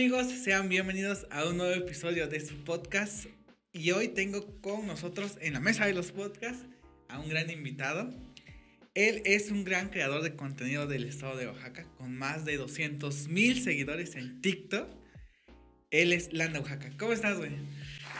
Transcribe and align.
amigos? 0.00 0.28
Sean 0.32 0.70
bienvenidos 0.70 1.26
a 1.30 1.44
un 1.44 1.58
nuevo 1.58 1.74
episodio 1.74 2.26
de 2.26 2.40
su 2.40 2.64
podcast. 2.64 3.26
Y 3.70 3.90
hoy 3.90 4.08
tengo 4.08 4.58
con 4.62 4.86
nosotros 4.86 5.36
en 5.42 5.52
la 5.52 5.60
mesa 5.60 5.84
de 5.84 5.92
los 5.92 6.10
podcasts 6.10 6.64
a 7.10 7.18
un 7.18 7.28
gran 7.28 7.50
invitado. 7.50 8.10
Él 8.94 9.20
es 9.26 9.50
un 9.50 9.62
gran 9.62 9.90
creador 9.90 10.22
de 10.22 10.34
contenido 10.34 10.86
del 10.86 11.04
estado 11.04 11.36
de 11.36 11.48
Oaxaca 11.48 11.84
con 11.98 12.16
más 12.16 12.46
de 12.46 12.56
200 12.56 13.28
mil 13.28 13.62
seguidores 13.62 14.16
en 14.16 14.40
TikTok. 14.40 14.88
Él 15.90 16.14
es 16.14 16.32
Landa 16.32 16.60
Oaxaca. 16.60 16.90
¿Cómo 16.98 17.12
estás, 17.12 17.36
güey? 17.36 17.50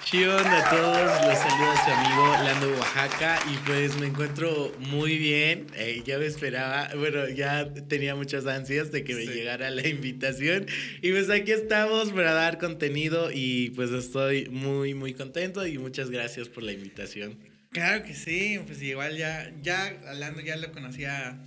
Chido 0.05 0.37
a 0.37 0.71
todos, 0.71 1.27
los 1.27 1.39
saludos 1.39 1.79
a 1.79 1.85
su 1.85 1.91
amigo 1.93 2.33
Lando 2.45 2.71
Oaxaca 2.79 3.39
y 3.53 3.57
pues 3.67 3.97
me 4.01 4.07
encuentro 4.07 4.73
muy 4.79 5.19
bien, 5.19 5.67
eh, 5.77 6.03
ya 6.05 6.19
me 6.19 6.27
esperaba, 6.27 6.91
bueno, 6.97 7.29
ya 7.29 7.73
tenía 7.89 8.15
muchas 8.17 8.47
ansias 8.47 8.91
de 8.91 9.05
que 9.05 9.15
me 9.15 9.27
llegara 9.27 9.71
la 9.71 9.87
invitación 9.87 10.67
y 11.01 11.13
pues 11.13 11.31
aquí 11.31 11.53
estamos 11.53 12.11
para 12.13 12.33
dar 12.33 12.59
contenido 12.59 13.31
y 13.33 13.71
pues 13.71 13.91
estoy 13.91 14.49
muy 14.49 14.95
muy 14.95 15.15
contento 15.15 15.67
y 15.67 15.79
muchas 15.79 16.11
gracias 16.11 16.49
por 16.49 16.65
la 16.65 16.73
invitación. 16.73 17.39
Claro 17.71 18.03
que 18.03 18.15
sí, 18.15 18.59
pues 18.67 18.83
igual 18.83 19.17
ya, 19.17 19.53
ya 19.63 19.93
Lando 20.15 20.41
ya 20.41 20.57
lo 20.57 20.73
conocía 20.73 21.39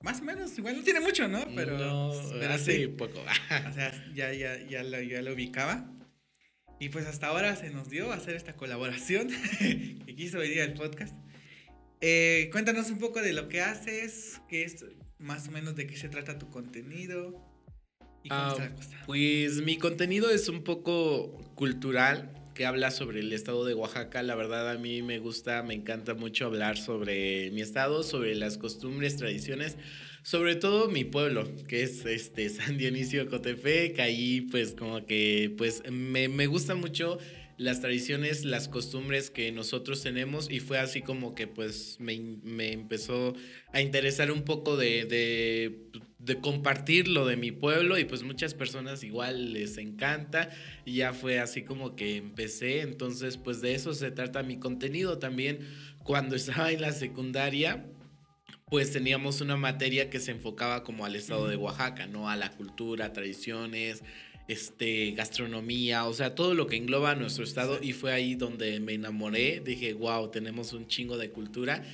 más 0.00 0.20
o 0.20 0.24
menos, 0.24 0.56
igual 0.56 0.76
no 0.76 0.82
tiene 0.84 1.00
mucho, 1.00 1.26
¿no? 1.26 1.44
Pero, 1.54 1.76
no, 1.76 2.12
hace 2.50 2.88
poco. 2.88 3.20
o 3.70 3.74
sea, 3.74 3.92
ya, 4.14 4.32
ya, 4.32 4.56
ya, 4.68 4.84
lo, 4.84 5.02
ya 5.02 5.20
lo 5.20 5.34
ubicaba. 5.34 5.84
Y 6.78 6.90
pues 6.90 7.06
hasta 7.06 7.28
ahora 7.28 7.56
se 7.56 7.70
nos 7.70 7.88
dio 7.88 8.12
hacer 8.12 8.36
esta 8.36 8.54
colaboración 8.54 9.28
que 9.58 10.14
quiso 10.16 10.38
venir 10.38 10.62
al 10.62 10.74
podcast. 10.74 11.14
Eh, 12.00 12.50
cuéntanos 12.52 12.90
un 12.90 12.98
poco 12.98 13.22
de 13.22 13.32
lo 13.32 13.48
que 13.48 13.62
haces, 13.62 14.40
qué 14.48 14.64
es 14.64 14.84
más 15.18 15.48
o 15.48 15.50
menos 15.52 15.74
de 15.76 15.86
qué 15.86 15.96
se 15.96 16.08
trata 16.08 16.38
tu 16.38 16.50
contenido. 16.50 17.42
Y 18.22 18.28
cómo 18.28 18.48
está 18.48 18.64
la 18.64 18.70
ah, 18.70 18.74
cosa. 18.74 19.02
Pues 19.06 19.62
mi 19.62 19.78
contenido 19.78 20.30
es 20.30 20.48
un 20.48 20.64
poco 20.64 21.32
cultural, 21.54 22.32
que 22.56 22.66
habla 22.66 22.90
sobre 22.90 23.20
el 23.20 23.32
estado 23.32 23.64
de 23.64 23.74
Oaxaca. 23.74 24.22
La 24.22 24.34
verdad 24.34 24.70
a 24.70 24.78
mí 24.78 25.02
me 25.02 25.18
gusta, 25.18 25.62
me 25.62 25.74
encanta 25.74 26.14
mucho 26.14 26.46
hablar 26.46 26.76
sobre 26.76 27.50
mi 27.52 27.60
estado, 27.60 28.02
sobre 28.02 28.34
las 28.34 28.58
costumbres, 28.58 29.16
tradiciones 29.16 29.76
sobre 30.26 30.56
todo 30.56 30.88
mi 30.88 31.04
pueblo, 31.04 31.48
que 31.68 31.84
es 31.84 32.04
este 32.04 32.48
San 32.48 32.78
Dionisio 32.78 33.28
Cotepec, 33.28 34.00
ahí 34.00 34.40
pues 34.40 34.74
como 34.74 35.06
que 35.06 35.54
pues 35.56 35.84
me, 35.88 36.28
me 36.28 36.48
gustan 36.48 36.80
mucho 36.80 37.18
las 37.58 37.80
tradiciones, 37.80 38.44
las 38.44 38.66
costumbres 38.66 39.30
que 39.30 39.52
nosotros 39.52 40.02
tenemos 40.02 40.50
y 40.50 40.58
fue 40.58 40.80
así 40.80 41.00
como 41.00 41.36
que 41.36 41.46
pues 41.46 41.98
me, 42.00 42.18
me 42.42 42.72
empezó 42.72 43.34
a 43.72 43.80
interesar 43.80 44.32
un 44.32 44.42
poco 44.42 44.76
de, 44.76 45.04
de, 45.04 46.02
de, 46.18 46.40
compartir 46.40 47.06
lo 47.06 47.24
de 47.24 47.36
mi 47.36 47.52
pueblo 47.52 47.96
y 47.96 48.04
pues 48.04 48.24
muchas 48.24 48.52
personas 48.52 49.04
igual 49.04 49.52
les 49.52 49.78
encanta 49.78 50.50
y 50.84 50.94
ya 50.94 51.12
fue 51.12 51.38
así 51.38 51.62
como 51.62 51.94
que 51.94 52.16
empecé, 52.16 52.80
entonces 52.80 53.36
pues 53.36 53.60
de 53.60 53.76
eso 53.76 53.94
se 53.94 54.10
trata 54.10 54.42
mi 54.42 54.58
contenido 54.58 55.18
también. 55.18 55.60
Cuando 56.02 56.34
estaba 56.34 56.72
en 56.72 56.80
la 56.80 56.90
secundaria 56.90 57.84
pues 58.68 58.90
teníamos 58.90 59.40
una 59.40 59.56
materia 59.56 60.10
que 60.10 60.18
se 60.18 60.32
enfocaba 60.32 60.82
como 60.82 61.04
al 61.04 61.14
estado 61.14 61.46
de 61.46 61.56
Oaxaca, 61.56 62.08
¿no? 62.08 62.28
A 62.28 62.34
la 62.34 62.50
cultura, 62.50 63.12
tradiciones, 63.12 64.02
este, 64.48 65.12
gastronomía, 65.12 66.04
o 66.04 66.12
sea, 66.12 66.34
todo 66.34 66.54
lo 66.54 66.66
que 66.66 66.74
engloba 66.74 67.14
nuestro 67.14 67.44
estado. 67.44 67.78
Y 67.80 67.92
fue 67.92 68.12
ahí 68.12 68.34
donde 68.34 68.80
me 68.80 68.94
enamoré, 68.94 69.60
dije, 69.64 69.92
wow, 69.92 70.32
tenemos 70.32 70.72
un 70.72 70.88
chingo 70.88 71.16
de 71.16 71.30
cultura 71.30 71.84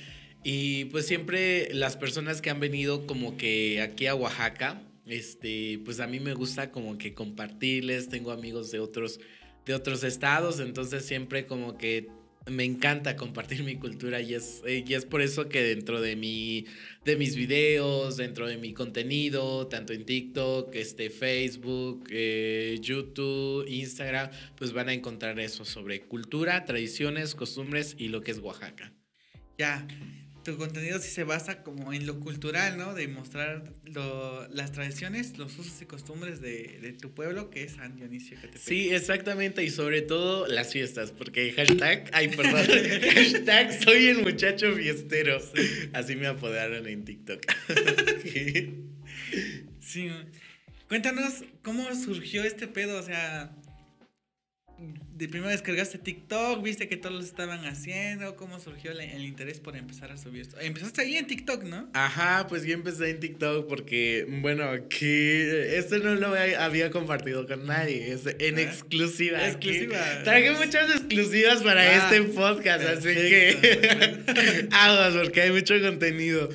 y 0.43 0.85
pues 0.85 1.05
siempre 1.05 1.73
las 1.73 1.95
personas 1.95 2.41
que 2.41 2.49
han 2.49 2.59
venido 2.59 3.05
como 3.05 3.37
que 3.37 3.79
aquí 3.79 4.07
a 4.07 4.15
Oaxaca, 4.15 4.81
este, 5.05 5.79
pues 5.85 5.99
a 5.99 6.07
mí 6.07 6.19
me 6.19 6.33
gusta 6.33 6.71
como 6.71 6.97
que 6.97 7.13
compartirles, 7.13 8.09
tengo 8.09 8.31
amigos 8.31 8.71
de 8.71 8.79
otros 8.79 9.19
de 9.65 9.73
otros 9.73 10.03
estados, 10.03 10.59
entonces 10.59 11.05
siempre 11.05 11.45
como 11.45 11.77
que 11.77 12.09
me 12.49 12.65
encanta 12.65 13.15
compartir 13.15 13.63
mi 13.63 13.77
cultura 13.77 14.19
y 14.21 14.33
es, 14.33 14.61
eh, 14.65 14.83
y 14.85 14.93
es 14.93 15.05
por 15.05 15.21
eso 15.21 15.47
que 15.47 15.63
dentro 15.63 16.01
de, 16.01 16.15
mi, 16.15 16.65
de 17.05 17.15
mis 17.15 17.35
videos, 17.35 18.17
dentro 18.17 18.47
de 18.47 18.57
mi 18.57 18.73
contenido, 18.73 19.67
tanto 19.67 19.93
en 19.93 20.05
TikTok, 20.05 20.75
este, 20.75 21.09
Facebook, 21.09 22.05
eh, 22.09 22.77
YouTube, 22.81 23.65
Instagram, 23.67 24.29
pues 24.57 24.73
van 24.73 24.89
a 24.89 24.93
encontrar 24.93 25.39
eso 25.39 25.63
sobre 25.65 26.01
cultura, 26.01 26.65
tradiciones, 26.65 27.35
costumbres 27.35 27.95
y 27.97 28.09
lo 28.09 28.21
que 28.21 28.31
es 28.31 28.39
Oaxaca. 28.39 28.93
Ya, 29.57 29.87
tu 30.43 30.57
contenido 30.57 30.99
sí 30.99 31.09
se 31.09 31.23
basa 31.23 31.63
como 31.63 31.93
en 31.93 32.05
lo 32.05 32.19
cultural, 32.19 32.77
¿no? 32.77 32.93
De 32.93 33.07
mostrar 33.07 33.63
las 34.51 34.71
tradiciones, 34.71 35.37
los 35.37 35.57
usos 35.57 35.81
y 35.81 35.85
costumbres 35.85 36.41
de, 36.41 36.95
tu 37.01 37.11
pueblo, 37.11 37.49
que 37.49 37.63
es 37.63 37.73
San 37.73 37.95
Dionisio 37.95 38.37
Sí, 38.55 38.93
exactamente, 38.93 39.63
y 39.63 39.69
sobre 39.69 40.01
todo 40.01 40.47
las 40.47 40.71
fiestas, 40.71 41.11
porque 41.11 41.53
hashtag, 41.53 42.09
ay, 42.13 42.29
perdón, 42.29 42.65
hashtag 43.13 43.83
soy 43.83 44.07
el 44.07 44.21
muchacho 44.23 44.73
fiestero. 44.73 45.41
Así 45.93 46.15
me 46.15 46.27
apodaron 46.27 46.87
en 46.87 47.05
TikTok. 47.05 47.41
sí. 49.79 50.09
Cuéntanos 50.87 51.43
cómo 51.63 51.83
surgió 51.95 52.43
este 52.43 52.67
pedo, 52.67 52.99
o 52.99 53.03
sea, 53.03 53.55
de 55.15 55.27
primero 55.27 55.49
descargaste 55.49 55.97
TikTok, 55.99 56.63
viste 56.63 56.87
que 56.87 56.97
todos 56.97 57.15
lo 57.15 57.21
estaban 57.21 57.65
haciendo, 57.65 58.35
cómo 58.35 58.59
surgió 58.59 58.91
el, 58.91 59.23
interés 59.23 59.59
por 59.59 59.75
empezar 59.77 60.11
a 60.11 60.17
subir 60.17 60.41
esto. 60.41 60.59
Empezaste 60.59 61.01
ahí 61.01 61.17
en 61.17 61.27
TikTok, 61.27 61.63
¿no? 61.63 61.89
Ajá, 61.93 62.47
pues 62.49 62.65
yo 62.65 62.73
empecé 62.73 63.11
en 63.11 63.19
TikTok 63.19 63.67
porque, 63.67 64.25
bueno, 64.41 64.65
que 64.89 65.77
esto 65.77 65.99
no 65.99 66.15
lo 66.15 66.33
había 66.59 66.89
compartido 66.91 67.47
con 67.47 67.65
nadie, 67.67 68.11
es 68.11 68.25
en 68.39 68.57
ah, 68.57 68.61
exclusiva. 68.61 69.47
Exclusiva. 69.47 70.23
traje 70.23 70.51
muchas 70.51 70.89
exclusivas 70.89 71.61
para 71.61 71.81
ah, 71.81 72.15
este 72.15 72.29
podcast, 72.33 72.85
así 72.85 73.13
que 73.13 74.67
aguas 74.71 75.13
porque 75.15 75.41
hay 75.41 75.51
mucho 75.51 75.79
contenido. 75.79 76.49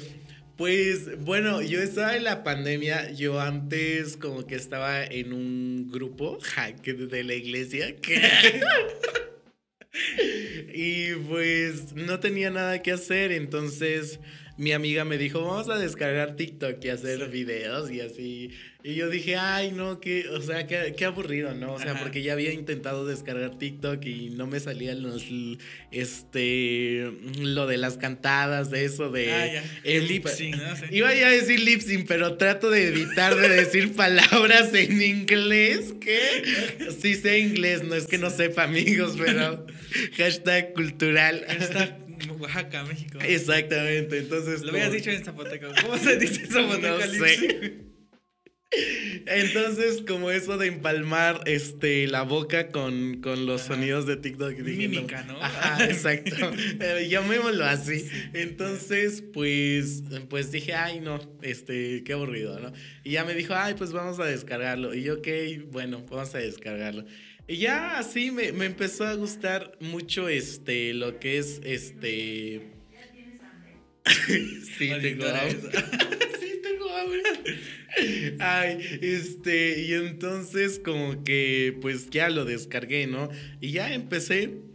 Pues 0.59 1.25
bueno, 1.25 1.63
yo 1.63 1.81
estaba 1.81 2.17
en 2.17 2.25
la 2.25 2.43
pandemia, 2.43 3.13
yo 3.13 3.41
antes 3.41 4.17
como 4.17 4.45
que 4.45 4.57
estaba 4.57 5.05
en 5.05 5.33
un 5.33 5.89
grupo 5.89 6.41
de 6.57 7.23
la 7.23 7.35
iglesia 7.35 7.95
y 10.75 11.13
pues 11.29 11.95
no 11.95 12.19
tenía 12.19 12.51
nada 12.51 12.83
que 12.83 12.91
hacer, 12.91 13.31
entonces 13.31 14.19
mi 14.57 14.73
amiga 14.73 15.05
me 15.05 15.17
dijo, 15.17 15.43
vamos 15.43 15.69
a 15.69 15.79
descargar 15.79 16.35
TikTok 16.35 16.85
y 16.85 16.89
hacer 16.89 17.29
videos 17.29 17.93
y 17.93 18.01
así. 18.01 18.51
Y 18.89 18.95
yo 18.95 19.11
dije, 19.11 19.37
ay, 19.37 19.71
no, 19.73 20.01
qué, 20.01 20.27
o 20.31 20.41
sea, 20.41 20.67
qué, 20.67 20.95
qué 20.97 21.05
aburrido, 21.05 21.53
¿no? 21.53 21.75
O 21.75 21.79
sea, 21.79 22.01
porque 22.01 22.23
ya 22.23 22.33
había 22.33 22.55
intentado 22.55 23.05
descargar 23.05 23.59
TikTok 23.59 24.03
y 24.07 24.31
no 24.31 24.47
me 24.47 24.61
salían 24.61 25.03
los, 25.03 25.27
este, 25.91 27.13
lo 27.39 27.67
de 27.67 27.77
las 27.77 27.99
cantadas, 27.99 28.71
de 28.71 28.87
eso, 28.87 29.11
de... 29.11 29.31
Ah, 29.31 29.47
ya. 29.47 29.65
El 29.85 30.09
lip 30.09 30.27
sync, 30.27 30.57
¿no? 30.57 30.75
Iba 30.91 31.15
ya 31.15 31.27
a 31.27 31.33
decir 31.33 31.61
lip 31.61 31.83
sync, 31.83 32.09
pero 32.09 32.39
trato 32.39 32.71
de 32.71 32.89
evitar 32.89 33.37
de 33.37 33.51
decir 33.51 33.93
palabras 33.95 34.73
en 34.73 35.03
inglés, 35.03 35.93
¿qué? 36.01 36.89
Sí 37.03 37.15
sé 37.15 37.41
inglés, 37.41 37.85
no 37.85 37.95
es 37.95 38.07
que 38.07 38.17
no 38.17 38.31
sepa, 38.31 38.63
amigos, 38.63 39.17
pero 39.19 39.67
hashtag 40.17 40.73
cultural. 40.73 41.45
Hashtag 41.47 41.99
Oaxaca, 42.39 42.85
México. 42.85 43.19
Exactamente, 43.21 44.17
entonces... 44.17 44.63
Lo 44.63 44.71
habías 44.71 44.93
dicho 44.93 45.11
en 45.11 45.23
zapoteco. 45.23 45.67
¿Cómo 45.83 45.99
se 45.99 46.17
dice 46.17 46.47
zapoteco? 46.47 46.97
No 46.97 47.27
sé. 47.27 47.88
Entonces, 48.71 50.03
como 50.07 50.31
eso 50.31 50.59
de 50.59 50.67
empalmar 50.67 51.41
este, 51.47 52.07
la 52.07 52.23
boca 52.23 52.69
con, 52.69 53.21
con 53.23 53.47
los 53.47 53.63
sonidos 53.63 54.07
de 54.07 54.17
TikTok. 54.17 54.59
Mímica, 54.59 55.23
¿no? 55.25 55.41
Ajá, 55.41 55.85
exacto. 55.89 56.37
eh, 56.81 57.09
llamémoslo 57.09 57.65
así. 57.65 58.09
Entonces, 58.35 59.23
pues, 59.33 60.03
pues 60.29 60.51
dije, 60.53 60.75
ay, 60.75 61.01
no, 61.01 61.19
este, 61.43 62.03
qué 62.05 62.13
aburrido, 62.13 62.59
¿no? 62.61 62.73
Y 63.05 63.13
ya 63.13 63.25
me 63.25 63.35
dijo, 63.35 63.55
ay, 63.55 63.75
pues 63.75 63.93
vamos 63.93 64.21
a 64.21 64.27
descargarlo. 64.27 64.95
Y 64.95 65.03
yo, 65.03 65.15
ok, 65.15 65.29
bueno, 65.71 66.05
vamos 66.11 66.35
a 66.35 66.39
descargarlo. 66.39 67.07
Y 67.47 67.57
ya 67.57 67.99
así 67.99 68.31
me, 68.31 68.53
me 68.53 68.67
empezó 68.67 69.07
a 69.07 69.15
gustar 69.15 69.73
mucho 69.81 70.29
este 70.29 70.93
lo 70.93 71.19
que 71.19 71.39
es 71.39 71.63
este. 71.65 72.61
sí, 74.27 74.29
tengo 74.39 74.45
hambre. 74.45 74.61
sí, 74.79 74.89
tengo 75.01 75.27
hambre. 75.27 76.48
Ay, 78.39 78.99
este, 79.03 79.81
y 79.83 79.95
entonces 79.95 80.81
como 80.85 81.25
que 81.25 81.77
pues 81.81 82.11
ya 82.11 82.31
lo 82.31 82.45
descargué, 82.45 83.07
¿no? 83.07 83.29
Y 83.61 83.73
ya 83.73 83.93
empecé 83.93 84.69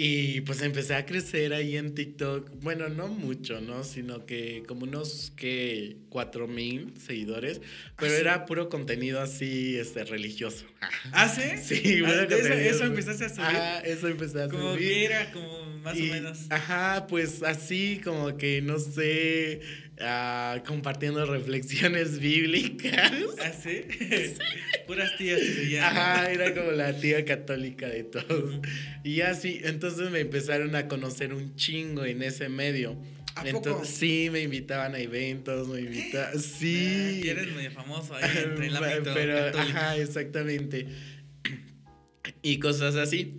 y 0.00 0.42
pues 0.42 0.62
empecé 0.62 0.94
a 0.94 1.04
crecer 1.04 1.52
ahí 1.52 1.76
en 1.76 1.92
TikTok. 1.92 2.50
Bueno, 2.62 2.88
no 2.88 3.08
mucho, 3.08 3.60
¿no? 3.60 3.82
Sino 3.82 4.26
que 4.26 4.62
como 4.68 4.84
unos 4.84 5.32
que 5.34 5.96
cuatro 6.08 6.46
mil 6.46 6.94
seguidores. 7.04 7.60
Pero 7.96 8.12
¿Ah, 8.12 8.18
era 8.18 8.46
puro 8.46 8.68
contenido 8.68 9.20
así, 9.20 9.76
este, 9.76 10.04
religioso. 10.04 10.66
¿Ah, 11.12 11.28
sí? 11.28 11.58
Sí, 11.60 12.00
bueno, 12.00 12.22
ah, 12.30 12.32
eso, 12.32 12.52
eso, 12.52 12.84
empezaste 12.84 13.24
a 13.24 13.28
subir. 13.28 13.46
Ah, 13.48 13.80
eso 13.84 14.06
empecé 14.06 14.42
a 14.42 14.48
subir. 14.48 14.60
Como 14.60 14.76
que 14.76 15.04
era 15.04 15.32
como 15.32 15.64
más 15.80 15.96
o 15.96 16.00
menos. 16.00 16.46
Ajá, 16.48 17.08
pues 17.08 17.42
así 17.42 18.00
como 18.04 18.36
que 18.36 18.62
no 18.62 18.78
sé 18.78 19.62
ah, 20.00 20.62
compartiendo 20.66 21.24
reflexiones 21.26 22.18
bíblicas. 22.20 23.12
¿Ah, 23.40 23.52
sí? 23.52 23.82
Puras 24.86 25.16
tías 25.16 25.40
que 25.40 25.80
Ajá, 25.80 26.30
era 26.30 26.54
como 26.54 26.70
la 26.72 26.98
tía 26.98 27.24
católica 27.24 27.88
de 27.88 28.04
todos. 28.04 28.60
Y 29.04 29.20
así, 29.20 29.60
entonces 29.64 30.10
me 30.10 30.20
empezaron 30.20 30.74
a 30.76 30.88
conocer 30.88 31.32
un 31.34 31.54
chingo 31.56 32.04
en 32.04 32.22
ese 32.22 32.48
medio. 32.48 32.96
¿A 33.34 33.46
Entonces, 33.46 33.72
poco? 33.72 33.84
sí, 33.84 34.30
me 34.32 34.40
invitaban 34.40 34.94
a 34.96 34.98
eventos, 34.98 35.68
me 35.68 35.80
invitaban. 35.82 36.40
Sí. 36.40 37.20
Ah, 37.24 37.30
eres 37.30 37.54
medio 37.54 37.70
famoso 37.70 38.14
ahí 38.16 38.30
entre 38.44 38.66
el 38.66 38.76
ámbito 38.76 39.12
Pero, 39.14 39.34
católico. 39.36 39.78
ajá, 39.78 39.96
exactamente. 39.96 40.86
Y 42.42 42.58
cosas 42.58 42.96
así. 42.96 43.34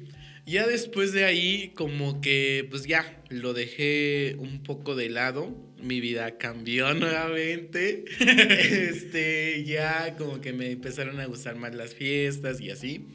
Ya 0.46 0.66
después 0.66 1.12
de 1.12 1.26
ahí, 1.26 1.74
como 1.76 2.22
que, 2.22 2.66
pues 2.72 2.86
ya, 2.86 3.22
lo 3.30 3.54
dejé 3.54 4.36
un 4.40 4.64
poco 4.64 4.96
de 4.96 5.10
lado. 5.10 5.54
Mi 5.82 6.02
vida 6.02 6.38
cambió 6.38 6.94
nuevamente. 6.94 8.06
este, 8.20 9.64
ya 9.64 10.16
como 10.18 10.42
que 10.42 10.54
me 10.54 10.72
empezaron 10.72 11.20
a 11.20 11.26
gustar 11.26 11.56
más 11.56 11.76
las 11.76 11.94
fiestas 11.94 12.62
y 12.62 12.72
así. 12.72 13.06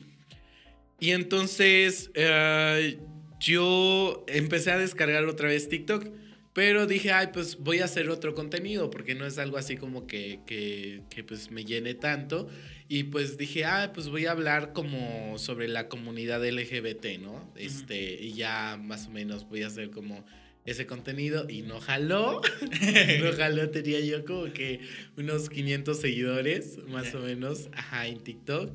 Y 1.00 1.10
entonces, 1.10 2.10
eh, 2.14 2.98
yo 3.40 4.24
empecé 4.26 4.70
a 4.70 4.78
descargar 4.78 5.24
otra 5.24 5.48
vez 5.48 5.68
TikTok. 5.68 6.06
Pero 6.54 6.86
dije, 6.86 7.10
ay, 7.10 7.30
pues 7.32 7.58
voy 7.58 7.80
a 7.80 7.86
hacer 7.86 8.08
otro 8.08 8.32
contenido, 8.32 8.88
porque 8.88 9.16
no 9.16 9.26
es 9.26 9.38
algo 9.38 9.58
así 9.58 9.76
como 9.76 10.06
que, 10.06 10.38
que, 10.46 11.02
que, 11.10 11.24
pues 11.24 11.50
me 11.50 11.64
llene 11.64 11.94
tanto. 11.94 12.48
Y 12.88 13.04
pues 13.04 13.36
dije, 13.36 13.64
ah, 13.64 13.90
pues 13.92 14.08
voy 14.08 14.26
a 14.26 14.30
hablar 14.30 14.72
como 14.72 15.36
sobre 15.36 15.66
la 15.66 15.88
comunidad 15.88 16.48
LGBT, 16.48 17.18
¿no? 17.20 17.52
Este, 17.56 18.22
y 18.22 18.34
ya 18.34 18.78
más 18.80 19.08
o 19.08 19.10
menos 19.10 19.48
voy 19.48 19.64
a 19.64 19.66
hacer 19.66 19.90
como 19.90 20.24
ese 20.64 20.86
contenido 20.86 21.46
y 21.48 21.62
no 21.62 21.80
jaló. 21.80 22.40
no 23.22 23.32
jaló, 23.36 23.70
tenía 23.70 24.00
yo 24.00 24.24
como 24.24 24.52
que 24.52 24.80
unos 25.16 25.48
500 25.50 26.00
seguidores, 26.00 26.78
más 26.88 27.14
o 27.14 27.20
menos, 27.20 27.68
ajá, 27.72 28.06
en 28.06 28.22
TikTok. 28.22 28.70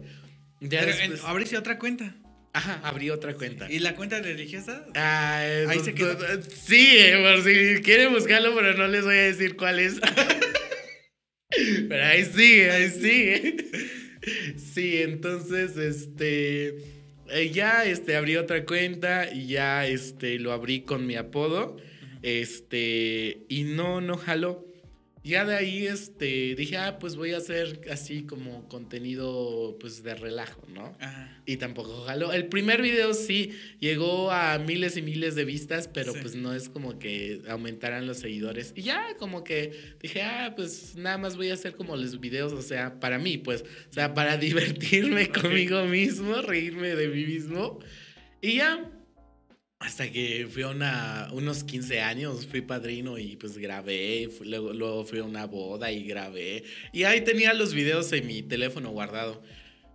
Ya 0.62 0.81
Pero 0.81 0.91
después- 0.95 1.19
en- 1.21 1.25
abriste 1.25 1.57
otra 1.57 1.80
cuenta. 1.80 2.15
Ajá, 2.51 2.80
abrí 2.83 3.12
otra 3.12 3.36
cuenta. 3.36 3.71
¿Y 3.71 3.77
la 3.80 3.95
cuenta 3.95 4.19
religiosa? 4.21 4.83
Ah, 4.95 5.38
Ahí 5.39 5.65
pues, 5.65 5.83
se 5.86 5.94
quedó. 5.94 6.18
Sí, 6.50 6.88
eh, 6.97 7.15
por 7.21 7.44
si 7.44 7.81
quieren 7.83 8.12
buscarlo, 8.12 8.56
pero 8.56 8.74
no 8.75 8.88
les 8.88 9.03
voy 9.03 9.13
a 9.15 9.21
decir 9.21 9.56
cuál 9.56 9.77
es. 9.80 10.00
pero 11.89 12.03
ahí 12.06 12.25
sigue, 12.25 12.71
ahí 12.71 12.89
sigue. 12.89 13.57
Sí, 14.74 14.97
entonces, 15.01 15.77
este. 15.77 16.75
Eh, 17.31 17.49
ya 17.51 17.85
este, 17.85 18.15
abrí 18.15 18.37
otra 18.37 18.65
cuenta 18.65 19.31
y 19.31 19.47
ya 19.47 19.85
este, 19.85 20.39
lo 20.39 20.51
abrí 20.51 20.81
con 20.81 21.05
mi 21.05 21.15
apodo. 21.15 21.77
Este. 22.21 23.45
Y 23.47 23.63
no, 23.63 24.01
no 24.01 24.17
jaló. 24.17 24.69
Ya 25.29 25.45
de 25.45 25.55
ahí 25.55 25.87
este, 25.87 26.55
dije, 26.55 26.77
ah, 26.77 26.99
pues 26.99 27.15
voy 27.15 27.33
a 27.33 27.37
hacer 27.37 27.81
así 27.91 28.23
como 28.23 28.67
contenido 28.67 29.77
pues 29.79 30.03
de 30.03 30.15
relajo, 30.15 30.61
¿no? 30.73 30.95
Ajá. 30.99 31.41
Y 31.45 31.57
tampoco 31.57 32.01
jaló. 32.01 32.33
El 32.33 32.47
primer 32.47 32.81
video 32.81 33.13
sí 33.13 33.51
llegó 33.79 34.31
a 34.31 34.57
miles 34.59 34.97
y 34.97 35.01
miles 35.01 35.35
de 35.35 35.45
vistas, 35.45 35.87
pero 35.87 36.13
Sí. 36.13 36.19
pues 36.21 36.35
no 36.35 36.53
es 36.53 36.67
como 36.69 36.99
que 36.99 37.41
aumentaran 37.47 38.05
los 38.07 38.17
seguidores. 38.17 38.73
Y 38.75 38.81
ya 38.83 39.15
como 39.17 39.43
que 39.43 39.71
dije, 40.01 40.21
ah, 40.23 40.53
pues 40.55 40.95
nada 40.95 41.17
más 41.17 41.37
voy 41.37 41.49
a 41.49 41.53
hacer 41.53 41.75
como 41.75 41.95
los 41.95 42.19
videos, 42.19 42.51
o 42.53 42.61
sea, 42.61 42.99
para 42.99 43.19
mí, 43.19 43.37
pues, 43.37 43.61
o 43.89 43.93
sea, 43.93 44.13
para 44.13 44.37
divertirme 44.37 45.23
Ok. 45.25 45.41
conmigo 45.41 45.85
mismo, 45.85 46.41
reírme 46.41 46.95
de 46.95 47.07
mí 47.07 47.25
mismo. 47.25 47.79
Y 48.41 48.55
ya. 48.57 48.89
Hasta 49.79 50.11
que 50.11 50.45
fui 50.51 50.63
a 50.63 50.67
una, 50.69 51.29
unos 51.31 51.63
15 51.63 52.01
años, 52.01 52.45
fui 52.45 52.59
padrino 52.61 53.17
y 53.17 53.37
pues 53.37 53.57
grabé, 53.57 54.27
fu- 54.29 54.43
luego, 54.43 54.73
luego 54.73 55.05
fui 55.05 55.19
a 55.19 55.23
una 55.23 55.45
boda 55.45 55.89
y 55.91 56.03
grabé. 56.03 56.63
Y 56.91 57.03
ahí 57.03 57.21
tenía 57.21 57.53
los 57.53 57.73
videos 57.73 58.11
en 58.11 58.27
mi 58.27 58.41
teléfono 58.41 58.89
guardado. 58.91 59.41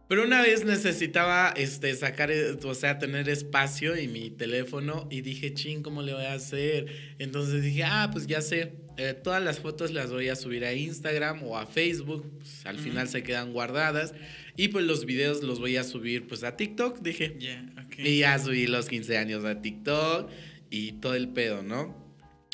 Pero 0.08 0.24
una 0.24 0.40
vez 0.42 0.64
necesitaba 0.64 1.52
este, 1.56 1.94
sacar, 1.96 2.30
eh, 2.30 2.56
o 2.62 2.74
sea, 2.74 2.98
tener 2.98 3.28
espacio 3.28 3.94
en 3.94 4.12
mi 4.12 4.30
teléfono 4.30 5.06
y 5.10 5.20
dije, 5.20 5.52
ching, 5.52 5.82
¿cómo 5.82 6.02
le 6.02 6.14
voy 6.14 6.24
a 6.24 6.34
hacer? 6.34 6.86
Entonces 7.18 7.62
dije, 7.62 7.84
ah, 7.84 8.08
pues 8.12 8.26
ya 8.26 8.40
sé, 8.40 8.72
eh, 8.96 9.12
todas 9.14 9.42
las 9.42 9.60
fotos 9.60 9.92
las 9.92 10.10
voy 10.10 10.28
a 10.28 10.36
subir 10.36 10.64
a 10.64 10.72
Instagram 10.74 11.42
o 11.42 11.58
a 11.58 11.66
Facebook, 11.66 12.30
pues, 12.38 12.64
al 12.64 12.78
final 12.78 13.04
Ujú. 13.04 13.12
se 13.12 13.22
quedan 13.22 13.52
guardadas 13.52 14.14
y 14.56 14.68
pues 14.68 14.84
los 14.84 15.04
videos 15.04 15.42
los 15.42 15.58
voy 15.58 15.76
a 15.76 15.84
subir 15.84 16.26
pues 16.26 16.44
a 16.44 16.56
TikTok, 16.56 17.00
dije. 17.00 17.36
Ya, 17.40 17.66
Y 17.98 18.18
ya 18.20 18.38
subí 18.38 18.66
los 18.66 18.88
15 18.88 19.18
años 19.18 19.44
a 19.44 19.60
TikTok 19.60 20.30
y 20.70 20.92
todo 20.92 21.14
el 21.14 21.28
pedo, 21.28 21.62
¿no? 21.62 22.02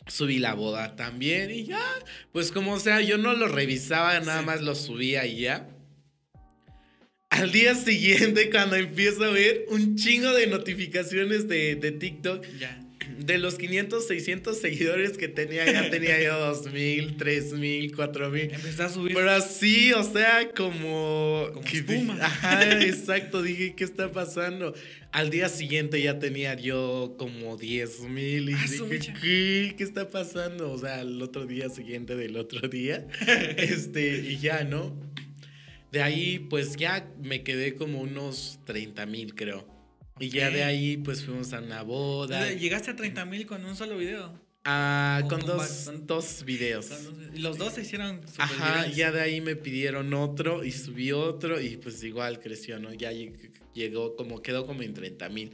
Subí 0.07 0.39
la 0.39 0.55
boda 0.55 0.97
también 0.97 1.51
y 1.51 1.65
ya, 1.65 1.81
pues 2.33 2.51
como 2.53 2.79
sea, 2.81 3.01
yo 3.01 3.17
no 3.19 3.33
lo 3.35 3.47
revisaba, 3.49 4.19
nada 4.21 4.41
Sí. 4.41 4.47
más 4.47 4.61
lo 4.63 4.75
subía 4.75 5.25
y 5.27 5.41
ya. 5.41 5.69
Al 7.31 7.53
día 7.53 7.75
siguiente, 7.77 8.51
cuando 8.51 8.75
empiezo 8.77 9.25
a 9.25 9.31
ver 9.31 9.67
un 9.69 9.95
chingo 9.97 10.33
de 10.33 10.49
notificaciones 10.49 11.47
de, 11.49 11.77
de 11.77 11.93
TikTok, 11.93 12.45
Ya. 12.59 12.81
De 13.19 13.39
los 13.39 13.57
500, 13.57 14.07
600 14.07 14.59
seguidores 14.59 15.17
que 15.19 15.29
tenía, 15.29 15.71
ya 15.71 15.91
tenía 15.91 16.23
yo 16.23 16.39
2000, 16.39 17.17
3000, 17.17 17.95
4000. 17.95 18.43
Empecé 18.55 18.83
a 18.83 18.89
subir. 18.89 19.15
Pero 19.15 19.31
así, 19.31 19.93
o 19.93 20.03
sea, 20.03 20.51
como... 20.57 21.49
Como 21.53 21.65
que 21.65 21.79
espuma. 21.79 22.19
Ajá, 22.21 22.81
exacto, 22.83 23.43
dije, 23.43 23.75
¿qué 23.75 23.85
está 23.85 24.13
pasando? 24.13 24.75
Al 25.13 25.31
día 25.31 25.49
siguiente 25.49 26.01
ya 26.01 26.19
tenía 26.19 26.55
yo 26.55 27.15
como 27.19 27.57
10 27.57 28.01
mil 28.03 28.51
y 28.51 28.55
Ah, 28.55 28.67
dije. 28.89 29.13
¿qué? 29.21 29.75
¿Qué 29.77 29.85
está 29.85 30.09
pasando? 30.09 30.71
O 30.71 30.79
sea, 30.79 31.01
el 31.01 31.21
otro 31.21 31.47
día 31.47 31.69
siguiente 31.69 32.15
del 32.17 32.37
otro 32.37 32.69
día. 32.69 33.07
este, 33.57 34.19
y 34.21 34.39
ya, 34.39 34.65
¿no? 34.65 34.95
De 35.91 36.03
ahí, 36.03 36.39
pues 36.39 36.77
ya 36.77 37.09
me 37.21 37.43
quedé 37.43 37.75
como 37.75 38.01
unos 38.01 38.61
30 38.65 39.07
mil, 39.07 39.35
creo. 39.35 39.67
Y 40.21 40.29
ya 40.29 40.51
de 40.51 40.63
ahí, 40.63 40.97
pues 40.99 41.25
fuimos 41.25 41.53
a 41.53 41.61
una 41.61 41.83
boda. 41.83 42.53
Llegaste 42.53 42.91
a 42.91 42.97
30 42.97 43.25
mil 43.25 43.47
con 43.47 43.65
un 43.65 43.75
solo 43.75 43.97
video. 43.97 44.39
Ah, 44.65 45.21
con 45.29 45.41
con 45.41 45.57
dos, 45.57 45.83
con- 45.87 46.07
dos 46.07 46.45
videos. 46.45 46.91
Los 47.35 47.57
dos 47.57 47.73
se 47.73 47.81
hicieron 47.81 48.21
super 48.29 48.43
Ajá, 48.45 48.73
virales. 48.75 48.97
ya 48.97 49.11
de 49.11 49.21
ahí 49.23 49.41
me 49.41 49.57
pidieron 49.57 50.13
otro 50.13 50.63
y 50.65 50.71
subí 50.73 51.13
otro 51.13 51.59
y 51.61 51.79
pues 51.79 52.03
igual 52.05 52.41
creció, 52.41 52.79
¿no? 52.79 52.93
Ya 52.93 53.11
lleg- 53.11 53.51
llegó 53.75 54.17
como, 54.17 54.43
quedó 54.43 54.67
como 54.67 54.83
en 54.83 54.93
30 54.93 55.31
mil. 55.31 55.53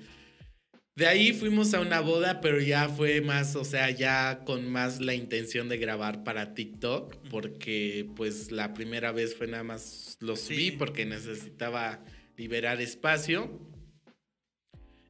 De 0.96 1.06
ahí 1.06 1.32
fuimos 1.34 1.72
a 1.74 1.80
una 1.80 2.00
boda, 2.00 2.40
pero 2.40 2.58
ya 2.60 2.88
fue 2.88 3.20
más, 3.20 3.54
o 3.54 3.64
sea, 3.64 3.90
ya 3.90 4.40
con 4.44 4.68
más 4.68 4.98
la 5.00 5.14
intención 5.14 5.68
de 5.68 5.76
grabar 5.76 6.24
para 6.24 6.54
TikTok, 6.54 7.14
porque 7.30 8.08
pues 8.16 8.50
la 8.50 8.74
primera 8.74 9.12
vez 9.12 9.36
fue 9.36 9.46
nada 9.46 9.62
más 9.62 10.16
lo 10.20 10.34
subí 10.36 10.70
Sí. 10.70 10.70
porque 10.72 11.04
necesitaba 11.06 12.02
liberar 12.36 12.80
espacio. 12.80 13.60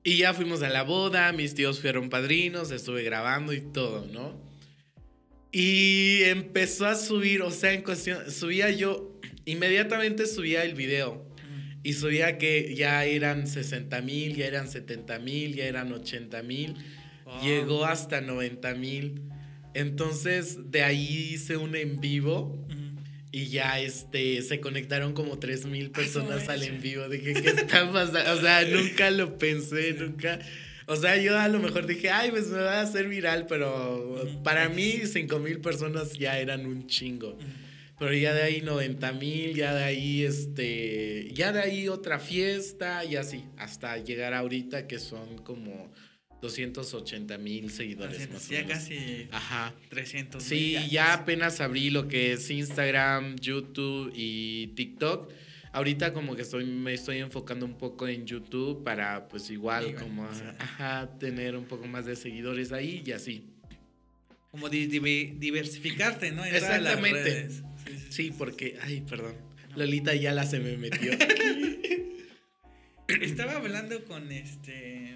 Y 0.07 0.19
ya 0.19 0.33
fuimos 0.33 0.63
a 0.63 0.69
la 0.69 0.85
boda, 0.85 1.33
mis 1.33 1.55
tíos 1.55 1.81
fueron 1.81 2.11
padrinos, 2.11 2.71
estuve 2.71 3.03
grabando 3.03 3.53
y 3.53 3.61
todo, 3.61 4.07
¿no? 4.13 4.41
Y 5.51 6.23
empezó 6.23 6.87
a 6.87 6.95
subir, 6.95 7.43
o 7.43 7.51
sea, 7.51 7.73
en 7.73 7.83
cuestión, 7.83 8.31
subía 8.31 8.71
yo, 8.71 9.19
inmediatamente 9.47 10.27
subía 10.27 10.63
el 10.63 10.75
video. 10.75 11.27
Y 11.83 11.95
subía 11.95 12.39
que 12.39 12.73
ya 12.77 13.05
eran 13.05 13.49
60 13.49 14.01
mil, 14.03 14.37
ya 14.37 14.47
eran 14.47 14.71
70 14.71 15.19
mil, 15.19 15.57
ya 15.57 15.65
eran 15.65 15.93
80 15.93 16.41
mil. 16.45 16.77
Wow. 17.25 17.43
Llegó 17.43 17.85
hasta 17.85 18.21
90 18.21 18.75
mil. 18.75 19.23
Entonces, 19.75 20.71
de 20.71 20.85
ahí 20.85 21.33
hice 21.33 21.57
un 21.57 21.75
en 21.75 22.01
vivo. 22.01 22.65
Y 23.37 23.49
ya 23.49 23.79
este, 23.79 24.41
se 24.41 24.61
conectaron 24.63 25.13
como 25.13 25.39
3 25.39 25.67
mil 25.67 25.91
personas 25.91 26.47
su 26.47 26.51
al 26.51 26.63
en 26.63 26.81
vivo. 26.81 27.07
Dije, 27.07 27.35
¿qué 27.35 27.49
está 27.51 27.93
pasando? 27.93 28.33
O 28.33 28.41
sea, 28.41 28.65
nunca 28.65 29.11
lo 29.11 29.37
pensé, 29.37 29.93
nunca. 29.93 30.39
O 30.87 30.97
sea, 30.97 31.19
yo 31.19 31.39
a 31.39 31.47
lo 31.49 31.59
mejor 31.59 31.87
dije, 31.87 32.09
ay, 32.09 32.31
pues 32.31 32.47
me 32.47 32.61
va 32.61 32.79
a 32.79 32.81
hacer 32.81 33.09
viral, 33.09 33.45
pero 33.47 34.27
para 34.43 34.71
mí 34.71 35.03
5 35.05 35.39
mil 35.41 35.61
personas 35.61 36.15
ya 36.15 36.39
eran 36.39 36.65
un 36.65 36.87
chingo. 36.87 37.37
Pero 37.99 38.15
ya 38.15 38.33
de 38.33 38.43
ahí 38.43 38.63
90 38.63 39.13
mil, 39.13 39.55
ya 39.55 39.75
de 39.75 39.85
ahí 39.85 40.23
este, 40.25 41.29
ya 41.35 41.53
de 41.53 41.61
ahí 41.61 41.89
otra 41.91 42.19
fiesta 42.19 43.05
y 43.05 43.17
así, 43.17 43.45
hasta 43.59 43.99
llegar 43.99 44.33
ahorita 44.33 44.87
que 44.87 44.99
son 44.99 45.37
como 45.45 45.93
280 46.47 47.39
mil 47.39 47.71
seguidores 47.71 48.31
más 48.31 48.49
o 48.49 48.53
Ya 48.53 48.63
menos. 48.63 48.73
casi 48.73 49.29
Ajá. 49.31 49.75
300 49.91 50.43
Sí, 50.43 50.77
mil, 50.81 50.91
ya 50.91 51.13
apenas 51.15 51.61
abrí 51.61 51.91
lo 51.91 52.09
que 52.09 52.33
es 52.33 52.51
Instagram, 52.51 53.37
YouTube 53.37 54.13
y 54.15 54.69
TikTok. 54.69 55.31
Ahorita 55.73 56.13
como 56.15 56.35
que 56.37 56.43
estoy, 56.43 56.65
me 56.65 56.95
estoy 56.95 57.19
enfocando 57.19 57.67
un 57.67 57.77
poco 57.77 58.09
en 58.09 58.25
YouTube 58.25 58.83
para 58.83 59.29
pues 59.29 59.51
igual 59.51 59.95
como 59.97 60.27
sí. 60.33 60.41
ajá, 60.59 61.11
tener 61.19 61.55
un 61.57 61.65
poco 61.67 61.87
más 61.87 62.07
de 62.07 62.17
seguidores 62.17 62.73
ahí 62.73 63.03
y 63.05 63.13
así. 63.13 63.45
Como 64.51 64.71
di- 64.71 64.87
diversificarte, 64.87 66.33
¿no? 66.33 66.45
En 66.47 66.55
Exactamente. 66.55 67.51
Sí, 67.51 67.57
sí, 67.85 67.97
Sí, 68.09 68.33
porque, 68.39 68.79
ay, 68.83 69.03
perdón, 69.07 69.35
Lolita 69.77 70.15
ya 70.15 70.33
la 70.33 70.47
se 70.47 70.61
me 70.61 70.79
metió. 70.79 71.13
Estaba 73.09 73.53
hablando 73.57 74.03
con 74.05 74.33
este. 74.33 75.15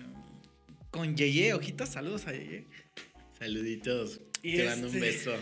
Con 0.91 1.17
Yeye, 1.17 1.55
ojitos, 1.55 1.89
saludos 1.91 2.27
a 2.27 2.33
Yeye. 2.33 2.67
Saluditos, 3.39 4.21
Y 4.43 4.57
te 4.57 4.67
mando 4.67 4.89
un 4.89 4.95
este- 4.97 5.07
beso. 5.07 5.35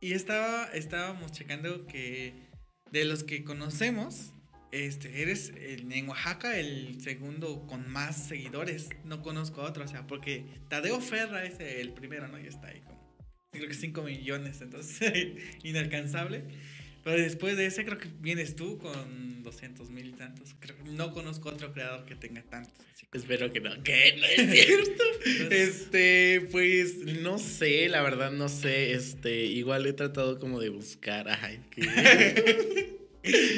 Y 0.00 0.12
estaba, 0.14 0.64
estábamos 0.72 1.32
checando 1.32 1.86
que 1.86 2.34
de 2.90 3.04
los 3.04 3.24
que 3.24 3.44
conocemos, 3.44 4.32
este, 4.72 5.22
eres 5.22 5.52
en 5.56 6.08
Oaxaca 6.08 6.58
el 6.58 7.00
segundo 7.00 7.66
con 7.66 7.88
más 7.88 8.28
seguidores. 8.28 8.88
No 9.04 9.22
conozco 9.22 9.60
a 9.62 9.64
otro, 9.68 9.84
o 9.84 9.88
sea, 9.88 10.06
porque 10.06 10.44
Tadeo 10.68 11.00
Ferra 11.00 11.44
es 11.44 11.60
el 11.60 11.92
primero, 11.92 12.26
¿no? 12.28 12.40
Y 12.40 12.46
está 12.46 12.68
ahí 12.68 12.80
como, 12.80 13.00
creo 13.52 13.68
que 13.68 13.74
5 13.74 14.02
millones, 14.02 14.60
entonces, 14.60 15.12
inalcanzable. 15.62 16.44
Pero 17.04 17.16
después 17.16 17.56
de 17.56 17.66
ese 17.66 17.84
creo 17.84 17.98
que 17.98 18.08
vienes 18.20 18.54
tú 18.54 18.78
con 18.78 19.42
200 19.42 19.90
mil 19.90 20.08
y 20.08 20.12
tantos. 20.12 20.54
Creo 20.60 20.76
que 20.76 20.84
no 20.90 21.12
conozco 21.12 21.48
otro 21.48 21.72
creador 21.72 22.04
que 22.04 22.14
tenga 22.14 22.42
tantos. 22.42 22.72
Espero 23.12 23.52
que 23.52 23.60
no. 23.60 23.70
¿Qué? 23.82 24.16
No 24.18 24.24
es 24.26 24.64
cierto. 24.64 25.04
este, 25.50 26.48
pues 26.50 26.98
no 27.20 27.38
sé, 27.38 27.88
la 27.88 28.02
verdad 28.02 28.30
no 28.30 28.48
sé. 28.48 28.92
Este, 28.92 29.44
igual 29.44 29.86
he 29.86 29.92
tratado 29.92 30.38
como 30.38 30.60
de 30.60 30.70
buscar. 30.70 31.28
Ay, 31.28 31.60
que... 31.70 32.98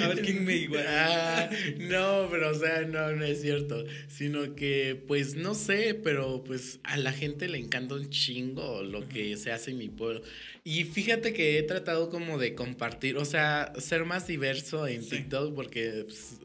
A 0.02 0.08
ver 0.08 0.20
quién 0.22 0.44
me 0.44 0.56
igual. 0.56 0.84
Ah, 0.96 1.50
no, 1.78 2.28
pero 2.30 2.50
o 2.50 2.54
sea, 2.54 2.82
no, 2.82 3.12
no 3.12 3.24
es 3.24 3.40
cierto. 3.40 3.84
Sino 4.08 4.54
que, 4.54 5.02
pues, 5.06 5.34
no 5.34 5.54
sé, 5.54 5.94
pero 5.94 6.44
pues 6.44 6.80
a 6.84 6.96
la 6.96 7.12
gente 7.12 7.48
le 7.48 7.58
encanta 7.58 7.94
un 7.94 8.10
chingo 8.10 8.82
lo 8.82 9.08
que 9.08 9.36
se 9.36 9.52
hace 9.52 9.70
en 9.72 9.78
mi 9.78 9.88
pueblo. 9.88 10.22
Y 10.62 10.84
fíjate 10.84 11.32
que 11.32 11.58
he 11.58 11.62
tratado 11.62 12.10
como 12.10 12.38
de 12.38 12.54
compartir, 12.54 13.16
o 13.16 13.24
sea, 13.24 13.72
ser 13.78 14.04
más 14.04 14.26
diverso 14.26 14.86
en 14.86 15.06
TikTok 15.06 15.54
porque 15.54 16.04
pues, 16.06 16.40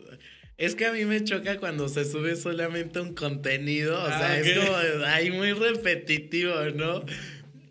es 0.57 0.75
que 0.75 0.85
a 0.85 0.91
mí 0.91 1.05
me 1.05 1.23
choca 1.23 1.57
cuando 1.57 1.87
se 1.87 2.03
sube 2.03 2.35
solamente 2.35 2.99
un 2.99 3.15
contenido, 3.15 4.01
o 4.03 4.07
sea, 4.07 4.31
ah, 4.31 4.39
es 4.39 4.57
como, 4.59 4.75
ay, 5.05 5.31
muy 5.31 5.53
repetitivo, 5.53 6.53
¿no? 6.75 7.05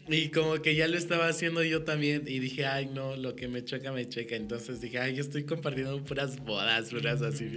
Y 0.08 0.30
como 0.30 0.60
que 0.62 0.74
ya 0.74 0.88
lo 0.88 0.96
estaba 0.96 1.28
haciendo 1.28 1.62
yo 1.62 1.82
también 1.82 2.24
y 2.26 2.38
dije, 2.38 2.64
ay, 2.64 2.86
no, 2.86 3.16
lo 3.16 3.36
que 3.36 3.46
me 3.48 3.64
choca, 3.64 3.92
me 3.92 4.08
checa. 4.08 4.36
Entonces 4.36 4.80
dije, 4.80 4.98
ay, 4.98 5.14
yo 5.14 5.22
estoy 5.22 5.44
compartiendo 5.44 6.02
puras 6.02 6.42
bodas, 6.42 6.90
puras 6.90 7.20
así. 7.20 7.50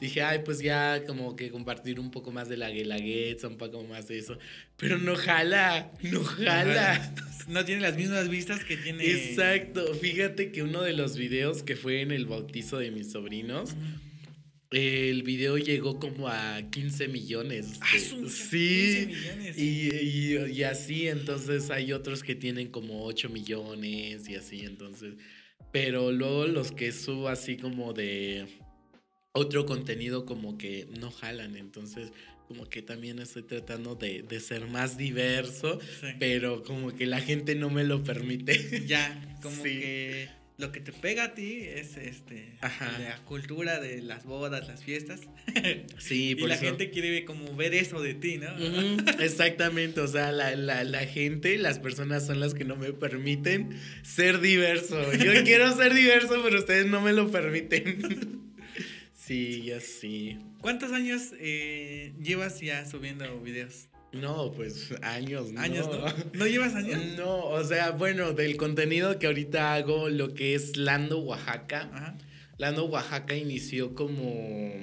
Dije, 0.00 0.22
ay, 0.22 0.40
pues 0.44 0.60
ya 0.60 1.04
como 1.06 1.36
que 1.36 1.50
compartir 1.50 1.98
un 1.98 2.10
poco 2.10 2.30
más 2.30 2.48
de 2.48 2.58
la 2.58 2.68
guelaguetza, 2.70 3.48
un 3.48 3.56
poco 3.56 3.82
más 3.84 4.08
de 4.08 4.18
eso. 4.18 4.38
Pero 4.76 4.98
no 4.98 5.16
jala, 5.16 5.90
no 6.02 6.22
jala. 6.22 7.14
No 7.46 7.64
tiene 7.64 7.80
las 7.80 7.94
mismas 7.94 8.28
vistas 8.28 8.64
que 8.64 8.76
tiene. 8.76 9.04
Exacto. 9.08 9.94
Fíjate 9.94 10.50
que 10.50 10.64
uno 10.64 10.82
de 10.82 10.94
los 10.94 11.16
videos 11.16 11.62
que 11.62 11.76
fue 11.76 12.00
en 12.00 12.10
el 12.10 12.26
bautizo 12.26 12.78
de 12.78 12.90
mis 12.90 13.12
sobrinos. 13.12 13.76
El 14.70 15.22
video 15.22 15.58
llegó 15.58 16.00
como 16.00 16.28
a 16.28 16.60
15 16.70 17.08
millones. 17.08 17.78
Ah, 17.80 17.98
sí. 17.98 18.26
15 18.28 19.06
millones. 19.06 19.58
Y, 19.58 20.36
y, 20.36 20.62
así, 20.64 21.08
entonces 21.08 21.70
hay 21.70 21.92
otros 21.92 22.22
que 22.22 22.34
tienen 22.34 22.68
como 22.68 23.04
8 23.04 23.28
millones 23.28 24.28
y 24.28 24.34
así, 24.34 24.64
entonces. 24.64 25.14
Pero 25.72 26.10
luego 26.10 26.46
los 26.46 26.72
que 26.72 26.90
subo 26.90 27.28
así 27.28 27.56
como 27.56 27.92
de 27.92 28.46
otro 29.32 29.66
contenido 29.66 30.24
como 30.24 30.56
que 30.58 30.88
no 30.98 31.10
jalan, 31.10 31.56
entonces 31.56 32.10
como 32.48 32.68
que 32.68 32.80
también 32.80 33.18
estoy 33.18 33.42
tratando 33.42 33.94
de, 33.94 34.22
de 34.22 34.40
ser 34.40 34.66
más 34.66 34.96
diverso, 34.96 35.78
pero 36.18 36.62
como 36.62 36.94
que 36.94 37.06
la 37.06 37.20
gente 37.20 37.54
no 37.54 37.68
me 37.70 37.84
lo 37.84 38.02
permite. 38.02 38.86
Ya, 38.86 39.36
como 39.42 39.62
que 39.62 40.28
lo 40.58 40.72
que 40.72 40.80
te 40.80 40.92
pega 40.92 41.24
a 41.24 41.34
ti 41.34 41.60
es 41.62 41.98
este 41.98 42.54
la 42.98 43.18
cultura 43.26 43.78
de 43.78 44.00
las 44.00 44.24
bodas, 44.24 44.66
las 44.66 44.82
fiestas. 44.82 45.20
Sí, 45.98 46.34
por 46.34 46.44
y 46.44 46.48
la 46.48 46.56
gente 46.56 46.90
quiere 46.90 47.24
como 47.24 47.54
ver 47.56 47.74
eso 47.74 48.00
de 48.00 48.14
ti, 48.14 48.38
¿no? 48.38 48.48
exactamente, 49.20 50.00
o 50.00 50.08
sea, 50.08 50.32
la, 50.32 50.54
la, 50.54 50.84
la, 50.84 51.06
gente, 51.06 51.58
las 51.58 51.78
personas 51.78 52.26
son 52.26 52.40
las 52.40 52.54
que 52.54 52.64
no 52.64 52.76
me 52.76 52.92
permiten 52.92 53.70
ser 54.02 54.40
diverso. 54.40 55.12
Yo 55.14 55.32
quiero 55.44 55.74
ser 55.76 55.94
diverso, 55.94 56.40
pero 56.42 56.58
ustedes 56.58 56.86
no 56.86 57.00
me 57.00 57.12
lo 57.12 57.30
permiten. 57.30 58.54
sí, 59.14 59.72
así. 59.72 60.38
¿Cuántos 60.60 60.92
años 60.92 61.32
eh, 61.38 62.12
llevas 62.22 62.60
ya 62.60 62.84
subiendo 62.86 63.40
videos? 63.40 63.88
No, 64.20 64.52
pues 64.52 64.92
años, 65.02 65.52
¿no? 65.52 65.60
¿Años, 65.60 65.88
no? 65.88 66.04
¿No 66.32 66.46
llevas 66.46 66.74
años? 66.74 67.00
No, 67.16 67.46
o 67.46 67.64
sea, 67.64 67.92
bueno, 67.92 68.32
del 68.32 68.56
contenido 68.56 69.18
que 69.18 69.26
ahorita 69.26 69.74
hago, 69.74 70.08
lo 70.08 70.34
que 70.34 70.54
es 70.54 70.76
Lando 70.76 71.20
Oaxaca. 71.20 72.16
Lando 72.58 72.84
Oaxaca 72.86 73.34
inició 73.34 73.94
como 73.94 74.74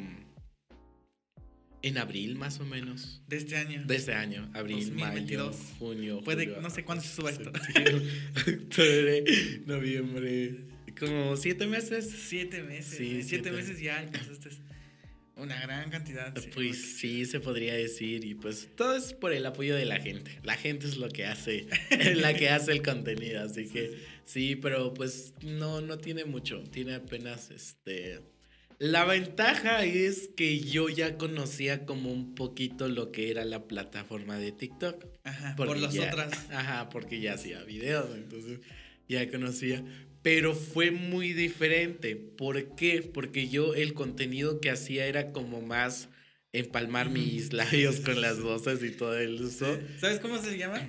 en 1.84 1.98
abril 1.98 2.36
más 2.38 2.60
o 2.60 2.66
menos. 2.66 3.22
De 3.28 3.38
este 3.38 3.58
año. 3.58 3.84
De 3.86 3.96
este 3.96 4.14
año, 4.14 4.50
abril, 4.54 4.94
mayo, 4.94 5.52
junio. 5.78 6.22
Puede, 6.24 6.48
no 6.48 6.70
sé 6.70 6.84
cuándo 6.84 7.04
se 7.04 7.14
suba 7.14 7.30
esto. 7.30 7.52
octubre, 7.52 9.24
noviembre. 9.66 10.74
Como 10.98 11.36
siete 11.36 11.68
meses. 11.68 12.10
Siete 12.10 12.64
meses. 12.64 12.98
Sí, 12.98 13.18
eh, 13.20 13.24
siete, 13.24 13.52
meses 13.52 13.80
ya 13.82 14.00
alcanzaste 14.00 14.50
una 15.36 15.60
gran 15.62 15.90
cantidad. 15.90 16.34
pues 16.54 16.98
sí, 16.98 17.26
se 17.26 17.40
podría 17.40 17.74
decir. 17.74 18.24
Y 18.26 18.36
pues 18.36 18.70
todo 18.76 18.96
es 18.96 19.14
por 19.14 19.34
el 19.34 19.46
apoyo 19.46 19.76
de 19.76 19.86
la 19.86 20.00
gente. 20.00 20.40
La 20.44 20.56
gente 20.56 20.88
es 20.88 20.98
lo 20.98 21.10
que 21.10 21.26
hace, 21.26 21.68
la 22.16 22.34
que 22.34 22.50
hace 22.50 22.72
el 22.72 22.82
contenido. 22.82 23.44
Así 23.44 23.68
que 23.68 23.98
sí, 24.26 24.56
pero 24.56 24.94
pues 24.94 25.34
no, 25.42 25.82
no 25.82 25.98
tiene 25.98 26.26
mucho. 26.26 26.64
Tiene 26.64 26.96
apenas 26.96 27.52
este. 27.52 28.22
La 28.80 29.06
ventaja 29.06 29.86
es 29.86 30.30
que 30.36 30.60
yo 30.60 30.90
ya 30.90 31.18
conocía 31.18 31.86
como 31.86 32.12
un 32.12 32.36
poquito 32.36 32.88
lo 32.88 33.12
que 33.12 33.32
era 33.32 33.46
la 33.46 33.68
plataforma 33.68 34.38
de 34.38 34.52
TikTok. 34.52 35.06
Ajá, 35.24 35.56
por 35.56 35.78
las 35.78 35.98
otras. 35.98 36.52
Ajá, 36.52 36.90
porque 36.90 37.20
ya 37.22 37.34
hacía 37.34 37.64
videos, 37.64 38.14
entonces 38.16 38.60
ya 39.08 39.30
conocía 39.30 39.84
pero 40.24 40.56
fue 40.56 40.90
muy 40.90 41.34
diferente. 41.34 42.16
¿Por 42.16 42.76
qué? 42.76 43.02
Porque 43.02 43.50
yo 43.50 43.76
el 43.76 43.94
contenido 43.94 44.62
que 44.62 44.72
hacía 44.72 45.06
era 45.06 45.32
como 45.32 45.62
más 45.62 46.10
empalmar 46.54 47.10
mis 47.10 47.54
labios 47.54 48.00
con 48.00 48.22
las 48.22 48.42
voces 48.42 48.82
y 48.82 48.92
todo 48.92 49.20
el 49.20 49.42
uso. 49.42 49.78
¿Sabes 50.00 50.20
cómo 50.20 50.42
se 50.42 50.58
llama? 50.58 50.82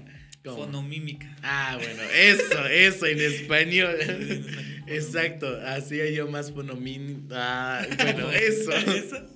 Fonomímica. 0.44 1.34
Ah, 1.42 1.78
bueno, 1.80 2.02
eso, 2.14 2.66
eso 2.66 3.06
en 3.06 3.20
español. 3.20 3.96
Exacto, 4.86 5.58
hacía 5.66 6.10
yo 6.10 6.28
más 6.28 6.52
fonomímica. 6.52 7.28
Ah, 7.32 7.86
bueno, 7.98 8.30
eso. 8.30 8.72
¿Eso? 8.72 9.26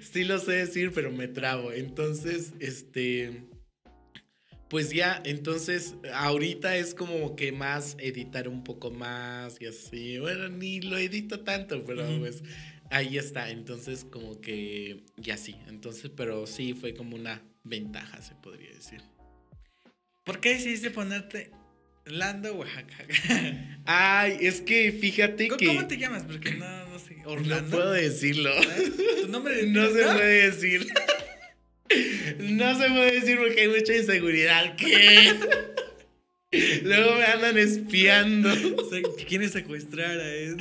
Sí 0.00 0.24
lo 0.24 0.38
sé 0.38 0.52
decir, 0.52 0.90
pero 0.94 1.12
me 1.12 1.28
trabo. 1.28 1.70
Entonces, 1.72 2.54
este 2.60 3.42
pues 4.68 4.90
ya, 4.90 5.20
entonces 5.24 5.94
ahorita 6.12 6.76
es 6.76 6.94
como 6.94 7.36
que 7.36 7.52
más 7.52 7.96
editar 7.98 8.48
un 8.48 8.64
poco 8.64 8.90
más 8.90 9.56
y 9.60 9.66
así. 9.66 10.18
Bueno, 10.18 10.48
ni 10.50 10.80
lo 10.80 10.98
edito 10.98 11.40
tanto, 11.40 11.82
pero 11.86 12.04
pues 12.18 12.42
ahí 12.90 13.16
está. 13.16 13.50
Entonces 13.50 14.04
como 14.04 14.40
que 14.40 15.04
ya 15.16 15.38
sí. 15.38 15.56
Entonces, 15.68 16.10
pero 16.14 16.46
sí 16.46 16.74
fue 16.74 16.92
como 16.94 17.16
una 17.16 17.42
ventaja, 17.64 18.20
se 18.20 18.34
podría 18.34 18.70
decir. 18.70 19.00
¿Por 20.24 20.40
qué 20.40 20.50
decidiste 20.50 20.90
ponerte 20.90 21.50
Lando 22.04 22.54
Oaxaca? 22.54 22.96
Ay, 23.86 24.36
es 24.42 24.60
que 24.60 24.92
fíjate 24.92 25.48
que... 25.48 25.66
¿Cómo 25.66 25.86
te 25.86 25.96
llamas? 25.96 26.24
Porque 26.24 26.52
no, 26.54 26.88
no 26.88 26.98
sé. 26.98 27.16
Orlando. 27.24 27.62
No 27.62 27.70
puedo 27.70 27.92
decirlo. 27.92 28.50
¿Tu 29.22 29.28
nombre 29.28 29.66
no 29.66 29.86
se 29.86 30.02
puede 30.02 30.50
decir. 30.50 30.86
No 32.38 32.78
se 32.78 32.88
puede 32.88 33.20
decir 33.20 33.38
porque 33.38 33.62
hay 33.62 33.68
mucha 33.68 33.96
inseguridad. 33.96 34.76
¿Qué? 34.76 35.34
Luego 36.82 37.14
me 37.16 37.24
andan 37.24 37.58
espiando. 37.58 38.50
¿Quieren 39.26 39.50
secuestrar 39.50 40.18
a 40.18 40.34
él? 40.34 40.56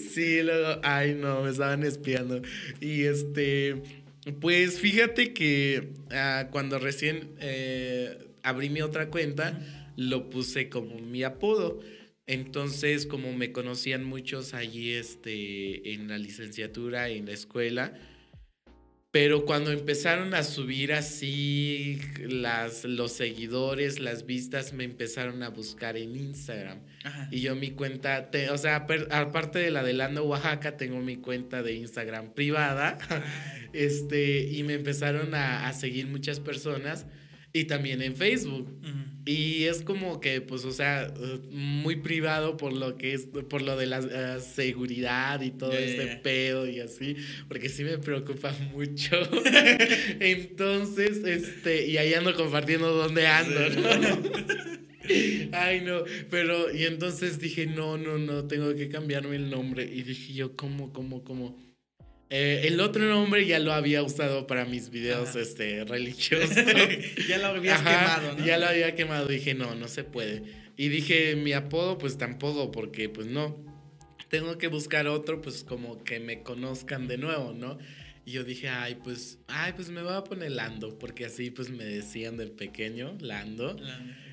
Sí, 0.00 0.42
luego, 0.42 0.80
ay 0.82 1.14
no, 1.14 1.42
me 1.42 1.50
estaban 1.50 1.82
espiando. 1.82 2.40
Y 2.80 3.02
este, 3.02 3.82
pues 4.40 4.80
fíjate 4.80 5.34
que 5.34 5.90
ah, 6.10 6.48
cuando 6.50 6.78
recién 6.78 7.34
eh, 7.40 8.18
abrí 8.42 8.70
mi 8.70 8.80
otra 8.80 9.10
cuenta, 9.10 9.60
lo 9.96 10.30
puse 10.30 10.68
como 10.68 10.98
mi 11.00 11.22
apodo. 11.22 11.80
Entonces, 12.26 13.06
como 13.06 13.32
me 13.32 13.52
conocían 13.52 14.04
muchos 14.04 14.54
allí 14.54 14.92
este, 14.92 15.92
en 15.92 16.08
la 16.08 16.18
licenciatura, 16.18 17.08
en 17.08 17.26
la 17.26 17.32
escuela, 17.32 17.94
pero 19.16 19.46
cuando 19.46 19.72
empezaron 19.72 20.34
a 20.34 20.42
subir 20.42 20.92
así 20.92 21.98
las, 22.20 22.84
los 22.84 23.12
seguidores, 23.12 23.98
las 23.98 24.26
vistas, 24.26 24.74
me 24.74 24.84
empezaron 24.84 25.42
a 25.42 25.48
buscar 25.48 25.96
en 25.96 26.14
Instagram. 26.14 26.80
Y 27.30 27.40
yo 27.40 27.56
mi 27.56 27.70
cuenta, 27.70 28.28
o 28.52 28.58
sea, 28.58 28.86
aparte 29.10 29.58
de 29.58 29.70
la 29.70 29.82
de 29.82 29.94
Lando 29.94 30.22
Oaxaca, 30.24 30.76
tengo 30.76 31.00
mi 31.00 31.16
cuenta 31.16 31.62
de 31.62 31.72
Instagram 31.76 32.34
privada. 32.34 32.98
este, 33.72 34.48
y 34.50 34.62
me 34.64 34.74
empezaron 34.74 35.34
a, 35.34 35.66
a 35.66 35.72
seguir 35.72 36.08
muchas 36.08 36.38
personas. 36.38 37.06
Y 37.56 37.64
también 37.64 38.02
en 38.02 38.14
Facebook. 38.14 38.68
Y 39.24 39.64
es 39.64 39.82
como 39.82 40.20
que, 40.20 40.40
pues, 40.42 40.64
o 40.66 40.72
sea, 40.72 41.12
muy 41.50 41.96
privado 41.96 42.56
por 42.56 42.72
lo 42.72 42.96
que 42.96 43.14
es, 43.14 43.26
por 43.48 43.62
lo 43.62 43.76
de 43.76 43.86
la 43.86 44.38
seguridad 44.40 45.40
y 45.40 45.50
todo 45.50 45.72
este 45.72 46.18
pedo 46.18 46.68
y 46.68 46.80
así, 46.80 47.16
porque 47.48 47.70
sí 47.70 47.82
me 47.82 47.96
preocupa 47.96 48.54
mucho. 48.72 49.16
Entonces, 50.20 51.24
este, 51.24 51.86
y 51.86 51.96
ahí 51.96 52.12
ando 52.12 52.34
compartiendo 52.34 52.94
dónde 52.94 53.26
ando, 53.26 53.68
¿no? 53.70 53.88
Ay, 55.52 55.80
no, 55.80 56.04
pero 56.30 56.72
y 56.74 56.84
entonces 56.84 57.38
dije, 57.38 57.66
no, 57.66 57.96
no, 57.96 58.18
no, 58.18 58.44
tengo 58.46 58.74
que 58.74 58.88
cambiarme 58.88 59.36
el 59.36 59.48
nombre. 59.50 59.84
Y 59.84 60.02
dije 60.02 60.34
yo, 60.34 60.56
¿cómo, 60.56 60.92
cómo, 60.92 61.24
cómo? 61.24 61.65
Eh, 62.28 62.62
el 62.64 62.80
otro 62.80 63.04
nombre 63.04 63.46
ya 63.46 63.60
lo 63.60 63.72
había 63.72 64.02
usado 64.02 64.46
para 64.46 64.64
mis 64.64 64.90
videos 64.90 65.36
este, 65.36 65.84
religiosos. 65.86 66.56
ya 67.28 67.38
lo 67.38 67.46
habías 67.46 67.80
quemado, 67.80 68.36
¿no? 68.36 68.44
Ya 68.44 68.58
lo 68.58 68.66
había 68.66 68.94
quemado. 68.94 69.26
Dije, 69.26 69.54
no, 69.54 69.74
no 69.74 69.88
se 69.88 70.04
puede. 70.04 70.42
Y 70.76 70.88
dije, 70.88 71.36
mi 71.36 71.52
apodo, 71.52 71.98
pues 71.98 72.18
tampoco, 72.18 72.70
porque 72.70 73.08
pues 73.08 73.26
no. 73.26 73.56
Tengo 74.28 74.58
que 74.58 74.66
buscar 74.66 75.06
otro, 75.06 75.40
pues 75.40 75.62
como 75.62 76.02
que 76.02 76.18
me 76.18 76.42
conozcan 76.42 77.06
de 77.06 77.16
nuevo, 77.16 77.52
¿no? 77.52 77.78
Y 78.26 78.32
yo 78.32 78.42
dije, 78.42 78.68
ay, 78.68 78.96
pues, 78.96 79.38
ay, 79.46 79.72
pues 79.76 79.88
me 79.88 80.02
voy 80.02 80.12
a 80.12 80.24
poner 80.24 80.50
Lando, 80.50 80.98
porque 80.98 81.26
así 81.26 81.52
pues 81.52 81.70
me 81.70 81.84
decían 81.84 82.36
de 82.36 82.48
pequeño, 82.48 83.16
Lando. 83.20 83.76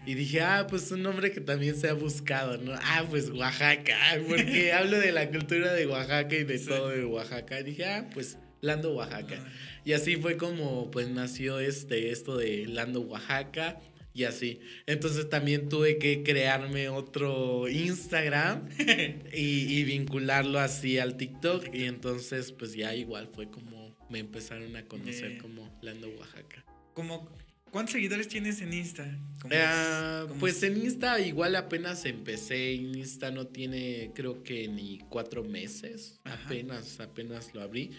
Y 0.07 0.15
dije, 0.15 0.41
ah, 0.41 0.65
pues 0.67 0.91
un 0.91 1.03
nombre 1.03 1.31
que 1.31 1.41
también 1.41 1.75
se 1.75 1.89
ha 1.89 1.93
buscado, 1.93 2.57
¿no? 2.57 2.73
Ah, 2.73 3.05
pues 3.07 3.29
Oaxaca, 3.29 3.95
porque 4.27 4.73
hablo 4.73 4.99
de 4.99 5.11
la 5.11 5.29
cultura 5.29 5.71
de 5.73 5.85
Oaxaca 5.85 6.35
y 6.35 6.43
de 6.43 6.57
todo 6.57 6.89
de 6.89 7.05
Oaxaca. 7.05 7.59
Y 7.59 7.63
dije, 7.63 7.85
ah, 7.85 8.09
pues 8.11 8.39
Lando 8.61 8.95
Oaxaca. 8.95 9.45
Y 9.85 9.93
así 9.93 10.15
fue 10.15 10.37
como 10.37 10.89
pues 10.89 11.09
nació 11.09 11.59
este, 11.59 12.09
esto 12.09 12.37
de 12.37 12.65
Lando 12.65 13.01
Oaxaca 13.01 13.79
y 14.13 14.23
así. 14.23 14.59
Entonces 14.87 15.29
también 15.29 15.69
tuve 15.69 15.99
que 15.99 16.23
crearme 16.23 16.89
otro 16.89 17.67
Instagram 17.69 18.69
y, 19.33 19.77
y, 19.77 19.83
vincularlo 19.83 20.59
así 20.59 20.97
al 20.97 21.15
TikTok. 21.17 21.75
Y 21.75 21.83
entonces 21.83 22.51
pues 22.51 22.73
ya 22.73 22.95
igual 22.95 23.29
fue 23.33 23.49
como 23.49 23.82
me 24.13 24.19
empezaron 24.19 24.75
a 24.75 24.85
conocer 24.85 25.39
como 25.39 25.75
Lando 25.81 26.07
Oaxaca. 26.07 26.63
Como 26.93 27.27
¿Cuántos 27.71 27.93
seguidores 27.93 28.27
tienes 28.27 28.61
en 28.61 28.71
Insta? 28.71 29.17
Eh, 29.49 30.27
pues 30.39 30.61
en 30.61 30.77
Insta 30.77 31.19
igual 31.19 31.55
apenas 31.55 32.05
empecé. 32.05 32.73
Insta 32.73 33.31
no 33.31 33.47
tiene 33.47 34.11
creo 34.13 34.43
que 34.43 34.67
ni 34.67 34.99
cuatro 35.09 35.43
meses. 35.43 36.21
Apenas, 36.23 36.99
apenas 36.99 37.55
lo 37.55 37.63
abrí. 37.63 37.89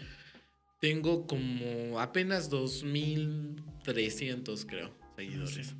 Tengo 0.80 1.26
como 1.26 1.98
apenas 1.98 2.52
2.300 2.52 4.66
creo 4.66 4.96
seguidores. 5.16 5.74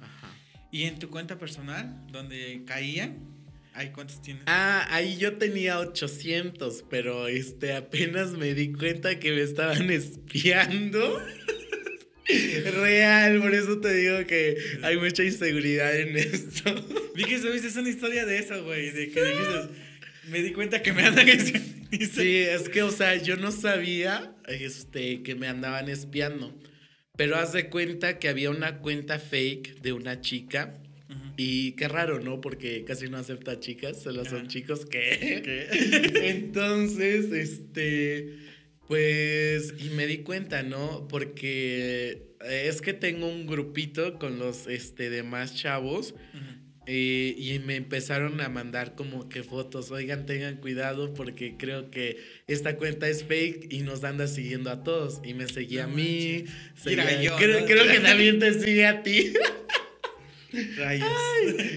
¿Y 0.72 0.82
en 0.82 0.98
tu 0.98 1.08
cuenta 1.08 1.38
personal, 1.38 2.04
donde 2.10 2.64
caían? 2.66 3.33
¿Hay 3.74 3.90
cuántos 3.90 4.22
tienes? 4.22 4.44
Ah, 4.46 4.86
ahí 4.90 5.16
yo 5.16 5.36
tenía 5.36 5.80
800, 5.80 6.84
pero 6.88 7.26
este 7.26 7.72
apenas 7.72 8.30
me 8.32 8.54
di 8.54 8.72
cuenta 8.72 9.18
que 9.18 9.32
me 9.32 9.42
estaban 9.42 9.90
espiando. 9.90 11.20
Real, 12.72 13.40
por 13.40 13.54
eso 13.54 13.80
te 13.80 13.92
digo 13.94 14.26
que 14.26 14.56
hay 14.82 14.96
mucha 14.96 15.24
inseguridad 15.24 15.94
en 15.98 16.16
esto. 16.16 16.72
Vi 17.14 17.24
que 17.24 17.38
subiste 17.38 17.78
una 17.78 17.90
historia 17.90 18.24
de 18.24 18.38
eso, 18.38 18.64
güey. 18.64 18.90
De 18.90 19.10
que 19.10 19.22
dijiste, 19.22 19.68
me 20.28 20.42
di 20.42 20.52
cuenta 20.52 20.80
que 20.80 20.92
me 20.92 21.02
andan 21.02 21.28
espiando. 21.30 21.74
Sí, 21.90 22.38
es 22.38 22.68
que, 22.68 22.82
o 22.82 22.90
sea, 22.90 23.16
yo 23.16 23.36
no 23.36 23.52
sabía 23.52 24.34
este, 24.46 25.22
que 25.22 25.34
me 25.34 25.48
andaban 25.48 25.88
espiando. 25.88 26.56
Pero 27.16 27.36
haz 27.36 27.52
de 27.52 27.68
cuenta 27.68 28.18
que 28.18 28.28
había 28.28 28.50
una 28.50 28.78
cuenta 28.78 29.18
fake 29.18 29.80
de 29.80 29.92
una 29.92 30.20
chica. 30.20 30.80
Y 31.36 31.72
qué 31.72 31.88
raro, 31.88 32.20
¿no? 32.20 32.40
Porque 32.40 32.84
casi 32.84 33.08
no 33.08 33.18
acepta 33.18 33.58
chicas, 33.60 34.02
solo 34.02 34.24
son 34.24 34.48
chicos 34.48 34.86
que. 34.86 35.42
Entonces, 36.30 37.32
este 37.32 38.44
pues, 38.88 39.74
y 39.78 39.90
me 39.90 40.06
di 40.06 40.18
cuenta, 40.18 40.62
¿no? 40.62 41.08
Porque 41.08 42.34
es 42.40 42.82
que 42.82 42.92
tengo 42.92 43.26
un 43.26 43.46
grupito 43.46 44.18
con 44.18 44.38
los 44.38 44.66
este, 44.66 45.10
demás 45.10 45.54
chavos. 45.54 46.14
Eh, 46.86 47.34
y 47.38 47.58
me 47.60 47.76
empezaron 47.76 48.42
a 48.42 48.50
mandar 48.50 48.94
como 48.94 49.30
que 49.30 49.42
fotos, 49.42 49.90
oigan, 49.90 50.26
tengan 50.26 50.56
cuidado 50.56 51.14
porque 51.14 51.56
creo 51.56 51.90
que 51.90 52.18
esta 52.46 52.76
cuenta 52.76 53.08
es 53.08 53.24
fake 53.24 53.72
y 53.72 53.78
nos 53.78 54.04
anda 54.04 54.26
siguiendo 54.26 54.70
a 54.70 54.82
todos. 54.82 55.22
Y 55.24 55.32
me 55.32 55.48
seguía 55.48 55.84
a 55.84 55.86
mí. 55.86 56.44
creo, 56.82 57.64
creo, 57.64 57.90
que 57.90 58.00
también 58.02 58.38
te 58.38 58.52
sigue 58.52 58.84
a 58.84 59.02
ti. 59.02 59.32
Rayos. 60.76 61.08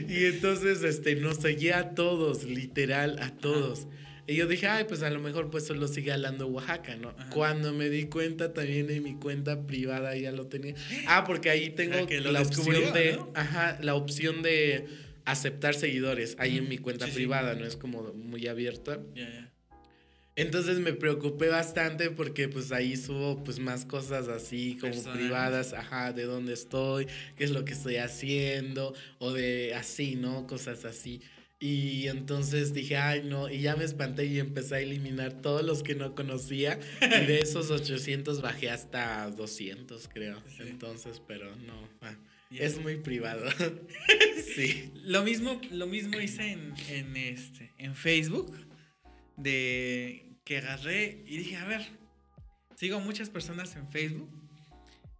y 0.08 0.26
entonces 0.26 0.84
este, 0.84 1.16
nos 1.16 1.38
seguía 1.38 1.80
a 1.80 1.90
todos, 1.96 2.44
literal, 2.44 3.18
a 3.20 3.32
todos. 3.36 3.88
Y 4.30 4.36
yo 4.36 4.46
dije, 4.46 4.68
ay, 4.68 4.84
pues 4.84 5.04
a 5.04 5.10
lo 5.10 5.22
mejor 5.22 5.50
pues 5.50 5.66
solo 5.66 5.88
sigue 5.88 6.12
hablando 6.12 6.48
Oaxaca, 6.48 6.98
¿no? 6.98 7.16
Cuando 7.34 7.74
me 7.74 7.90
di 7.90 8.08
cuenta 8.08 8.54
también 8.54 8.90
en 8.90 9.04
mi 9.04 9.16
cuenta 9.16 9.66
privada 9.66 10.16
ya 10.18 10.32
lo 10.32 10.48
tenía. 10.48 10.76
Ah, 11.08 11.24
porque 11.26 11.50
ahí 11.50 11.70
tengo 11.70 11.96
la 12.32 12.42
opción 12.42 12.94
de, 12.94 13.20
ajá, 13.34 13.80
la 13.82 13.96
opción 13.96 14.42
de 14.42 14.86
aceptar 15.24 15.76
seguidores 15.76 16.36
ahí 16.40 16.58
en 16.58 16.68
mi 16.68 16.78
cuenta 16.78 17.08
privada, 17.08 17.56
no 17.56 17.66
es 17.66 17.78
como 17.78 18.14
muy 18.14 18.48
abierta. 18.48 19.00
Entonces 20.38 20.78
me 20.78 20.94
preocupé 20.94 21.48
bastante 21.50 22.12
porque 22.12 22.48
pues 22.48 22.72
ahí 22.72 22.96
subo 22.96 23.44
pues 23.44 23.58
más 23.58 23.86
cosas 23.86 24.28
así 24.28 24.78
como 24.80 25.04
privadas, 25.12 25.74
ajá, 25.74 26.14
de 26.14 26.26
dónde 26.26 26.54
estoy, 26.54 27.08
qué 27.36 27.44
es 27.44 27.50
lo 27.50 27.66
que 27.66 27.74
estoy 27.74 27.96
haciendo 27.96 28.94
o 29.18 29.34
de 29.34 29.74
así, 29.74 30.16
¿no? 30.16 30.46
Cosas 30.46 30.86
así. 30.86 31.22
Y 31.60 32.08
entonces 32.08 32.72
dije, 32.72 32.98
ay, 32.98 33.24
no, 33.24 33.50
y 33.50 33.62
ya 33.62 33.76
me 33.76 33.84
espanté 33.84 34.26
y 34.26 34.38
empecé 34.38 34.76
a 34.76 34.80
eliminar 34.80 35.42
todos 35.42 35.64
los 35.64 35.82
que 35.82 35.96
no 35.96 36.14
conocía. 36.14 36.80
Y 37.02 37.26
de 37.26 37.40
esos 37.42 37.72
800 37.72 38.40
bajé 38.44 38.70
hasta 38.70 39.32
200, 39.32 40.08
creo. 40.08 40.40
Entonces, 40.60 41.20
pero 41.28 41.56
no, 41.56 41.90
ah, 42.02 42.16
es 42.52 42.80
muy 42.80 42.98
privado. 42.98 43.44
sí. 44.56 44.92
Lo 45.04 45.24
mismo, 45.24 45.60
lo 45.72 45.88
mismo 45.88 46.20
hice 46.20 46.52
en, 46.52 46.76
en, 46.90 47.18
este, 47.18 47.74
en 47.80 47.96
Facebook, 47.96 48.56
de 49.36 50.27
que 50.48 50.60
agarré 50.60 51.26
y 51.26 51.40
dije, 51.40 51.58
a 51.58 51.66
ver, 51.66 51.86
sigo 52.78 53.02
muchas 53.02 53.30
personas 53.30 53.76
en 53.76 53.90
Facebook. 53.90 54.30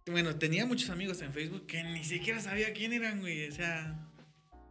Bueno, 0.06 0.36
tenía 0.36 0.64
muchos 0.64 0.88
amigos 0.88 1.20
en 1.20 1.34
Facebook 1.34 1.66
que 1.66 1.84
ni 1.84 2.02
siquiera 2.02 2.40
sabía 2.40 2.72
quién 2.72 2.94
eran, 2.94 3.20
güey. 3.20 3.46
O 3.46 3.52
sea, 3.52 4.08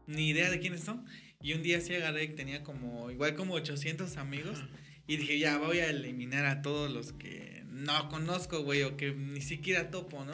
ni 0.08 0.30
idea 0.30 0.50
de 0.50 0.60
quiénes 0.60 0.82
son. 0.82 1.06
Y 1.43 1.54
un 1.54 1.62
día 1.62 1.80
sí 1.80 1.93
agarré 1.93 2.30
que 2.30 2.34
tenía 2.34 2.63
como, 2.63 3.12
igual 3.12 3.36
como 3.36 3.54
800 3.54 4.17
amigos. 4.17 4.63
Y 5.06 5.17
dije, 5.17 5.38
ya 5.38 5.60
voy 5.60 5.78
a 5.78 5.91
eliminar 5.91 6.48
a 6.48 6.63
todos 6.63 6.91
los 6.91 7.13
que 7.13 7.63
no 7.67 8.10
conozco, 8.10 8.63
güey, 8.63 8.82
o 8.82 8.98
que 8.98 9.12
ni 9.13 9.41
siquiera 9.41 9.91
topo, 9.91 10.26
¿no? 10.26 10.34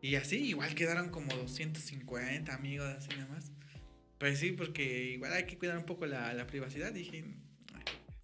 Y 0.00 0.14
así, 0.14 0.36
igual 0.36 0.76
quedaron 0.76 1.10
como 1.10 1.34
250 1.34 2.54
amigos, 2.54 2.86
así 2.96 3.08
nada 3.16 3.26
más. 3.26 3.50
Pues 4.18 4.38
sí, 4.38 4.52
porque 4.52 5.10
igual 5.14 5.32
hay 5.32 5.46
que 5.46 5.58
cuidar 5.58 5.78
un 5.78 5.84
poco 5.84 6.06
la, 6.06 6.32
la 6.32 6.46
privacidad. 6.46 6.92
Dije, 6.92 7.24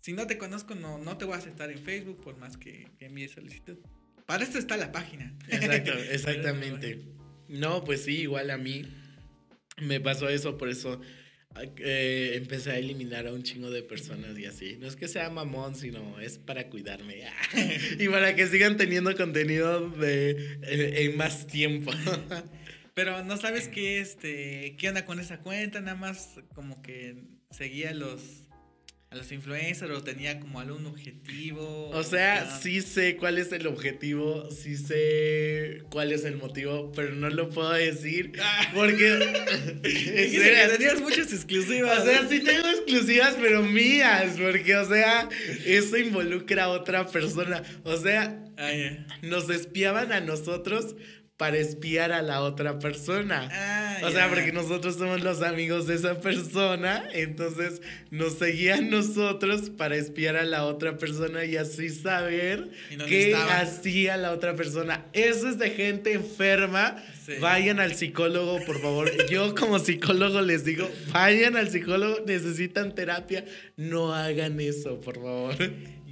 si 0.05 0.12
no 0.12 0.27
te 0.27 0.37
conozco, 0.37 0.75
no, 0.75 0.99
no 0.99 1.17
te 1.17 1.25
voy 1.25 1.33
a 1.33 1.38
aceptar 1.38 1.71
en 1.71 1.79
Facebook, 1.79 2.21
por 2.21 2.37
más 2.37 2.59
que, 2.59 2.88
que 2.99 3.07
envíe 3.07 3.27
solicitud. 3.27 3.79
Para 4.27 4.45
esto 4.45 4.59
está 4.59 4.77
la 4.77 4.93
página. 4.93 5.33
Exacto, 5.49 5.93
exactamente. 6.11 7.01
No, 7.49 7.85
pues 7.85 8.05
sí, 8.05 8.19
igual 8.19 8.51
a 8.51 8.59
mí 8.59 8.83
me 9.81 10.01
pasó 10.01 10.29
eso, 10.29 10.59
por 10.59 10.69
eso 10.69 11.01
eh, 11.79 12.33
empecé 12.35 12.73
a 12.73 12.77
eliminar 12.77 13.27
a 13.27 13.33
un 13.33 13.45
chingo 13.45 13.71
de 13.71 13.83
personas 13.83 14.38
y 14.38 14.45
así. 14.45 14.77
No 14.79 14.88
es 14.88 14.95
que 14.95 15.09
sea 15.09 15.31
mamón, 15.31 15.75
sino 15.75 16.21
es 16.21 16.37
para 16.37 16.69
cuidarme. 16.69 17.23
y 17.99 18.07
para 18.09 18.37
que 18.37 18.47
sigan 18.47 18.77
teniendo 18.77 19.17
contenido 19.17 19.88
de, 19.88 20.59
en 20.64 21.17
más 21.17 21.47
tiempo. 21.47 21.93
Pero 22.93 23.25
no 23.25 23.38
sabes 23.38 23.69
qué, 23.69 24.01
este, 24.01 24.77
qué 24.77 24.90
onda 24.90 25.07
con 25.07 25.19
esa 25.19 25.38
cuenta, 25.40 25.81
nada 25.81 25.97
más 25.97 26.40
como 26.55 26.83
que 26.83 27.25
seguía 27.51 27.95
los 27.95 28.43
a 29.14 29.18
los 29.18 29.31
influencers 29.31 29.92
o 29.92 30.03
tenía 30.03 30.40
como 30.40 30.61
algún 30.61 30.85
objetivo? 30.87 31.90
O 31.90 32.03
sea, 32.03 32.50
sí 32.61 32.83
sé 32.83 33.16
cuál 33.16 33.38
es 33.38 33.53
el 33.53 33.66
objetivo, 33.66 34.50
sí 34.50 34.77
sé 34.77 35.83
cuál 35.90 36.12
es 36.12 36.24
el 36.24 36.37
motivo, 36.37 36.90
pero 36.92 37.14
no 37.14 37.31
lo 37.31 37.48
puedo 37.48 37.72
decir 37.72 38.33
ah. 38.42 38.70
porque 38.74 39.18
tenías 39.83 41.00
muchas 41.00 41.33
exclusivas. 41.33 42.00
O 42.00 42.05
sea, 42.05 42.29
sí 42.29 42.40
tengo 42.40 42.66
exclusivas, 42.68 43.37
pero 43.40 43.62
mías, 43.62 44.37
porque 44.37 44.77
o 44.77 44.88
sea, 44.88 45.29
eso 45.64 45.96
involucra 45.96 46.64
a 46.64 46.68
otra 46.68 47.07
persona. 47.07 47.62
O 47.85 47.96
sea, 47.96 48.44
ah, 48.59 48.72
nos 49.22 49.48
espiaban 49.48 50.12
a 50.12 50.20
nosotros 50.20 50.96
para 51.37 51.59
espiar 51.59 52.12
a 52.12 52.23
la 52.23 52.42
otra 52.42 52.79
persona. 52.79 53.49
Ah, 53.51 53.99
o 54.05 54.11
sea, 54.11 54.29
porque 54.29 54.53
nosotros 54.53 54.94
somos 54.97 55.23
los 55.23 55.42
amigos 55.42 55.87
de 55.88 55.97
esa 55.97 56.20
persona, 56.20 57.09
entonces 57.12 57.83
nos 58.11 58.35
seguían 58.35 58.88
nosotros 58.88 59.70
para 59.70 59.97
espiar 59.97 60.37
a 60.37 60.44
la 60.44 60.64
otra 60.64 60.97
persona 60.97 61.44
y 61.44 61.57
así 61.57 61.88
saber 61.88 62.70
qué 63.09 63.35
hacía 63.35 64.16
la 64.16 64.31
otra 64.33 64.55
persona. 64.55 65.07
Eso 65.12 65.49
es 65.49 65.59
de 65.59 65.70
gente 65.70 66.12
enferma. 66.12 67.03
Vayan 67.40 67.81
al 67.81 67.94
psicólogo, 67.94 68.64
por 68.64 68.81
favor. 68.81 69.11
Yo 69.29 69.55
como 69.55 69.79
psicólogo 69.79 70.40
les 70.40 70.64
digo, 70.64 70.88
vayan 71.12 71.57
al 71.57 71.68
psicólogo, 71.70 72.18
necesitan 72.27 72.94
terapia, 72.94 73.44
no 73.77 74.14
hagan 74.14 74.61
eso, 74.61 75.01
por 75.01 75.16
favor. 75.16 75.57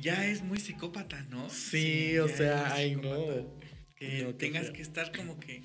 Ya 0.01 0.27
es 0.27 0.43
muy 0.43 0.59
psicópata, 0.59 1.25
¿no? 1.31 1.49
Sí, 1.49 2.19
o 2.19 2.27
sea, 2.27 2.73
ay 2.75 2.97
no 2.97 3.62
tengas 4.39 4.71
que 4.71 4.83
estar 4.83 5.13
como 5.13 5.39
que 5.39 5.63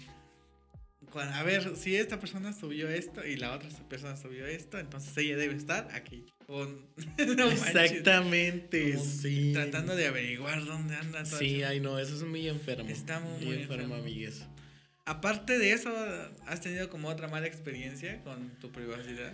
a 1.15 1.43
ver, 1.43 1.76
si 1.76 1.95
esta 1.95 2.19
persona 2.19 2.54
subió 2.54 2.89
esto 2.89 3.26
y 3.26 3.38
la 3.38 3.54
otra 3.54 3.69
persona 3.89 4.17
subió 4.17 4.45
esto, 4.45 4.78
entonces 4.78 5.17
ella 5.17 5.38
debe 5.38 5.56
estar 5.56 5.88
aquí. 5.93 6.26
Exactamente, 7.17 8.97
sí. 9.00 9.52
Tratando 9.54 9.95
de 9.95 10.08
averiguar 10.08 10.63
dónde 10.65 10.95
anda. 10.95 11.26
Sí, 11.26 11.63
ay 11.63 11.80
no, 11.80 11.97
eso 12.00 12.15
es 12.15 12.23
muy 12.23 12.47
enfermo. 12.47 12.89
Está 12.89 13.19
muy, 13.19 13.54
enfermo, 13.54 13.95
amigues. 13.95 14.43
Aparte 15.06 15.58
de 15.58 15.71
eso, 15.71 15.93
¿has 16.45 16.62
tenido 16.62 16.89
como 16.89 17.08
otra 17.08 17.28
mala 17.28 17.47
experiencia 17.47 18.21
con 18.23 18.50
tu 18.60 18.71
privacidad? 18.71 19.34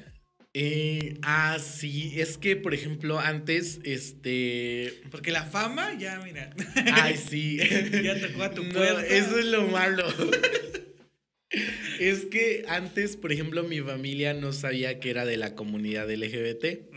Eh, 0.55 1.17
ah, 1.23 1.57
sí, 1.59 2.13
es 2.15 2.37
que, 2.37 2.55
por 2.55 2.75
ejemplo, 2.75 3.19
antes, 3.19 3.79
este... 3.83 5.01
Porque 5.09 5.31
la 5.31 5.45
fama, 5.45 5.97
ya, 5.97 6.19
mira. 6.23 6.51
Ay, 6.93 7.17
sí. 7.17 7.57
ya 8.03 8.19
tocó 8.19 8.43
a 8.43 8.51
tu 8.51 8.67
puerta. 8.69 9.03
Eso 9.05 9.39
es 9.39 9.45
lo 9.45 9.67
malo. 9.67 10.05
es 11.99 12.25
que 12.25 12.65
antes, 12.67 13.17
por 13.17 13.31
ejemplo, 13.31 13.63
mi 13.63 13.81
familia 13.81 14.35
no 14.35 14.53
sabía 14.53 14.99
que 14.99 15.09
era 15.09 15.25
de 15.25 15.37
la 15.37 15.55
comunidad 15.55 16.09
LGBT. 16.11 16.92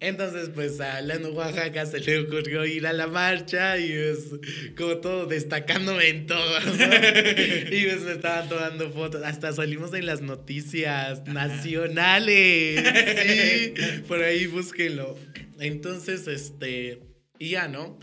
Entonces, 0.00 0.50
pues 0.54 0.80
a 0.80 1.00
Lano 1.00 1.30
Oaxaca 1.30 1.84
se 1.84 1.98
le 1.98 2.20
ocurrió 2.20 2.64
ir 2.64 2.86
a 2.86 2.92
la 2.92 3.08
marcha 3.08 3.78
y 3.78 3.92
pues 3.92 4.74
como 4.76 4.98
todo 4.98 5.26
destacándome 5.26 6.08
en 6.08 6.26
todo. 6.26 6.58
y 6.60 7.84
pues 7.84 8.02
me 8.02 8.12
estaban 8.12 8.48
tomando 8.48 8.90
fotos. 8.90 9.22
Hasta 9.24 9.52
salimos 9.52 9.92
en 9.94 10.06
las 10.06 10.20
noticias 10.20 11.26
nacionales. 11.26 12.80
sí, 13.22 13.74
por 14.06 14.22
ahí 14.22 14.46
búsquenlo. 14.46 15.18
Entonces, 15.58 16.28
este, 16.28 17.00
y 17.40 17.50
ya, 17.50 17.66
¿no? 17.66 17.98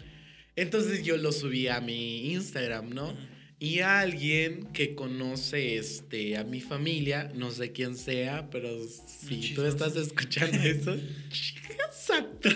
Entonces 0.58 1.04
yo 1.04 1.16
lo 1.16 1.32
subí 1.32 1.70
a 1.70 1.80
mi 1.80 2.34
Instagram, 2.34 2.90
¿no? 2.90 3.16
Y 3.58 3.80
a 3.80 4.02
alguien 4.02 4.68
que 4.74 4.96
conoce 4.96 5.78
este, 5.78 6.38
a 6.38 6.44
mi 6.44 6.60
familia, 6.60 7.32
no 7.36 7.52
sé 7.52 7.72
quién 7.72 7.96
sea, 7.96 8.50
pero 8.50 8.70
si 8.86 9.54
tú 9.54 9.63
estás 9.63 9.96
escuchando 9.96 10.58
eso, 10.63 10.96
exacto. 11.88 12.50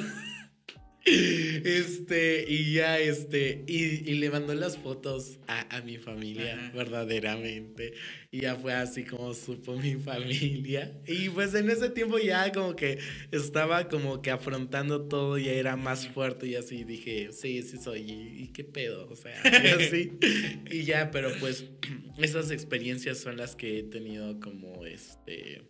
Este, 1.05 2.45
y 2.47 2.73
ya, 2.73 2.99
este, 2.99 3.63
y, 3.67 4.13
le 4.15 4.29
mandó 4.29 4.53
las 4.53 4.77
fotos 4.77 5.39
a, 5.47 5.81
mi 5.81 5.97
familia, 5.97 6.71
verdaderamente. 6.75 7.93
Y 8.31 8.41
ya 8.41 8.55
fue 8.55 8.73
así 8.73 9.05
como 9.05 9.33
supo 9.33 9.75
mi 9.75 9.95
familia. 9.95 10.91
Y 11.07 11.29
pues 11.29 11.55
en 11.55 11.69
ese 11.69 11.89
tiempo 11.89 12.19
ya 12.19 12.51
como 12.51 12.75
que 12.75 12.99
estaba 13.31 13.87
como 13.87 14.21
que 14.21 14.29
afrontando 14.29 15.07
todo, 15.07 15.37
ya 15.37 15.53
era 15.53 15.75
más 15.75 16.07
fuerte 16.07 16.47
y 16.47 16.55
así 16.55 16.83
dije, 16.83 17.29
sí, 17.31 17.63
sí 17.63 17.77
soy. 17.77 18.01
¿Y, 18.01 18.47
qué 18.53 18.63
pedo? 18.63 19.07
O 19.09 19.15
sea, 19.15 19.33
y 19.45 19.67
así. 19.67 20.11
y 20.71 20.83
ya, 20.83 21.11
pero 21.11 21.31
pues 21.39 21.65
esas 22.19 22.51
experiencias 22.51 23.19
son 23.19 23.37
las 23.37 23.55
que 23.55 23.79
he 23.79 23.83
tenido 23.83 24.39
como 24.39 24.85
este 24.85 25.63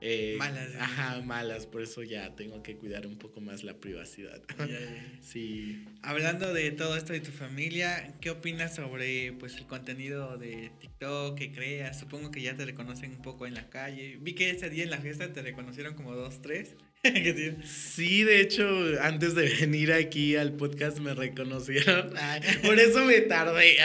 eh, 0.00 0.36
malas. 0.38 0.74
Ajá, 0.78 1.20
malas, 1.22 1.66
por 1.66 1.82
eso 1.82 2.02
ya 2.02 2.34
tengo 2.36 2.62
que 2.62 2.76
cuidar 2.76 3.06
un 3.06 3.16
poco 3.18 3.40
más 3.40 3.64
la 3.64 3.74
privacidad. 3.74 4.42
sí. 5.20 5.84
Hablando 6.02 6.52
de 6.52 6.70
todo 6.70 6.96
esto 6.96 7.12
de 7.12 7.20
tu 7.20 7.32
familia, 7.32 8.14
¿qué 8.20 8.30
opinas 8.30 8.74
sobre 8.74 9.32
pues 9.32 9.56
el 9.56 9.66
contenido 9.66 10.36
de 10.36 10.70
TikTok 10.80 11.38
que 11.38 11.52
creas? 11.52 11.98
Supongo 11.98 12.30
que 12.30 12.42
ya 12.42 12.56
te 12.56 12.64
reconocen 12.64 13.12
un 13.12 13.22
poco 13.22 13.46
en 13.46 13.54
la 13.54 13.68
calle. 13.70 14.18
Vi 14.20 14.34
que 14.34 14.50
ese 14.50 14.70
día 14.70 14.84
en 14.84 14.90
la 14.90 14.98
fiesta 14.98 15.32
te 15.32 15.42
reconocieron 15.42 15.94
como 15.94 16.14
dos, 16.14 16.42
tres. 16.42 16.74
sí, 17.64 18.24
de 18.24 18.40
hecho, 18.40 18.66
antes 19.00 19.34
de 19.34 19.48
venir 19.60 19.92
aquí 19.92 20.36
al 20.36 20.52
podcast 20.52 20.98
me 20.98 21.14
reconocieron. 21.14 22.12
por 22.64 22.78
eso 22.78 23.04
me 23.04 23.20
tardé. 23.22 23.76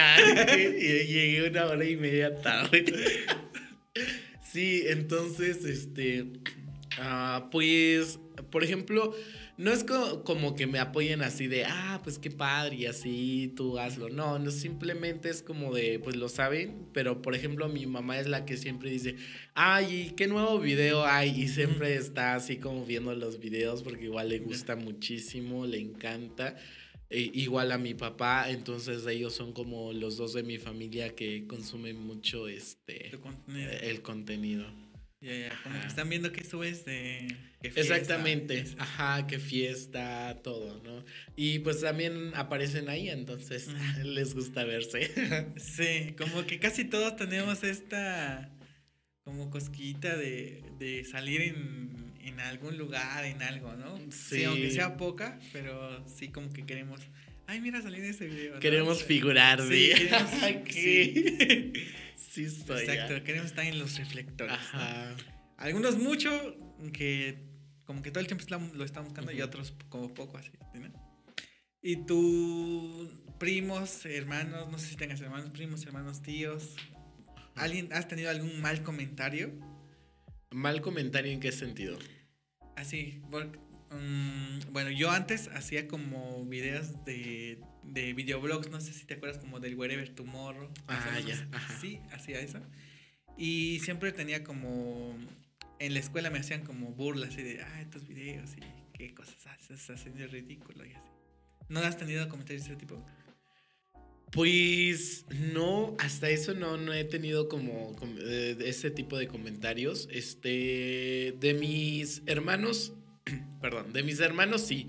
llegué 0.78 1.50
una 1.50 1.68
hora 1.68 1.86
y 1.86 1.96
media 1.96 2.42
tarde. 2.42 2.86
Sí, 4.52 4.84
entonces, 4.88 5.64
este, 5.64 6.26
ah, 7.00 7.48
pues, 7.52 8.20
por 8.50 8.66
ejemplo, 8.66 9.16
no 9.58 9.72
es 9.72 9.86
como 10.26 10.56
que 10.56 10.68
me 10.68 10.80
apoyen 10.80 11.22
así 11.22 11.48
de, 11.48 11.64
ah, 11.64 12.02
pues 12.04 12.20
qué 12.20 12.32
padre 12.32 12.76
y 12.76 12.86
así, 12.86 13.54
tú 13.56 13.80
hazlo. 13.80 14.10
No, 14.10 14.40
no, 14.40 14.52
simplemente 14.52 15.30
es 15.30 15.42
como 15.42 15.74
de, 15.74 16.00
pues 16.00 16.18
lo 16.18 16.28
saben, 16.28 16.88
pero 16.92 17.22
por 17.22 17.34
ejemplo 17.36 17.70
mi 17.70 17.86
mamá 17.86 18.20
es 18.20 18.28
la 18.28 18.44
que 18.44 18.58
siempre 18.58 18.90
dice, 18.90 19.16
ay, 19.54 20.14
¿qué 20.18 20.28
nuevo 20.28 20.60
video 20.60 21.06
hay? 21.06 21.30
Y 21.30 21.48
siempre 21.48 21.96
está 21.96 22.36
así 22.36 22.58
como 22.58 22.86
viendo 22.86 23.14
los 23.16 23.40
videos 23.40 23.84
porque 23.84 24.06
igual 24.06 24.30
le 24.30 24.40
gusta 24.40 24.76
muchísimo, 24.76 25.66
le 25.66 25.80
encanta. 25.80 26.58
E, 27.12 27.30
igual 27.34 27.74
a 27.74 27.78
mi 27.78 27.94
papá, 27.94 28.50
entonces 28.50 29.06
ellos 29.06 29.34
son 29.34 29.52
como 29.52 29.92
los 29.92 30.16
dos 30.16 30.34
de 30.34 30.44
mi 30.44 30.58
familia 30.58 31.14
que 31.14 31.46
consumen 31.46 32.00
mucho 32.00 32.48
este 32.48 33.12
el 33.84 34.02
contenido. 34.02 34.66
Ya, 35.20 35.38
ya, 35.38 35.62
como 35.62 35.80
que 35.80 35.86
están 35.86 36.10
viendo 36.10 36.32
que 36.32 36.44
subes 36.44 36.84
de... 36.84 37.28
Exactamente, 37.62 38.66
ajá, 38.80 39.28
qué 39.28 39.38
fiesta, 39.38 40.40
todo, 40.42 40.82
¿no? 40.84 41.06
Y 41.36 41.60
pues 41.60 41.82
también 41.82 42.32
aparecen 42.34 42.90
ahí, 42.90 43.08
entonces 43.08 43.68
les 44.04 44.34
gusta 44.34 44.64
verse. 44.64 45.12
sí, 45.58 46.16
como 46.18 46.48
que 46.48 46.60
casi 46.60 46.86
todos 46.86 47.18
tenemos 47.18 47.64
esta 47.64 48.52
como 49.24 49.52
cosquita 49.52 50.18
de, 50.18 50.64
de 50.80 51.06
salir 51.06 51.42
en 51.42 52.11
en 52.24 52.40
algún 52.40 52.78
lugar, 52.78 53.26
en 53.26 53.42
algo, 53.42 53.74
¿no? 53.74 54.00
Sí. 54.12 54.44
aunque 54.44 54.72
sea 54.72 54.98
poca, 54.98 55.40
pero 55.52 56.08
sí 56.08 56.30
como 56.30 56.52
que 56.52 56.66
queremos. 56.66 57.02
Ay, 57.48 57.62
mira, 57.62 57.82
salí 57.82 57.98
en 57.98 58.06
ese 58.06 58.28
video. 58.28 58.60
Queremos 58.60 59.04
figurar, 59.04 59.62
sí. 59.62 59.92
Queremos, 59.96 60.32
sí. 60.70 61.74
sí 62.16 62.44
estoy, 62.46 62.84
Exacto, 62.84 63.24
queremos 63.24 63.48
estar 63.48 63.66
en 63.66 63.80
los 63.80 63.98
reflectores. 63.98 64.54
Ajá. 64.54 65.16
Algunos 65.58 65.98
mucho, 65.98 66.58
que 66.94 67.38
como 67.86 68.02
que 68.02 68.12
todo 68.12 68.22
el 68.22 68.28
tiempo 68.28 68.46
lo 68.74 68.86
están 68.86 69.04
buscando, 69.04 69.32
y 69.32 69.42
otros 69.42 69.74
como 69.90 70.14
poco 70.14 70.38
así, 70.38 70.52
¿no? 70.74 71.12
Y 71.82 72.06
tú, 72.06 73.10
primos, 73.40 74.06
hermanos, 74.06 74.72
no 74.72 74.78
sé 74.78 74.88
si 74.88 74.96
tengas 74.96 75.20
hermanos, 75.20 75.50
primos, 75.50 75.84
hermanos, 75.86 76.22
tíos, 76.22 76.76
¿alguien, 77.56 77.92
has 77.92 78.08
tenido 78.08 78.30
algún 78.30 78.62
mal 78.62 78.84
comentario? 78.84 79.52
¿Mal 80.52 80.82
comentario 80.82 81.32
en 81.32 81.40
qué 81.40 81.52
sentido? 81.54 81.98
Así, 82.76 83.22
mm, 83.30 84.72
bueno, 84.72 84.92
yo 84.92 85.10
antes 85.10 85.48
hacía 85.50 85.88
como 85.88 86.46
videos 86.46 87.06
de, 87.06 87.60
de 87.84 88.14
videoblogs, 88.14 88.70
no 88.70 88.82
sé 88.82 88.92
si 88.92 89.06
te 89.06 89.14
acuerdas 89.14 89.38
como 89.38 89.62
del 89.62 89.76
Wherever 89.76 90.10
Tomorrow. 90.10 90.70
Ah, 90.88 91.20
ya. 91.26 91.36
Sí, 91.80 92.02
hacía 92.12 92.42
eso. 92.42 92.60
Y 93.38 93.80
siempre 93.80 94.12
tenía 94.12 94.44
como, 94.44 95.16
en 95.80 95.94
la 95.94 96.00
escuela 96.00 96.30
me 96.30 96.40
hacían 96.40 96.66
como 96.66 96.92
burlas 96.92 97.30
así 97.30 97.44
de, 97.44 97.62
ah, 97.62 97.82
estos 97.82 98.06
videos 98.06 98.52
y 98.58 98.60
qué 98.98 99.14
cosas 99.14 99.48
haces, 99.48 99.90
hacen 99.90 100.16
de 100.16 100.28
ridículo 100.28 100.86
y 100.86 100.92
así. 100.92 101.10
¿No 101.70 101.80
has 101.80 101.98
tenido 101.98 102.28
comentarios 102.28 102.66
de 102.66 102.74
ese 102.74 102.80
tipo? 102.80 103.02
Pues 104.32 105.26
no, 105.54 105.96
hasta 106.00 106.30
eso 106.30 106.54
no, 106.54 106.78
no 106.78 106.94
he 106.94 107.04
tenido 107.04 107.50
como, 107.50 107.96
eh, 108.20 108.56
ese 108.64 108.90
tipo 108.90 109.18
de 109.18 109.28
comentarios. 109.28 110.08
Este, 110.10 111.36
de 111.38 111.54
mis 111.54 112.22
hermanos, 112.28 112.94
perdón, 113.62 113.92
de 113.92 114.04
mis 114.04 114.22
hermanos 114.22 114.62
sí, 114.62 114.88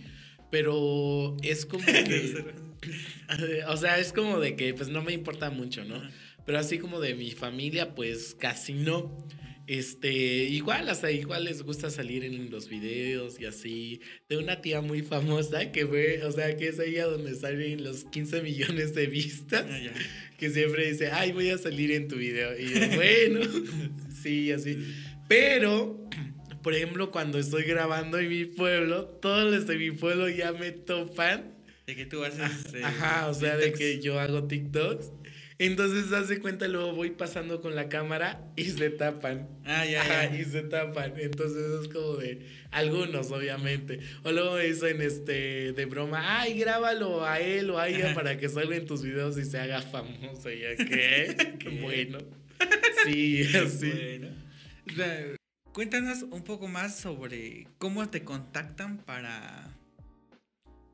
pero 0.51 1.37
es 1.43 1.67
como 1.67 1.85
que, 1.87 2.55
o 3.69 3.77
sea, 3.77 3.99
es 3.99 4.13
como 4.13 4.39
de 4.39 4.55
que 4.55 4.75
pues 4.75 4.89
no 4.91 5.03
me 5.03 5.13
importa 5.13 5.51
mucho, 5.51 5.85
¿no? 5.85 6.01
Pero 6.47 6.59
así 6.59 6.79
como 6.79 7.01
de 7.01 7.15
mi 7.15 7.33
familia, 7.33 7.95
pues 7.95 8.37
casi 8.39 8.75
no. 8.75 9.27
Este, 9.67 10.11
igual, 10.11 10.89
hasta 10.89 11.11
igual 11.13 11.45
les 11.45 11.63
gusta 11.63 11.89
salir 11.89 12.25
en 12.25 12.51
los 12.51 12.69
videos 12.69 13.41
y 13.41 13.47
así. 13.47 14.01
De 14.29 14.37
una 14.37 14.61
tía 14.61 14.81
muy 14.81 15.03
famosa 15.03 15.71
que 15.71 15.85
ve, 15.85 16.25
o 16.25 16.33
sea, 16.33 16.57
que 16.57 16.69
es 16.69 16.79
ella 16.79 17.07
donde 17.07 17.35
salen 17.35 17.85
los 17.85 18.05
15 18.05 18.43
millones 18.43 18.95
de 18.95 19.07
vistas. 19.07 19.67
Ah, 19.69 19.99
que 20.37 20.51
siempre 20.51 20.91
dice, 20.91 21.11
ay, 21.13 21.31
voy 21.31 21.51
a 21.51 21.59
salir 21.59 21.93
en 21.93 22.09
tu 22.09 22.17
video. 22.17 22.51
Y 22.59 22.97
bueno, 22.97 23.41
sí, 24.23 24.51
así. 24.51 24.79
Pero, 25.29 26.09
por 26.63 26.75
ejemplo, 26.75 27.13
cuando 27.13 27.39
estoy 27.39 27.63
grabando 27.63 28.19
en 28.19 28.29
mi 28.29 28.45
pueblo, 28.47 29.05
todos 29.07 29.51
los 29.51 29.67
de 29.67 29.77
mi 29.77 29.93
pueblo 29.93 30.29
ya 30.29 30.53
me 30.53 30.73
topan. 30.73 31.55
De 31.87 31.97
que 31.97 32.07
tú 32.07 32.25
haces. 32.25 32.75
Eh, 32.75 32.83
ajá, 32.83 33.29
o 33.29 33.35
sea, 33.35 33.57
de 33.57 33.73
que 33.73 34.01
yo 34.01 34.19
hago 34.19 34.45
TikToks. 34.49 35.11
Entonces 35.65 36.13
hace 36.13 36.41
cuenta, 36.41 36.67
luego 36.67 36.93
voy 36.93 37.11
pasando 37.11 37.61
con 37.61 37.77
la 37.77 37.89
cámara 37.89 38.41
y 38.57 38.65
se 38.65 38.91
tapan. 38.91 39.49
Ah, 39.65 39.87
ya, 39.87 40.35
Y 40.35 40.45
se 40.45 40.63
tapan. 40.63 41.15
Entonces 41.17 41.83
es 41.83 41.89
como 41.89 42.17
de 42.17 42.45
algunos, 42.73 43.31
obviamente. 43.31 44.01
O 44.25 44.33
luego 44.33 44.57
dicen 44.57 45.01
este 45.01 45.73
de 45.73 45.85
broma, 45.87 46.41
ay, 46.41 46.59
grábalo 46.59 47.25
a 47.25 47.39
él 47.39 47.71
o 47.71 47.79
a 47.79 47.89
ella 47.89 48.13
para 48.13 48.37
que 48.39 48.49
salga 48.49 48.75
en 48.75 48.87
tus 48.87 49.03
videos 49.05 49.39
y 49.39 49.45
se 49.45 49.61
haga 49.61 49.81
famoso. 49.83 50.51
Ya 50.51 50.75
que, 50.85 51.57
qué 51.61 51.69
bueno. 51.81 52.19
Sí, 53.05 53.43
así. 53.57 54.21
Bueno. 54.97 55.37
Cuéntanos 55.73 56.23
un 56.23 56.43
poco 56.43 56.67
más 56.67 56.99
sobre 56.99 57.69
cómo 57.79 58.09
te 58.11 58.25
contactan 58.25 58.99
para 58.99 59.73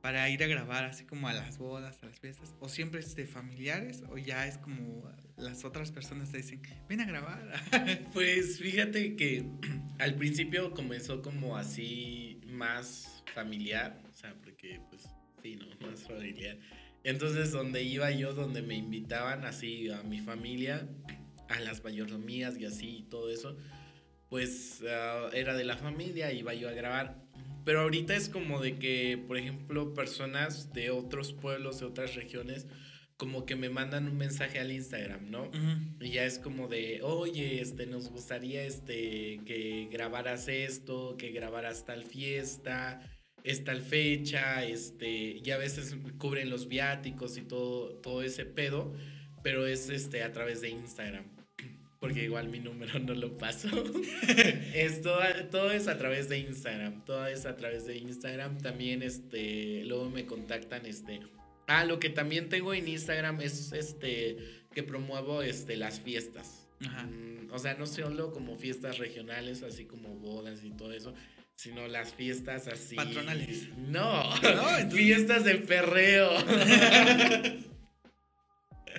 para 0.01 0.29
ir 0.31 0.43
a 0.43 0.47
grabar 0.47 0.85
así 0.85 1.05
como 1.05 1.29
a 1.29 1.33
las 1.33 1.59
bodas, 1.59 2.03
a 2.03 2.07
las 2.07 2.19
fiestas? 2.19 2.55
¿O 2.61 2.69
siempre 2.69 3.01
es 3.01 3.15
de 3.17 3.27
familiares 3.27 4.03
o 4.11 4.19
ya 4.19 4.47
es 4.47 4.59
como 4.59 5.11
las 5.37 5.65
otras 5.65 5.91
personas 5.93 6.31
te 6.31 6.39
dicen, 6.39 6.63
ven 6.89 7.01
a 7.01 7.05
grabar? 7.05 7.53
pues 8.13 8.59
fíjate 8.59 9.17
que 9.17 9.45
al 9.99 10.15
principio 10.15 10.73
comenzó 10.73 11.23
como 11.23 11.57
así 11.57 12.41
más 12.47 13.23
familiar, 13.35 14.01
o 14.09 14.13
sea, 14.13 14.35
porque 14.43 14.81
pues 14.89 15.09
sí, 15.43 15.57
¿no? 15.57 15.67
Más 15.89 16.01
familiar. 16.01 16.59
Entonces 17.05 17.53
donde 17.53 17.83
iba 17.83 18.11
yo, 18.11 18.35
donde 18.35 18.63
me 18.63 18.75
invitaban 18.75 19.45
así 19.45 19.89
a 19.91 20.03
mi 20.03 20.21
familia, 20.21 20.87
a 21.49 21.61
las 21.61 21.83
mayordomías 21.83 22.59
y 22.59 22.67
así 22.67 22.99
y 22.99 23.03
todo 23.05 23.31
eso, 23.31 23.57
pues 24.29 24.83
ah, 24.89 25.31
era 25.33 25.57
de 25.57 25.65
la 25.65 25.77
familia, 25.77 26.33
iba 26.33 26.55
yo 26.55 26.69
a 26.69 26.73
grabar 26.73 27.28
pero 27.69 27.83
ahorita 27.83 28.17
es 28.17 28.31
como 28.31 28.63
de 28.63 28.79
que, 28.79 29.23
por 29.29 29.37
ejemplo, 29.37 29.93
personas 29.93 30.73
de 30.73 30.91
otros 30.91 31.35
pueblos, 31.35 31.81
de 31.81 31.85
otras 31.85 32.15
regiones, 32.15 32.67
como 33.19 33.45
que 33.45 33.57
me 33.57 33.69
mandan 33.69 34.09
un 34.09 34.17
mensaje 34.17 34.59
al 34.59 34.73
Instagram, 34.73 35.31
¿no? 35.31 35.51
Y 36.01 36.13
ya 36.13 36.25
es 36.25 36.39
como 36.39 36.67
de, 36.69 37.03
oye, 37.03 37.61
este, 37.61 37.85
nos 37.85 38.09
gustaría 38.09 38.65
este, 38.65 39.43
que 39.45 39.87
grabaras 39.93 40.49
esto, 40.49 41.19
que 41.19 41.31
grabaras 41.31 41.85
tal 41.85 42.05
fiesta, 42.05 43.03
es 43.45 43.65
tal 43.65 43.83
fecha, 43.83 44.65
este, 44.65 45.39
y 45.45 45.51
a 45.51 45.59
veces 45.59 45.95
cubren 46.17 46.49
los 46.49 46.69
viáticos 46.69 47.37
y 47.37 47.43
todo, 47.43 47.97
todo 47.97 48.23
ese 48.23 48.47
pedo, 48.47 48.95
pero 49.43 49.67
es 49.67 49.91
este, 49.91 50.23
a 50.23 50.33
través 50.33 50.63
de 50.63 50.71
Instagram 50.71 51.38
porque 52.01 52.25
igual 52.25 52.49
mi 52.49 52.61
número 52.61 52.99
no 52.99 53.15
lo 53.15 53.37
paso. 53.39 53.69
es 54.75 55.03
todo, 55.03 55.71
es 55.71 55.89
a 55.89 55.99
través 55.99 56.29
de 56.29 56.39
Instagram, 56.39 57.05
todo 57.05 57.27
es 57.27 57.47
a 57.47 57.57
través 57.57 57.87
de 57.87 57.97
Instagram. 57.97 58.59
También 58.59 59.03
este, 59.03 59.85
luego 59.85 60.11
me 60.11 60.27
contactan 60.27 60.87
este 60.87 61.21
Ah, 61.69 61.85
lo 61.85 62.01
que 62.01 62.09
también 62.09 62.49
tengo 62.49 62.73
en 62.73 62.89
Instagram 62.89 63.43
es 63.43 63.73
este 63.73 64.39
que 64.73 64.83
promuevo 64.83 65.43
este 65.43 65.77
las 65.77 66.01
fiestas. 66.01 66.67
Ajá. 66.81 67.03
Mm, 67.03 67.53
o 67.53 67.59
sea, 67.59 67.75
no 67.75 67.87
solo 67.87 68.33
como 68.33 68.57
fiestas 68.57 68.97
regionales, 68.97 69.63
así 69.63 69.85
como 69.85 70.15
bodas 70.15 70.65
y 70.65 70.71
todo 70.71 70.93
eso, 70.95 71.13
sino 71.57 71.87
las 71.87 72.15
fiestas 72.15 72.69
así. 72.69 72.97
Patronales. 72.97 73.69
No, 73.77 74.35
¿No? 74.41 74.91
fiestas 74.91 75.45
de 75.45 75.57
perreo. 75.57 76.31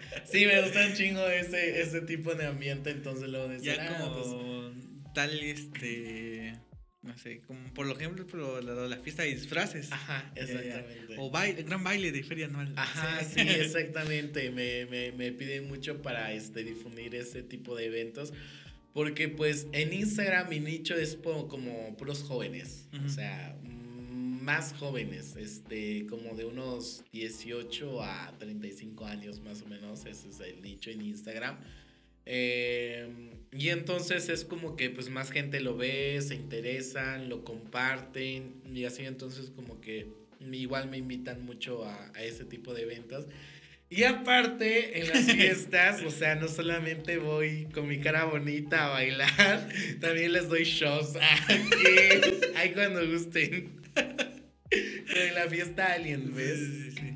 sí, 0.25 0.45
me 0.45 0.61
gusta 0.61 0.85
un 0.85 0.93
chingo 0.93 1.27
ese, 1.27 1.81
ese 1.81 2.01
tipo 2.01 2.35
de 2.35 2.45
ambiente, 2.45 2.91
entonces 2.91 3.29
lo 3.29 3.47
decía. 3.47 3.75
Ya 3.75 3.83
ah, 3.89 3.99
como 3.99 4.13
pues 4.13 5.13
tal, 5.13 5.39
este, 5.39 6.53
no 7.01 7.17
sé, 7.17 7.41
como 7.41 7.73
por 7.73 7.89
ejemplo, 7.89 8.27
por 8.27 8.63
la, 8.63 8.87
la, 8.87 8.97
fiesta 8.97 9.23
de 9.23 9.29
disfraces. 9.29 9.91
Ajá, 9.91 10.31
exactamente. 10.35 11.15
O 11.17 11.31
baile, 11.31 11.63
gran 11.63 11.83
baile 11.83 12.11
de 12.11 12.23
feria 12.23 12.47
anual. 12.47 12.73
Ajá, 12.75 13.23
sí, 13.23 13.41
exactamente. 13.41 14.51
Me, 14.51 14.85
me, 14.85 15.11
me 15.13 15.31
piden 15.31 15.67
mucho 15.67 16.01
para 16.01 16.33
este, 16.33 16.63
difundir 16.63 17.15
ese 17.15 17.41
tipo 17.41 17.75
de 17.75 17.85
eventos. 17.85 18.33
Porque 18.93 19.29
pues 19.29 19.67
en 19.71 19.93
Instagram 19.93 20.49
mi 20.49 20.59
nicho 20.59 20.95
es 20.95 21.15
como, 21.15 21.47
como 21.47 21.95
puros 21.95 22.23
jóvenes. 22.23 22.87
O 23.05 23.09
sea, 23.09 23.55
más 24.49 24.73
jóvenes, 24.79 25.35
este, 25.35 26.07
como 26.07 26.33
de 26.35 26.43
unos 26.43 27.03
18 27.11 28.01
a 28.01 28.33
35 28.39 29.05
años 29.05 29.39
más 29.41 29.61
o 29.61 29.67
menos, 29.67 30.07
ese 30.07 30.29
es 30.29 30.39
el 30.39 30.59
nicho 30.63 30.89
en 30.89 31.03
Instagram. 31.03 31.55
Em, 32.25 33.29
y 33.51 33.69
entonces 33.69 34.27
es 34.27 34.43
como 34.43 34.75
que 34.75 34.89
pues 34.89 35.11
más 35.11 35.29
gente 35.29 35.59
lo 35.59 35.77
ve, 35.77 36.19
se 36.21 36.33
interesan, 36.33 37.29
lo 37.29 37.43
comparten 37.43 38.55
y 38.73 38.85
así 38.85 39.05
entonces 39.05 39.51
como 39.55 39.79
que 39.81 40.07
igual 40.51 40.89
me 40.89 40.97
invitan 40.97 41.45
mucho 41.45 41.85
a, 41.85 42.11
a 42.15 42.23
ese 42.23 42.43
tipo 42.43 42.73
de 42.73 42.81
eventos. 42.81 43.27
Y 43.91 44.03
aparte, 44.03 44.99
en 44.99 45.09
las 45.09 45.25
fiestas, 45.31 46.01
o 46.01 46.09
sea, 46.09 46.33
no 46.33 46.47
solamente 46.47 47.19
voy 47.19 47.67
con 47.71 47.87
mi 47.87 47.99
cara 47.99 48.25
bonita 48.25 48.87
a 48.87 48.89
bailar, 48.89 49.69
también 50.01 50.33
les 50.33 50.49
doy 50.49 50.63
shows. 50.63 51.13
Ahí 52.55 52.71
cuando 52.73 53.05
gusten. 53.07 53.77
En 55.15 55.35
la 55.35 55.47
fiesta 55.47 55.93
Alien, 55.93 56.35
¿ves? 56.35 56.59
Sí, 56.59 56.91
sí, 56.91 57.13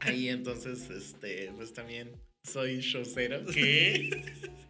Ahí 0.00 0.28
entonces, 0.28 0.90
este, 0.90 1.50
pues 1.56 1.72
también 1.72 2.12
soy 2.42 2.80
showcero. 2.80 3.44
¿Qué? 3.46 4.22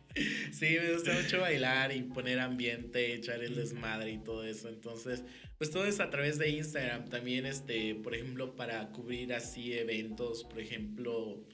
Sí, 0.53 0.77
me 0.81 0.93
gusta 0.93 1.12
mucho 1.12 1.40
bailar 1.40 1.90
y 1.90 2.03
poner 2.03 2.38
ambiente, 2.38 3.14
echar 3.14 3.43
el 3.43 3.57
desmadre 3.57 4.12
y 4.12 4.19
todo 4.19 4.45
eso. 4.45 4.69
Entonces, 4.69 5.25
pues 5.59 5.73
todo 5.73 5.87
es 5.87 5.99
a 5.99 6.09
través 6.09 6.38
de 6.38 6.51
Instagram. 6.51 7.09
También, 7.09 7.47
este, 7.47 7.97
por 7.97 8.14
ejemplo, 8.14 8.55
para 8.55 8.93
cubrir 8.93 9.35
así 9.35 9.73
eventos, 9.73 10.45
por 10.45 10.61
ejemplo, 10.61 11.45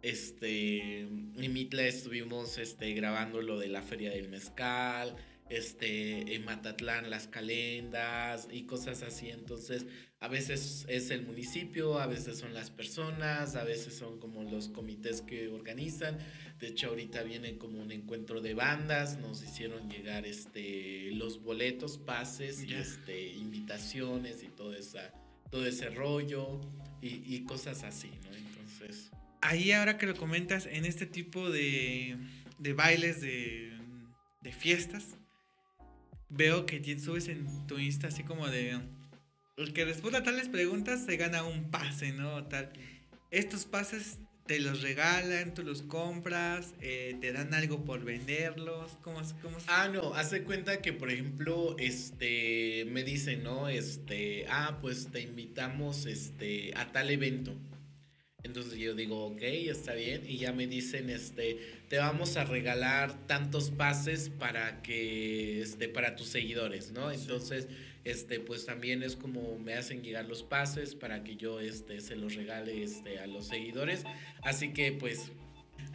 este, 0.00 1.00
en 1.00 1.52
Mitla 1.52 1.86
estuvimos 1.86 2.56
este, 2.56 2.94
grabando 2.94 3.42
lo 3.42 3.58
de 3.58 3.68
la 3.68 3.82
Feria 3.82 4.10
del 4.10 4.30
Mezcal 4.30 5.14
este, 5.48 6.34
en 6.34 6.44
Matatlán 6.44 7.10
las 7.10 7.28
calendas 7.28 8.48
y 8.50 8.64
cosas 8.64 9.02
así. 9.02 9.30
Entonces, 9.30 9.86
a 10.20 10.28
veces 10.28 10.86
es 10.88 11.10
el 11.10 11.26
municipio, 11.26 11.98
a 11.98 12.06
veces 12.06 12.38
son 12.38 12.54
las 12.54 12.70
personas, 12.70 13.54
a 13.54 13.64
veces 13.64 13.94
son 13.94 14.18
como 14.18 14.42
los 14.42 14.68
comités 14.68 15.22
que 15.22 15.48
organizan. 15.48 16.18
De 16.58 16.68
hecho, 16.68 16.88
ahorita 16.88 17.22
viene 17.22 17.58
como 17.58 17.80
un 17.80 17.92
encuentro 17.92 18.40
de 18.40 18.54
bandas, 18.54 19.18
nos 19.18 19.42
hicieron 19.42 19.90
llegar 19.90 20.26
este, 20.26 21.10
los 21.12 21.42
boletos, 21.42 21.98
pases, 21.98 22.64
y 22.64 22.74
este, 22.74 23.28
invitaciones 23.34 24.42
y 24.42 24.48
todo, 24.48 24.74
esa, 24.74 25.12
todo 25.50 25.66
ese 25.66 25.90
rollo 25.90 26.60
y, 27.02 27.34
y 27.34 27.44
cosas 27.44 27.84
así, 27.84 28.10
¿no? 28.24 28.34
Entonces... 28.34 29.10
Ahí 29.42 29.70
ahora 29.70 29.98
que 29.98 30.06
lo 30.06 30.16
comentas, 30.16 30.66
en 30.66 30.86
este 30.86 31.06
tipo 31.06 31.50
de, 31.50 32.16
de 32.58 32.72
bailes, 32.72 33.20
de, 33.20 33.70
de 34.40 34.52
fiestas, 34.52 35.15
veo 36.28 36.66
que 36.66 36.98
subes 36.98 37.28
en 37.28 37.66
tu 37.66 37.78
Insta 37.78 38.08
así 38.08 38.22
como 38.22 38.48
de... 38.48 38.80
El 39.56 39.72
que 39.72 39.86
responda 39.86 40.18
a 40.18 40.22
tales 40.22 40.48
preguntas 40.48 41.04
se 41.06 41.16
gana 41.16 41.42
un 41.42 41.70
pase, 41.70 42.12
¿no? 42.12 42.44
Tal. 42.44 42.72
Estos 43.30 43.64
pases 43.64 44.18
te 44.46 44.60
los 44.60 44.82
regalan, 44.82 45.54
tú 45.54 45.62
los 45.62 45.82
compras, 45.82 46.74
eh, 46.80 47.16
te 47.20 47.32
dan 47.32 47.52
algo 47.54 47.84
por 47.84 48.04
venderlos, 48.04 48.96
¿cómo, 49.02 49.20
cómo 49.42 49.56
Ah, 49.66 49.88
no, 49.92 50.14
hace 50.14 50.42
cuenta 50.44 50.80
que, 50.80 50.92
por 50.92 51.10
ejemplo, 51.10 51.74
este, 51.78 52.86
me 52.90 53.02
dicen, 53.02 53.42
¿no? 53.42 53.68
Este, 53.68 54.46
ah, 54.48 54.78
pues 54.80 55.08
te 55.10 55.20
invitamos, 55.20 56.06
este, 56.06 56.72
a 56.76 56.92
tal 56.92 57.10
evento. 57.10 57.56
Entonces 58.46 58.78
yo 58.78 58.94
digo, 58.94 59.26
ok, 59.26 59.42
está 59.42 59.94
bien. 59.94 60.22
Y 60.26 60.38
ya 60.38 60.52
me 60.52 60.66
dicen, 60.66 61.10
este, 61.10 61.58
te 61.88 61.98
vamos 61.98 62.36
a 62.36 62.44
regalar 62.44 63.26
tantos 63.26 63.70
pases 63.70 64.30
para 64.30 64.80
que, 64.82 65.60
este, 65.60 65.88
para 65.88 66.16
tus 66.16 66.28
seguidores, 66.28 66.92
¿no? 66.92 67.10
Entonces, 67.10 67.68
este, 68.04 68.40
pues 68.40 68.64
también 68.64 69.02
es 69.02 69.16
como 69.16 69.58
me 69.58 69.74
hacen 69.74 70.02
llegar 70.02 70.24
los 70.24 70.42
pases 70.42 70.94
para 70.94 71.22
que 71.24 71.36
yo, 71.36 71.60
este, 71.60 72.00
se 72.00 72.16
los 72.16 72.34
regale, 72.34 72.82
este, 72.82 73.18
a 73.18 73.26
los 73.26 73.48
seguidores. 73.48 74.04
Así 74.42 74.72
que, 74.72 74.92
pues, 74.92 75.30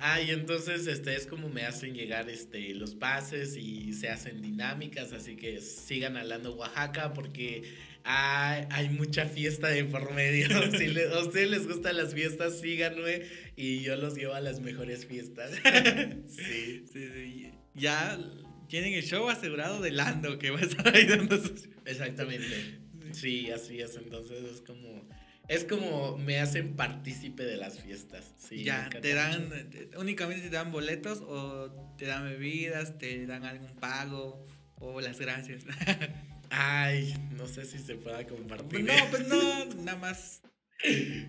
Ah, 0.03 0.19
y 0.19 0.31
entonces 0.31 0.87
este 0.87 1.15
es 1.15 1.27
como 1.27 1.47
me 1.49 1.63
hacen 1.63 1.93
llegar 1.93 2.27
este 2.27 2.73
los 2.73 2.95
pases 2.95 3.55
y 3.55 3.93
se 3.93 4.09
hacen 4.09 4.41
dinámicas, 4.41 5.13
así 5.13 5.35
que 5.35 5.61
sigan 5.61 6.17
hablando 6.17 6.55
Oaxaca 6.55 7.13
porque 7.13 7.63
hay, 8.03 8.89
mucha 8.89 9.25
fiesta 9.25 9.67
de 9.67 9.85
por 9.85 10.13
medio. 10.13 10.47
Si 10.77 10.99
a 10.99 11.19
ustedes 11.19 11.49
les 11.49 11.67
gustan 11.67 11.97
las 11.97 12.13
fiestas, 12.13 12.59
síganme 12.59 13.23
y 13.55 13.81
yo 13.81 13.95
los 13.95 14.15
llevo 14.15 14.33
a 14.33 14.41
las 14.41 14.59
mejores 14.59 15.05
fiestas. 15.05 15.51
sí. 16.27 16.85
sí, 16.91 17.51
Ya 17.73 18.19
tienen 18.67 18.93
el 18.93 19.03
show 19.03 19.29
asegurado 19.29 19.81
de 19.81 19.91
Lando 19.91 20.39
que 20.39 20.51
va 20.51 20.59
a 20.59 20.63
estar 20.63 20.95
ahí 20.95 21.05
dando 21.05 21.37
sus... 21.37 21.69
Exactamente. 21.85 22.79
Sí, 23.11 23.51
así 23.51 23.79
es. 23.79 23.95
Entonces 23.97 24.43
es 24.43 24.61
como 24.61 25.07
es 25.51 25.65
como 25.65 26.17
me 26.17 26.39
hacen 26.39 26.77
partícipe 26.77 27.43
de 27.43 27.57
las 27.57 27.81
fiestas. 27.81 28.33
Sí, 28.37 28.63
ya, 28.63 28.89
te 28.89 29.13
dan, 29.13 29.49
únicamente 29.97 30.43
te 30.43 30.55
dan 30.55 30.71
boletos 30.71 31.19
o 31.21 31.69
te 31.97 32.05
dan 32.05 32.23
bebidas, 32.23 32.97
te 32.97 33.25
dan 33.25 33.43
algún 33.43 33.75
pago 33.75 34.45
o 34.75 35.01
las 35.01 35.19
gracias. 35.19 35.65
Ay, 36.51 37.15
no 37.37 37.47
sé 37.47 37.65
si 37.65 37.79
se 37.79 37.95
pueda 37.95 38.27
compartir. 38.27 38.83
No, 38.83 38.93
pues 39.09 39.27
no, 39.27 39.65
nada 39.83 39.97
más. 39.97 40.41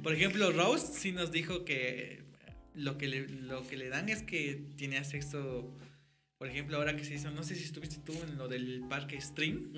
Por 0.03 0.15
ejemplo, 0.15 0.51
Rose 0.51 0.99
sí 0.99 1.13
nos 1.13 1.31
dijo 1.31 1.65
que 1.65 2.23
lo 2.75 2.99
que 2.99 3.07
le, 3.07 3.29
lo 3.29 3.67
que 3.67 3.77
le 3.77 3.89
dan 3.89 4.09
es 4.09 4.23
que 4.23 4.61
tiene 4.77 4.99
acceso, 4.99 5.73
por 6.39 6.49
ejemplo, 6.49 6.77
ahora 6.77 6.97
que 6.97 7.05
se 7.05 7.15
hizo, 7.15 7.31
no 7.31 7.45
sé 7.45 7.55
si 7.55 7.63
estuviste 7.65 7.99
tú 8.05 8.13
en 8.21 8.37
lo 8.37 8.49
del 8.49 8.83
parque 8.89 9.21
Stream. 9.21 9.73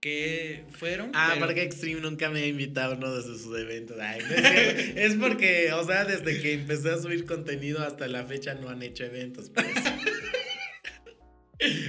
Que 0.00 0.64
fueron. 0.72 1.12
Ah, 1.14 1.36
Parque 1.38 1.62
Extreme 1.62 2.00
nunca 2.00 2.28
me 2.28 2.42
ha 2.42 2.46
invitado 2.46 2.92
a 2.92 2.96
uno 2.96 3.14
de 3.14 3.22
sus 3.22 3.46
eventos. 3.58 3.96
es, 4.96 5.14
porque, 5.14 5.72
o 5.72 5.82
sea, 5.86 6.04
desde 6.04 6.42
que 6.42 6.52
empecé 6.52 6.90
a 6.90 6.98
subir 6.98 7.24
contenido 7.24 7.80
hasta 7.80 8.06
la 8.08 8.24
fecha 8.24 8.54
no 8.54 8.68
han 8.68 8.82
hecho 8.82 9.04
eventos. 9.04 9.48
Pues. 9.48 9.66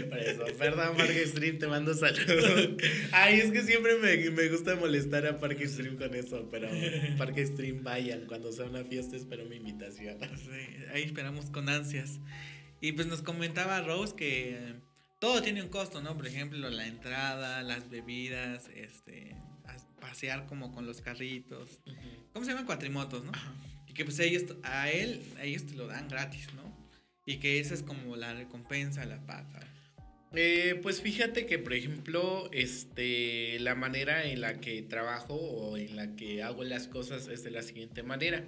Por 0.10 0.20
eso, 0.20 0.46
perdón, 0.58 0.96
Parque 0.98 1.26
Stream, 1.28 1.58
te 1.58 1.68
mando 1.68 1.94
saludos. 1.94 2.70
Ay, 3.12 3.40
es 3.40 3.52
que 3.52 3.64
siempre 3.64 3.98
me, 3.98 4.30
me, 4.30 4.48
gusta 4.50 4.76
molestar 4.76 5.26
a 5.26 5.40
Parque 5.40 5.68
Stream 5.68 5.98
con 5.98 6.14
eso, 6.16 6.48
pero 6.50 6.70
Parque 7.18 7.46
Stream 7.46 7.84
vayan, 7.84 8.26
cuando 8.28 8.52
sea 8.52 8.66
una 8.66 8.84
fiesta 8.84 9.16
espero 9.16 9.46
mi 9.46 9.58
invitación. 9.58 10.18
Sí, 10.38 10.84
ahí 10.94 11.04
esperamos 11.04 11.46
con 11.50 11.70
ansias. 11.70 12.20
Y 12.82 12.92
pues 12.92 13.08
nos 13.08 13.22
comentaba 13.22 13.82
Rose 13.82 14.16
que 14.16 14.76
todo 15.20 15.42
tiene 15.42 15.64
un 15.64 15.70
costo, 15.70 16.02
¿no? 16.02 16.16
Por 16.16 16.28
ejemplo, 16.28 16.70
la 16.70 16.86
entrada, 16.86 17.64
las 17.64 17.90
bebidas, 17.90 18.70
este, 18.76 19.36
pasear 20.00 20.46
como 20.46 20.72
con 20.72 20.86
los 20.86 21.02
carritos. 21.02 21.80
¿Cómo 22.34 22.46
se 22.46 22.52
llaman? 22.52 22.66
Cuatrimotos, 22.66 23.24
¿no? 23.24 23.32
Y 23.88 23.94
que 23.94 24.06
pues 24.06 24.20
ellos, 24.20 24.44
a 24.64 24.92
él, 24.92 25.22
a 25.38 25.44
ellos 25.44 25.66
te 25.66 25.74
lo 25.74 25.88
dan 25.88 26.08
gratis, 26.08 26.48
¿no? 26.54 26.65
Y 27.26 27.38
que 27.38 27.60
esa 27.60 27.74
es 27.74 27.84
como 27.84 28.16
la 28.16 28.34
recompensa, 28.34 29.06
la 29.06 29.26
paga. 29.26 29.60
Eh, 30.34 30.80
pues 30.84 31.02
fíjate 31.02 31.46
que, 31.46 31.60
por 31.60 31.74
ejemplo, 31.74 32.50
este, 32.52 33.58
la 33.60 33.74
manera 33.74 34.26
en 34.26 34.42
la 34.42 34.60
que 34.60 34.82
trabajo 34.82 35.36
o 35.36 35.78
en 35.78 35.96
la 35.96 36.16
que 36.16 36.44
hago 36.44 36.64
las 36.64 36.88
cosas 36.88 37.28
es 37.28 37.44
de 37.44 37.52
la 37.52 37.62
siguiente 37.62 38.04
manera. 38.04 38.46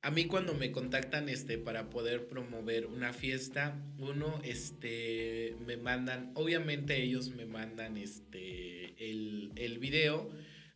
A 0.00 0.10
mí 0.10 0.26
cuando 0.26 0.54
me 0.54 0.70
contactan 0.70 1.28
este, 1.28 1.58
para 1.58 1.90
poder 1.90 2.28
promover 2.28 2.86
una 2.86 3.12
fiesta, 3.12 3.76
uno, 3.98 4.40
este, 4.44 5.56
me 5.66 5.76
mandan, 5.76 6.30
obviamente 6.34 7.02
ellos 7.02 7.30
me 7.30 7.46
mandan 7.46 7.96
este, 7.96 8.94
el, 9.10 9.50
el 9.56 9.78
video, 9.78 10.30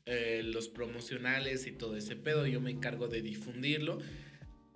eh, 0.07 0.43
los 0.45 0.69
promocionales 0.69 1.69
y 1.69 1.73
todo 1.73 1.97
ese 1.97 2.17
pedo, 2.17 2.47
yo 2.49 2.61
me 2.61 2.73
encargo 2.73 3.07
de 3.07 3.23
difundirlo. 3.23 4.01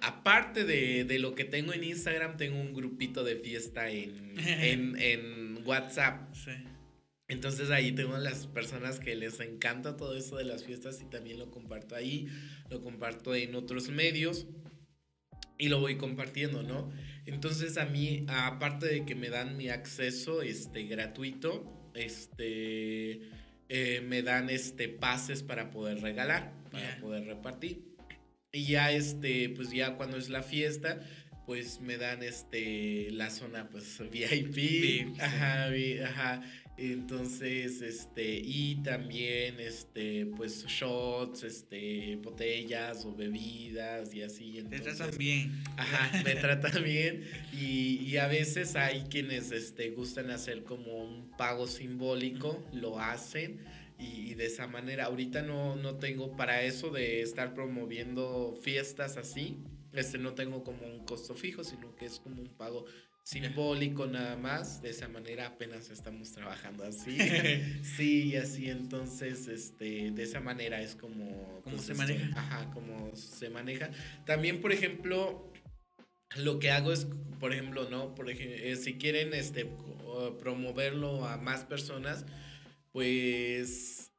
Aparte 0.01 0.65
de, 0.65 1.05
de, 1.05 1.19
lo 1.19 1.35
que 1.35 1.45
tengo 1.45 1.73
en 1.73 1.85
Instagram, 1.85 2.37
tengo 2.37 2.61
un 2.61 2.75
grupito 2.75 3.25
de 3.25 3.37
fiesta 3.37 3.91
en, 3.91 4.35
en, 4.37 4.97
en 4.99 5.67
WhatsApp. 5.67 6.35
Sí. 6.35 6.53
Entonces 7.29 7.71
ahí 7.71 7.93
tengo 7.93 8.17
las 8.19 8.47
personas 8.47 9.01
que 9.01 9.17
les 9.17 9.41
encanta 9.41 9.97
todo 9.97 10.17
eso 10.17 10.37
de 10.37 10.45
las 10.45 10.65
fiestas 10.65 11.01
y 11.03 11.07
también 11.07 11.39
lo 11.39 11.51
comparto 11.51 11.97
ahí, 11.97 12.29
lo 12.71 12.83
comparto 12.83 13.35
en 13.35 13.55
otros 13.57 13.89
medios 13.89 14.47
y 15.59 15.69
lo 15.69 15.81
voy 15.81 15.97
compartiendo, 15.97 16.63
¿no? 16.63 16.93
Entonces 17.25 17.79
a 17.79 17.87
mí, 17.87 18.25
aparte 18.29 18.87
de 18.87 19.05
que 19.05 19.17
me 19.17 19.29
dan 19.29 19.57
mi 19.57 19.71
acceso 19.71 20.43
este, 20.43 20.85
gratuito, 20.85 21.91
este, 21.95 23.23
eh, 23.69 24.01
me 24.07 24.23
dan 24.23 24.49
este, 24.49 24.89
pases 24.89 25.43
para 25.43 25.71
poder 25.71 26.01
regalar, 26.03 26.53
para 26.71 27.01
poder 27.01 27.25
repartir. 27.25 27.96
Y 28.57 28.65
ya, 28.65 28.91
este, 28.91 29.51
pues 29.51 29.71
ya 29.71 29.97
cuando 29.97 30.17
es 30.17 30.31
la 30.31 30.43
fiesta, 30.43 31.01
pues 31.45 31.81
me 31.81 31.99
dan 31.99 32.23
este, 32.23 33.11
la 33.11 33.29
zona 33.29 33.69
pues 33.69 34.01
VIP. 34.11 35.21
ajá, 35.21 35.69
ajá. 36.05 36.43
Entonces, 36.79 37.81
este, 37.81 38.39
y 38.45 38.83
también, 38.83 39.61
este, 39.61 40.27
pues, 40.37 40.67
shots, 40.67 41.43
este, 41.43 42.17
botellas 42.17 43.07
o 43.07 43.15
bebidas 43.15 44.15
y 44.15 44.23
así. 44.23 44.59
Entonces, 44.59 44.85
Te 44.85 44.95
tratan 44.95 45.19
bien. 45.19 45.63
Ajá, 45.79 46.23
me 46.23 46.35
tratan 46.35 46.85
bien. 46.85 47.25
Y, 47.59 48.03
y, 48.07 48.19
a 48.19 48.27
veces 48.27 48.77
hay 48.77 49.05
quienes, 49.05 49.53
este, 49.53 49.89
gustan 49.91 50.31
hacer 50.31 50.65
como 50.65 51.03
un 51.03 51.31
pago 51.39 51.67
simbólico, 51.67 52.63
lo 52.75 53.01
hacen. 53.01 53.61
Y, 53.99 54.31
y, 54.31 54.35
de 54.35 54.47
esa 54.47 54.67
manera, 54.67 55.07
ahorita 55.07 55.43
no, 55.43 55.77
no 55.77 55.97
tengo 55.97 56.37
para 56.37 56.63
eso 56.63 56.91
de 56.91 57.23
estar 57.23 57.55
promoviendo 57.55 58.55
fiestas 58.61 59.17
así. 59.17 59.59
Este, 59.93 60.19
no 60.19 60.35
tengo 60.35 60.63
como 60.63 60.87
un 60.87 61.05
costo 61.07 61.35
fijo, 61.35 61.65
sino 61.65 61.97
que 61.97 62.05
es 62.05 62.21
como 62.21 62.43
un 62.43 62.49
pago 62.49 62.85
simbólico 63.23 64.07
nada 64.07 64.37
más. 64.37 64.83
De 64.83 64.91
esa 64.91 65.09
manera 65.09 65.47
apenas 65.47 65.91
estamos 65.91 66.33
trabajando 66.33 66.85
así. 66.85 67.19
sí, 67.97 68.29
y 68.29 68.37
así 68.37 68.69
entonces, 68.69 69.49
este, 69.49 70.11
de 70.11 70.23
esa 70.23 70.41
manera 70.41 70.81
es 70.81 70.95
como... 70.95 71.61
¿Cómo 71.65 71.77
pues, 71.77 71.87
se 71.87 71.95
maneja? 71.95 72.29
Ajá, 72.39 72.71
como 72.73 73.15
se 73.17 73.49
maneja. 73.49 73.91
También, 74.27 74.61
por 74.61 74.73
ejemplo, 74.73 75.51
lo 76.37 76.59
que 76.59 76.71
hago 76.71 76.93
es, 76.93 77.07
por 77.41 77.53
ejemplo, 77.53 77.89
¿no? 77.89 78.15
Por 78.15 78.31
ejemplo, 78.31 78.57
eh, 78.57 78.77
si 78.77 78.95
quieren 78.95 79.35
este, 79.35 79.67
promoverlo 80.41 81.27
a 81.27 81.37
más 81.37 81.65
personas, 81.65 82.27
pues 82.97 84.11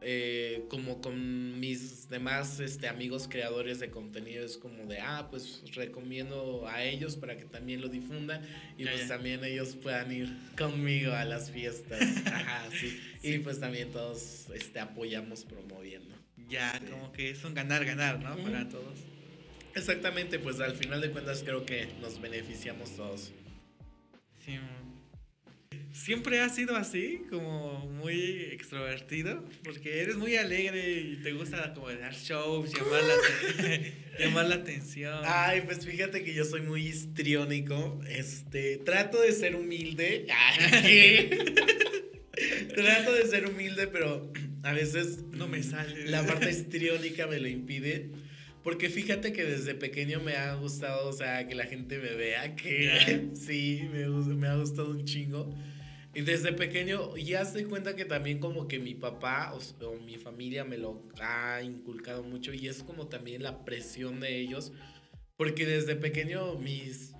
eh, 0.00 0.64
como 0.70 1.02
con 1.02 1.60
mis 1.60 2.08
demás 2.08 2.58
este, 2.58 2.88
amigos 2.88 3.28
creadores 3.28 3.78
de 3.78 3.90
contenido 3.90 4.42
es 4.42 4.56
como 4.56 4.86
de, 4.86 5.00
ah, 5.00 5.28
pues 5.30 5.60
recomiendo 5.74 6.66
a 6.66 6.82
ellos 6.82 7.16
para 7.16 7.36
que 7.36 7.44
también 7.44 7.82
lo 7.82 7.88
difundan 7.88 8.40
y 8.78 8.86
pues 8.86 9.06
también 9.06 9.44
ellos 9.44 9.76
puedan 9.76 10.10
ir 10.10 10.34
conmigo 10.56 11.12
a 11.12 11.26
las 11.26 11.50
fiestas. 11.50 12.00
Ajá, 12.26 12.70
sí. 12.70 12.98
Y 13.22 13.36
pues 13.40 13.60
también 13.60 13.90
todos 13.90 14.46
este, 14.54 14.80
apoyamos 14.80 15.44
promoviendo. 15.44 16.16
Ya, 16.48 16.80
como 16.90 17.12
que 17.12 17.28
es 17.28 17.44
un 17.44 17.52
ganar-ganar, 17.52 18.18
¿no? 18.18 18.34
Para 18.38 18.66
todos. 18.66 18.98
Exactamente, 19.74 20.38
pues 20.38 20.58
al 20.60 20.74
final 20.74 21.02
de 21.02 21.10
cuentas 21.10 21.42
creo 21.44 21.66
que 21.66 21.86
nos 22.00 22.18
beneficiamos 22.18 22.96
todos. 22.96 23.30
Sí, 24.42 24.58
¿Siempre 25.94 26.40
has 26.40 26.56
sido 26.56 26.74
así, 26.74 27.22
como 27.30 27.86
muy 27.86 28.48
extrovertido? 28.50 29.44
Porque 29.62 30.00
eres 30.00 30.16
muy 30.16 30.34
alegre 30.34 30.90
y 30.90 31.20
te 31.22 31.32
gusta 31.32 31.72
como 31.72 31.88
dar 31.88 32.12
shows, 32.12 32.74
llamar 32.74 33.04
la, 33.04 33.14
llamar 34.18 34.48
la 34.48 34.56
atención. 34.56 35.20
Ay, 35.24 35.62
pues 35.64 35.86
fíjate 35.86 36.24
que 36.24 36.34
yo 36.34 36.44
soy 36.44 36.62
muy 36.62 36.84
histriónico. 36.84 38.00
Este, 38.08 38.78
trato 38.78 39.20
de 39.20 39.30
ser 39.30 39.54
humilde. 39.54 40.26
trato 42.74 43.12
de 43.12 43.28
ser 43.28 43.46
humilde, 43.46 43.86
pero 43.86 44.32
a 44.64 44.72
veces 44.72 45.22
no 45.30 45.46
me 45.46 45.62
sale. 45.62 46.06
La 46.06 46.26
parte 46.26 46.50
histriónica 46.50 47.28
me 47.28 47.38
lo 47.38 47.46
impide. 47.46 48.10
Porque 48.64 48.90
fíjate 48.90 49.32
que 49.32 49.44
desde 49.44 49.76
pequeño 49.76 50.20
me 50.20 50.34
ha 50.34 50.54
gustado, 50.54 51.08
o 51.08 51.12
sea, 51.12 51.46
que 51.46 51.54
la 51.54 51.66
gente 51.66 51.98
me 51.98 52.14
vea, 52.14 52.56
que 52.56 53.28
sí, 53.34 53.88
me, 53.92 54.08
me 54.08 54.48
ha 54.48 54.56
gustado 54.56 54.90
un 54.90 55.04
chingo. 55.04 55.54
Y 56.14 56.22
desde 56.22 56.52
pequeño 56.52 57.16
ya 57.16 57.44
se 57.44 57.66
cuenta 57.66 57.96
que 57.96 58.04
también 58.04 58.38
como 58.38 58.68
que 58.68 58.78
mi 58.78 58.94
papá 58.94 59.52
o, 59.52 59.96
mi 59.96 60.16
familia 60.16 60.64
me 60.64 60.78
lo 60.78 61.02
ha 61.20 61.60
inculcado 61.62 62.22
mucho 62.22 62.54
y 62.54 62.68
es 62.68 62.84
como 62.84 63.08
también 63.08 63.42
la 63.42 63.64
presión 63.64 64.20
de 64.20 64.38
ellos. 64.38 64.72
Porque 65.36 65.66
desde 65.66 65.96
pequeño 65.96 66.54
mis, 66.54 67.14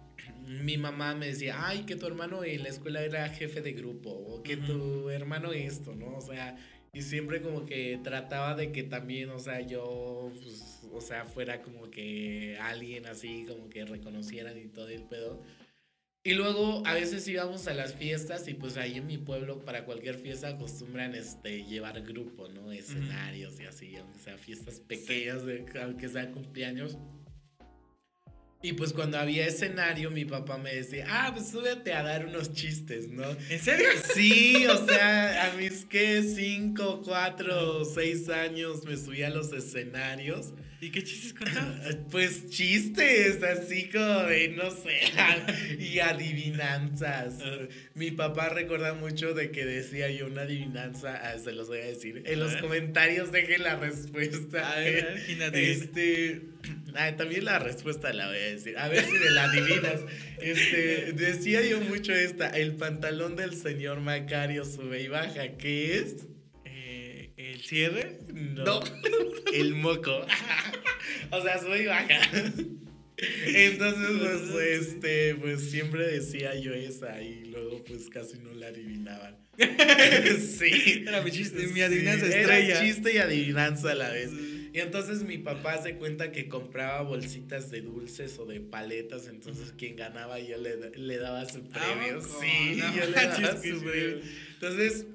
mi 0.47 0.79
mamá 0.79 1.17
me 1.17 1.27
decía, 1.27 1.67
ay, 1.67 1.85
que 1.87 1.97
tu 1.97 2.07
hermano 2.07 2.45
en 2.45 2.63
la 2.63 2.69
escuela 2.69 3.03
era 3.03 3.29
jefe 3.29 3.61
de 3.61 3.73
grupo 3.73 4.11
o 4.11 4.43
que 4.45 4.57
tu 4.57 5.11
hermano 5.11 5.53
esto, 5.53 5.97
¿no? 5.97 6.17
O 6.17 6.21
sea, 6.21 6.57
y 6.93 7.03
siempre 7.03 7.43
como 7.43 7.67
que 7.67 7.99
trataba 8.05 8.55
de 8.55 8.71
que 8.71 8.85
también, 8.85 9.31
o 9.31 9.41
sea, 9.41 9.61
yo, 9.61 10.31
pues, 10.41 10.87
o 10.93 11.01
sea, 11.01 11.25
fuera 11.25 11.61
como 11.61 11.91
que 11.91 12.57
alguien 12.61 13.07
así, 13.07 13.45
como 13.49 13.69
que 13.69 13.85
reconocieran 13.85 14.57
y 14.57 14.67
todo 14.67 14.89
el 14.89 15.03
pedo. 15.03 15.43
Y 16.27 16.33
luego 16.33 16.83
a 16.87 16.95
veces 16.95 17.29
íbamos 17.29 17.69
a 17.69 17.75
las 17.75 17.93
fiestas 17.93 18.49
y 18.49 18.55
pues 18.55 18.79
ahí 18.79 18.97
en 18.97 19.07
mi 19.07 19.19
pueblo 19.19 19.63
para 19.63 19.85
cualquier 19.85 20.15
fiesta 20.15 20.49
acostumbran 20.49 21.15
este 21.15 21.65
llevar 21.65 22.01
grupo, 22.01 22.49
¿no? 22.49 22.73
Escenarios 22.73 23.61
y 23.61 23.67
así, 23.67 23.95
aunque 23.97 24.19
sea 24.19 24.39
fiestas 24.39 24.81
pequeñas, 24.81 25.43
aunque 25.83 26.09
sea 26.09 26.31
cumpleaños. 26.31 26.97
Y 28.63 28.73
pues 28.73 28.95
cuando 28.95 29.19
había 29.19 29.47
escenario, 29.47 30.11
mi 30.11 30.25
papá 30.25 30.57
me 30.57 30.75
decía, 30.75 31.05
ah, 31.07 31.31
pues 31.35 31.51
súbete 31.51 31.93
a 31.93 32.03
dar 32.03 32.25
unos 32.25 32.55
chistes, 32.55 33.11
¿no? 33.11 33.29
¿En 33.51 33.61
serio? 33.61 33.89
Sí, 34.15 34.67
o 34.67 34.87
sea, 34.87 35.53
a 35.53 35.57
mis 35.59 35.85
que 35.85 36.23
cinco, 36.23 37.03
cuatro, 37.05 37.85
seis 37.85 38.31
años 38.31 38.83
me 38.87 38.97
subí 38.97 39.23
a 39.23 39.29
los 39.29 39.53
escenarios. 39.53 40.55
¿Y 40.85 40.91
qué 40.91 41.03
chistes 41.03 41.33
contabas? 41.33 41.97
Pues 42.11 42.51
chistes, 42.51 43.43
así 43.43 43.89
como 43.89 44.25
de, 44.25 44.49
no 44.49 44.71
sé, 44.71 45.01
y 45.79 45.99
adivinanzas. 45.99 47.37
Mi 47.95 48.11
papá 48.11 48.51
recuerda 48.51 48.93
mucho 48.93 49.33
de 49.33 49.51
que 49.51 49.65
decía 49.65 50.11
yo 50.11 50.27
una 50.27 50.43
adivinanza, 50.43 51.15
ah, 51.17 51.39
se 51.39 51.53
los 51.53 51.69
voy 51.69 51.79
a 51.79 51.87
decir. 51.87 52.23
En 52.27 52.39
los 52.39 52.57
comentarios 52.57 53.33
dejen 53.33 53.63
la 53.63 53.77
respuesta. 53.77 54.73
A 54.73 54.81
ver, 54.81 55.25
este, 55.55 56.43
ah, 56.97 57.17
también 57.17 57.47
la 57.47 57.59
respuesta 57.59 58.13
la 58.13 58.29
voy 58.29 58.37
a 58.37 58.51
decir. 58.51 58.77
A 58.77 58.89
ver 58.89 59.05
si 59.05 59.13
me 59.13 59.31
la 59.31 59.45
adivinas. 59.45 60.01
Este, 60.43 61.13
decía 61.15 61.63
yo 61.63 61.81
mucho 61.81 62.13
esta, 62.13 62.51
el 62.51 62.75
pantalón 62.75 63.37
del 63.37 63.55
señor 63.55 64.01
Macario 64.01 64.67
sube 64.67 65.01
y 65.01 65.09
baja, 65.09 65.49
¿qué 65.57 65.97
es? 65.97 66.34
¿El 67.37 67.61
cierre? 67.61 68.19
No. 68.33 68.81
el 69.53 69.75
moco. 69.75 70.25
o 71.31 71.43
sea, 71.43 71.61
sube 71.61 71.83
y 71.83 71.87
baja. 71.87 72.21
Entonces, 73.17 74.51
pues, 74.53 74.87
este, 74.87 75.35
pues 75.37 75.71
siempre 75.71 76.07
decía 76.07 76.55
yo 76.57 76.75
esa 76.75 77.23
y 77.23 77.45
luego 77.47 77.83
pues 77.85 78.09
casi 78.09 78.39
no 78.39 78.53
la 78.55 78.69
adivinaban. 78.69 79.37
sí. 79.59 81.05
Era 81.07 81.23
mi 81.23 81.31
chiste, 81.31 81.67
mi 81.69 81.81
adivinanza 81.81 82.27
estrella. 82.27 82.81
Era 82.81 82.81
chiste 82.81 83.15
y 83.15 83.19
adivinanza 83.19 83.93
a 83.93 83.95
la 83.95 84.11
vez. 84.11 84.31
Y 84.73 84.81
entonces 84.81 85.23
mi 85.23 85.39
papá 85.39 85.81
se 85.81 85.95
cuenta 85.95 86.33
que 86.33 86.49
compraba 86.49 87.03
bolsitas 87.03 87.71
de 87.71 87.81
dulces 87.81 88.37
o 88.41 88.47
de 88.47 88.61
paletas, 88.61 89.29
entonces 89.29 89.73
quien 89.79 89.95
ganaba 89.95 90.41
yo 90.41 90.57
le, 90.59 91.17
daba 91.17 91.49
su 91.49 91.63
premio. 91.63 92.21
sí, 92.21 92.81
yo 92.97 93.07
le 93.07 93.13
daba 93.13 93.57
su 93.63 93.81
premio. 93.81 94.21
Entonces, 94.55 95.07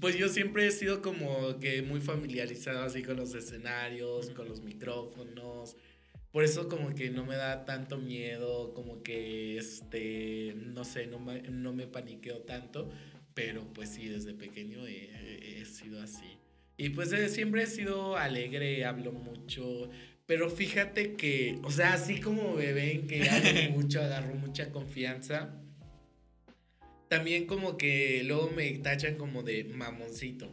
pues 0.00 0.16
yo 0.16 0.28
siempre 0.28 0.66
he 0.66 0.70
sido 0.70 1.02
como 1.02 1.58
que 1.60 1.82
muy 1.82 2.00
familiarizado 2.00 2.82
así 2.82 3.02
con 3.02 3.16
los 3.16 3.34
escenarios, 3.34 4.30
con 4.30 4.48
los 4.48 4.62
micrófonos. 4.62 5.76
Por 6.30 6.44
eso 6.44 6.68
como 6.68 6.94
que 6.94 7.10
no 7.10 7.26
me 7.26 7.36
da 7.36 7.64
tanto 7.64 7.98
miedo, 7.98 8.72
como 8.74 9.02
que 9.02 9.58
este, 9.58 10.54
no 10.56 10.84
sé, 10.84 11.06
no 11.06 11.18
me, 11.18 11.42
no 11.42 11.74
me 11.74 11.86
paniqueo 11.86 12.38
tanto, 12.40 12.90
pero 13.34 13.70
pues 13.74 13.90
sí, 13.90 14.08
desde 14.08 14.32
pequeño 14.32 14.86
he, 14.86 15.64
sido 15.66 16.02
así. 16.02 16.38
Y 16.76 16.90
pues 16.90 17.12
eh, 17.12 17.28
siempre 17.28 17.62
he 17.62 17.66
sido 17.66 18.16
alegre, 18.16 18.84
hablo 18.84 19.12
mucho, 19.12 19.90
pero 20.26 20.48
fíjate 20.50 21.14
que, 21.14 21.58
o 21.62 21.70
sea, 21.70 21.92
así 21.92 22.20
como 22.20 22.54
me 22.54 22.72
ven 22.72 23.06
que 23.06 23.22
hablo 23.28 23.70
mucho, 23.76 24.00
agarro 24.00 24.34
mucha 24.34 24.70
confianza, 24.70 25.61
también 27.12 27.44
como 27.44 27.76
que 27.76 28.22
luego 28.24 28.50
me 28.56 28.70
tachan 28.78 29.16
como 29.16 29.42
de 29.42 29.64
mamoncito. 29.64 30.50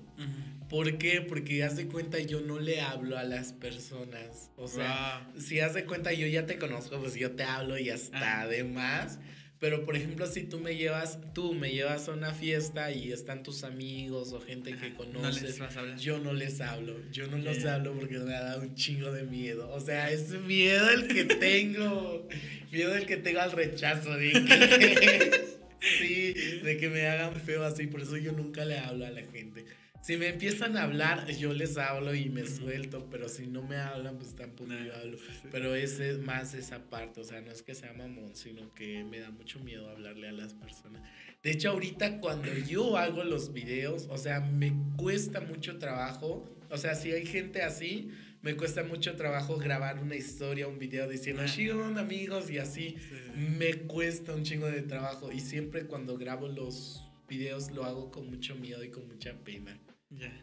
¿Por 0.69 0.97
qué? 0.97 1.21
Porque 1.21 1.63
haz 1.63 1.77
de 1.77 1.87
cuenta 1.87 2.19
yo 2.19 2.41
no 2.41 2.59
le 2.59 2.81
hablo 2.81 3.17
a 3.17 3.23
las 3.23 3.53
personas. 3.53 4.51
O 4.57 4.67
sea, 4.67 5.31
si 5.37 5.61
haz 5.61 5.73
de 5.73 5.85
cuenta 5.85 6.11
yo 6.11 6.27
ya 6.27 6.45
te 6.45 6.57
conozco, 6.57 6.99
pues 6.99 7.15
yo 7.15 7.31
te 7.31 7.43
hablo 7.43 7.77
y 7.77 7.85
ya 7.85 7.95
está, 7.95 8.41
además. 8.41 9.19
Pero 9.61 9.85
por 9.85 9.95
ejemplo, 9.95 10.27
si 10.27 10.43
tú 10.43 10.59
me 10.59 10.75
llevas, 10.75 11.19
tú 11.33 11.53
me 11.53 11.71
llevas 11.71 12.09
a 12.09 12.11
una 12.11 12.33
fiesta 12.33 12.91
y 12.91 13.13
están 13.13 13.41
tus 13.41 13.63
amigos 13.63 14.33
o 14.33 14.41
gente 14.41 14.75
que 14.75 14.93
conoces, 14.93 15.61
yo 15.97 16.19
no 16.19 16.33
les 16.33 16.59
hablo, 16.59 16.97
yo 17.09 17.27
no 17.27 17.37
les 17.37 17.65
hablo 17.65 17.93
porque 17.93 18.19
me 18.19 18.35
ha 18.35 18.41
dado 18.41 18.63
un 18.63 18.75
chingo 18.75 19.13
de 19.13 19.23
miedo. 19.23 19.69
O 19.71 19.79
sea, 19.79 20.11
es 20.11 20.29
miedo 20.31 20.89
el 20.89 21.07
que 21.07 21.23
tengo, 21.23 22.27
miedo 22.71 22.95
el 22.97 23.05
que 23.05 23.15
tengo 23.15 23.39
al 23.39 23.53
rechazo. 23.53 24.17
De 24.17 25.55
Sí, 25.81 26.33
de 26.63 26.77
que 26.77 26.89
me 26.89 27.07
hagan 27.07 27.35
feo 27.35 27.63
así, 27.63 27.87
por 27.87 28.01
eso 28.01 28.17
yo 28.17 28.31
nunca 28.31 28.65
le 28.65 28.79
hablo 28.79 29.05
a 29.05 29.09
la 29.09 29.21
gente. 29.21 29.65
Si 30.01 30.15
me 30.15 30.29
empiezan 30.29 30.77
a 30.77 30.83
hablar, 30.83 31.29
yo 31.29 31.53
les 31.53 31.77
hablo 31.77 32.15
y 32.15 32.29
me 32.29 32.45
suelto, 32.45 33.09
pero 33.11 33.27
si 33.27 33.47
no 33.47 33.61
me 33.61 33.75
hablan, 33.75 34.17
pues 34.17 34.33
tampoco 34.33 34.71
yo 34.71 34.95
hablo. 34.95 35.17
Pero 35.51 35.75
es 35.75 35.99
más 36.19 36.53
esa 36.53 36.89
parte, 36.89 37.19
o 37.19 37.23
sea, 37.23 37.41
no 37.41 37.51
es 37.51 37.61
que 37.61 37.75
sea 37.75 37.91
mamón, 37.93 38.33
sino 38.35 38.73
que 38.73 39.03
me 39.03 39.19
da 39.19 39.29
mucho 39.29 39.59
miedo 39.59 39.89
hablarle 39.89 40.29
a 40.29 40.31
las 40.31 40.53
personas. 40.53 41.03
De 41.43 41.51
hecho, 41.51 41.71
ahorita 41.71 42.21
cuando 42.21 42.51
yo 42.53 42.97
hago 42.97 43.23
los 43.23 43.51
videos, 43.51 44.07
o 44.09 44.17
sea, 44.17 44.39
me 44.39 44.73
cuesta 44.95 45.41
mucho 45.41 45.77
trabajo, 45.79 46.49
o 46.69 46.77
sea, 46.77 46.95
si 46.95 47.11
hay 47.11 47.25
gente 47.25 47.61
así, 47.61 48.09
me 48.41 48.55
cuesta 48.55 48.83
mucho 48.83 49.15
trabajo 49.15 49.57
grabar 49.57 49.99
una 49.99 50.15
historia, 50.15 50.67
un 50.67 50.79
video 50.79 51.09
diciendo, 51.09 51.43
ah. 51.45 51.99
amigos, 51.99 52.49
y 52.49 52.57
así. 52.57 52.95
Me 53.35 53.73
cuesta 53.73 54.33
un 54.33 54.43
chingo 54.43 54.67
de 54.67 54.81
trabajo. 54.81 55.31
Y 55.31 55.39
siempre 55.41 55.85
cuando 55.85 56.17
grabo 56.17 56.47
los 56.47 57.09
videos 57.27 57.71
lo 57.71 57.83
hago 57.83 58.11
con 58.11 58.29
mucho 58.29 58.55
miedo 58.55 58.83
y 58.83 58.89
con 58.89 59.07
mucha 59.07 59.33
pena. 59.43 59.77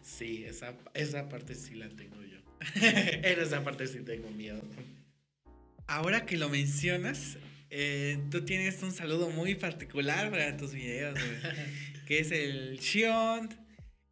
Sí, 0.03 0.45
esa, 0.45 0.77
esa 0.95 1.29
parte 1.29 1.55
sí 1.55 1.75
la 1.75 1.89
tengo 1.89 2.23
yo. 2.23 2.39
en 2.83 3.41
esa 3.41 3.65
parte 3.65 3.87
sí 3.87 4.01
tengo 4.01 4.31
miedo. 4.31 4.63
Ahora 5.87 6.27
que 6.27 6.37
lo 6.37 6.49
mencionas, 6.49 7.39
eh, 7.71 8.19
tú 8.31 8.45
tienes 8.45 8.83
un 8.83 8.93
saludo 8.93 9.31
muy 9.31 9.55
particular 9.55 10.31
para 10.31 10.57
tus 10.57 10.73
videos, 10.73 11.19
que 12.07 12.21
es 12.21 12.31
el 12.31 12.79
Shion. 12.79 13.49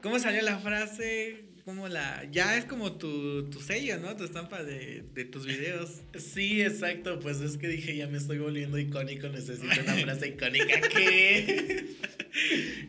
¿Cómo 0.00 0.18
salió 0.18 0.42
la 0.42 0.58
frase? 0.58 1.53
Como 1.64 1.88
la. 1.88 2.28
Ya 2.30 2.56
es 2.56 2.66
como 2.66 2.92
tu, 2.92 3.48
tu 3.50 3.60
sello, 3.60 3.98
¿no? 3.98 4.14
Tu 4.16 4.24
estampa 4.24 4.62
de, 4.62 5.02
de, 5.14 5.24
tus 5.24 5.46
videos. 5.46 6.02
Sí, 6.18 6.60
exacto. 6.60 7.18
Pues 7.20 7.40
es 7.40 7.56
que 7.56 7.68
dije, 7.68 7.96
ya 7.96 8.06
me 8.06 8.18
estoy 8.18 8.38
volviendo 8.38 8.78
icónico, 8.78 9.28
necesito 9.28 9.80
una 9.82 9.94
frase 9.94 10.28
icónica. 10.28 10.80
¿Qué? 10.88 11.86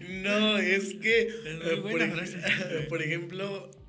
no, 0.24 0.58
es 0.58 0.94
que. 0.96 1.22
Es 1.22 1.80
por, 1.80 2.10
frase. 2.12 2.38
por 2.90 3.02
ejemplo. 3.02 3.72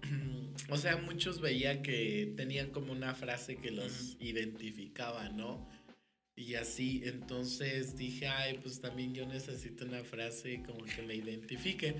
O 0.68 0.76
sea, 0.76 0.97
muchos 0.97 1.41
veía 1.41 1.80
que 1.80 2.32
tenían 2.37 2.70
como 2.70 2.91
una 2.91 3.14
frase 3.14 3.55
que 3.55 3.70
los 3.70 4.16
identificaba, 4.18 5.28
¿no? 5.28 5.70
Y 6.34 6.55
así, 6.55 7.03
entonces 7.05 7.97
dije, 7.97 8.26
ay, 8.26 8.59
pues 8.61 8.80
también 8.80 9.14
yo 9.14 9.26
necesito 9.26 9.84
una 9.84 10.03
frase 10.03 10.64
como 10.66 10.84
que 10.84 11.03
me 11.03 11.14
identifique 11.14 11.95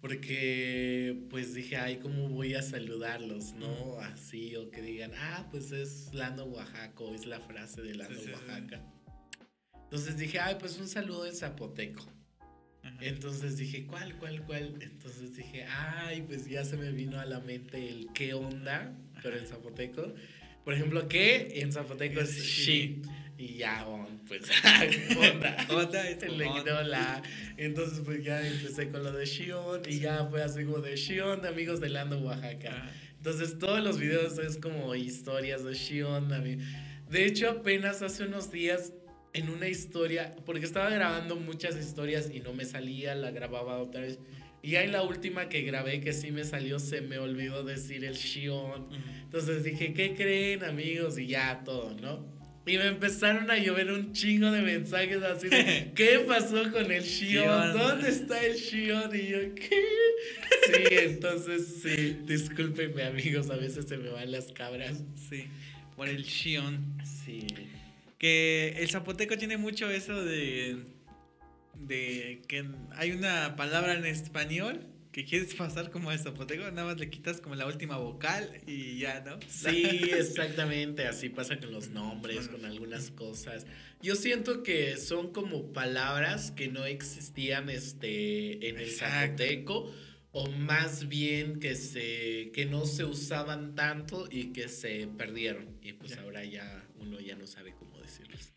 porque 0.00 1.26
pues 1.30 1.54
dije, 1.54 1.76
ay, 1.76 1.98
¿cómo 1.98 2.28
voy 2.28 2.54
a 2.54 2.62
saludarlos, 2.62 3.54
no? 3.54 3.98
Así, 4.00 4.54
o 4.56 4.70
que 4.70 4.80
digan, 4.80 5.12
ah, 5.16 5.48
pues 5.50 5.72
es 5.72 6.12
Lando 6.14 6.44
Oaxaca, 6.44 7.04
es 7.14 7.26
la 7.26 7.40
frase 7.40 7.82
de 7.82 7.94
Lando 7.94 8.20
Oaxaca. 8.20 8.84
Entonces 9.74 10.18
dije, 10.18 10.38
ay, 10.38 10.56
pues 10.60 10.78
un 10.78 10.86
saludo 10.86 11.26
en 11.26 11.34
zapoteco. 11.34 12.06
Entonces 13.00 13.56
dije, 13.56 13.86
¿cuál, 13.86 14.16
cuál, 14.18 14.44
cuál? 14.44 14.78
Entonces 14.80 15.36
dije, 15.36 15.64
ay, 15.64 16.22
pues 16.22 16.46
ya 16.46 16.64
se 16.64 16.76
me 16.76 16.90
vino 16.92 17.18
a 17.18 17.24
la 17.24 17.40
mente 17.40 17.88
el 17.88 18.08
qué 18.14 18.34
onda, 18.34 18.96
pero 19.22 19.36
en 19.36 19.46
zapoteco. 19.46 20.14
Por 20.64 20.74
ejemplo, 20.74 21.08
¿qué? 21.08 21.60
En 21.60 21.72
zapoteco 21.72 22.20
es, 22.20 22.36
she. 22.38 23.00
Y 23.38 23.54
ya, 23.54 23.86
pues, 24.26 24.42
onda. 25.16 25.56
onda 25.70 26.02
se 26.02 26.28
le 26.28 26.44
quitó 26.44 26.82
la. 26.82 27.22
Entonces, 27.56 28.00
pues 28.04 28.24
ya 28.24 28.44
empecé 28.44 28.90
con 28.90 29.04
lo 29.04 29.12
de 29.12 29.24
Shion 29.24 29.82
y 29.88 30.00
ya 30.00 30.26
fue 30.26 30.42
así 30.42 30.64
como 30.64 30.78
de 30.78 30.96
Shion, 30.96 31.46
amigos 31.46 31.80
de 31.80 31.88
Lando, 31.88 32.18
Oaxaca. 32.18 32.90
Entonces, 33.16 33.56
todos 33.58 33.80
los 33.80 34.00
videos 34.00 34.38
es 34.38 34.58
como 34.58 34.92
historias 34.96 35.62
de 35.64 35.74
Shion. 35.74 36.28
De 37.08 37.24
hecho, 37.24 37.50
apenas 37.50 38.02
hace 38.02 38.24
unos 38.24 38.50
días 38.50 38.92
en 39.32 39.50
una 39.50 39.68
historia, 39.68 40.34
porque 40.44 40.66
estaba 40.66 40.90
grabando 40.90 41.36
muchas 41.36 41.76
historias 41.76 42.30
y 42.34 42.40
no 42.40 42.52
me 42.52 42.64
salía, 42.64 43.14
la 43.14 43.30
grababa 43.30 43.78
otra 43.78 44.00
vez. 44.00 44.18
Y 44.62 44.74
ahí 44.74 44.88
la 44.88 45.02
última 45.02 45.48
que 45.48 45.62
grabé 45.62 46.00
que 46.00 46.12
sí 46.12 46.32
me 46.32 46.42
salió, 46.42 46.80
se 46.80 47.02
me 47.02 47.18
olvidó 47.18 47.62
decir 47.62 48.04
el 48.04 48.14
Shion. 48.14 48.88
Entonces 49.22 49.62
dije, 49.62 49.94
¿qué 49.94 50.16
creen 50.16 50.64
amigos? 50.64 51.16
Y 51.18 51.28
ya 51.28 51.62
todo, 51.64 51.94
¿no? 51.94 52.37
Y 52.68 52.76
me 52.76 52.86
empezaron 52.86 53.50
a 53.50 53.56
llover 53.56 53.90
un 53.90 54.12
chingo 54.12 54.50
de 54.50 54.60
mensajes 54.60 55.22
así 55.22 55.48
de, 55.48 55.92
¿qué 55.96 56.24
pasó 56.26 56.70
con 56.70 56.92
el 56.92 57.02
Shion? 57.02 57.72
¿Dónde 57.72 58.10
está 58.10 58.44
el 58.44 58.56
Shion? 58.56 59.10
Y 59.16 59.28
yo, 59.28 59.38
¿qué? 59.54 59.82
Sí, 60.66 60.82
entonces 60.90 61.80
sí, 61.82 62.18
discúlpenme 62.24 63.04
amigos, 63.04 63.48
a 63.48 63.56
veces 63.56 63.86
se 63.86 63.96
me 63.96 64.10
van 64.10 64.30
las 64.30 64.52
cabras. 64.52 65.02
Sí, 65.28 65.46
por 65.96 66.08
el 66.08 66.24
Shion. 66.24 66.98
Sí. 67.24 67.46
Que 68.18 68.74
el 68.78 68.90
zapoteco 68.90 69.38
tiene 69.38 69.56
mucho 69.56 69.88
eso 69.90 70.22
de, 70.22 70.76
de 71.74 72.42
que 72.48 72.66
hay 72.96 73.12
una 73.12 73.56
palabra 73.56 73.94
en 73.94 74.04
español 74.04 74.80
que 75.18 75.24
quieres 75.24 75.52
pasar 75.56 75.90
como 75.90 76.12
el 76.12 76.18
zapoteco, 76.20 76.70
nada 76.70 76.84
más 76.84 77.00
le 77.00 77.10
quitas 77.10 77.40
como 77.40 77.56
la 77.56 77.66
última 77.66 77.96
vocal 77.96 78.60
y 78.68 79.00
ya, 79.00 79.20
¿no? 79.26 79.40
Sí, 79.48 79.82
exactamente, 80.16 81.08
así 81.08 81.28
pasa 81.28 81.58
con 81.58 81.72
los 81.72 81.90
nombres, 81.90 82.46
con 82.46 82.64
algunas 82.64 83.10
cosas. 83.10 83.66
Yo 84.00 84.14
siento 84.14 84.62
que 84.62 84.96
son 84.96 85.32
como 85.32 85.72
palabras 85.72 86.52
que 86.52 86.68
no 86.68 86.84
existían 86.84 87.68
este, 87.68 88.68
en 88.68 88.78
el 88.78 88.92
zapoteco 88.92 89.92
o 90.30 90.48
más 90.52 91.08
bien 91.08 91.58
que 91.58 91.74
se 91.74 92.52
que 92.54 92.66
no 92.66 92.86
se 92.86 93.04
usaban 93.04 93.74
tanto 93.74 94.28
y 94.30 94.52
que 94.52 94.68
se 94.68 95.08
perdieron 95.08 95.78
y 95.82 95.94
pues 95.94 96.16
ahora 96.16 96.44
ya 96.44 96.86
uno 97.00 97.18
ya 97.18 97.34
no 97.34 97.48
sabe 97.48 97.74
cómo 97.76 97.98
decirlos. 97.98 98.52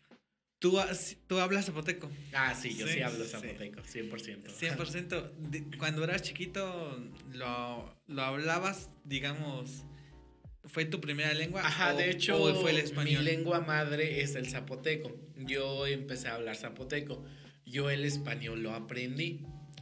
¿Tú, 0.62 0.78
¿Tú 1.26 1.40
hablas 1.40 1.66
zapoteco? 1.66 2.08
Ah, 2.32 2.54
sí, 2.54 2.76
yo 2.76 2.86
sí, 2.86 3.02
hablo 3.02 3.24
zapoteco, 3.24 3.80
100%. 3.82 4.46
100%. 4.46 5.76
Cuando 5.76 6.04
eras 6.04 6.22
chiquito, 6.22 7.04
lo, 7.32 7.92
lo, 8.06 8.22
hablabas, 8.22 8.88
digamos, 9.02 9.82
¿fue 10.66 10.84
tu 10.84 11.00
primera 11.00 11.34
lengua? 11.34 11.66
Ajá, 11.66 11.94
de 11.94 12.10
hecho, 12.10 12.54
fue 12.54 12.70
el 12.70 12.78
español? 12.78 13.24
mi 13.24 13.24
lengua 13.24 13.58
madre 13.58 14.20
es 14.20 14.36
el 14.36 14.48
zapoteco. 14.48 15.10
Yo 15.36 15.84
empecé 15.88 16.28
a 16.28 16.36
hablar 16.36 16.54
zapoteco. 16.54 17.24
Yo 17.66 17.90
el 17.90 18.04
español 18.04 18.62
lo 18.62 18.72
aprendí. 18.72 19.40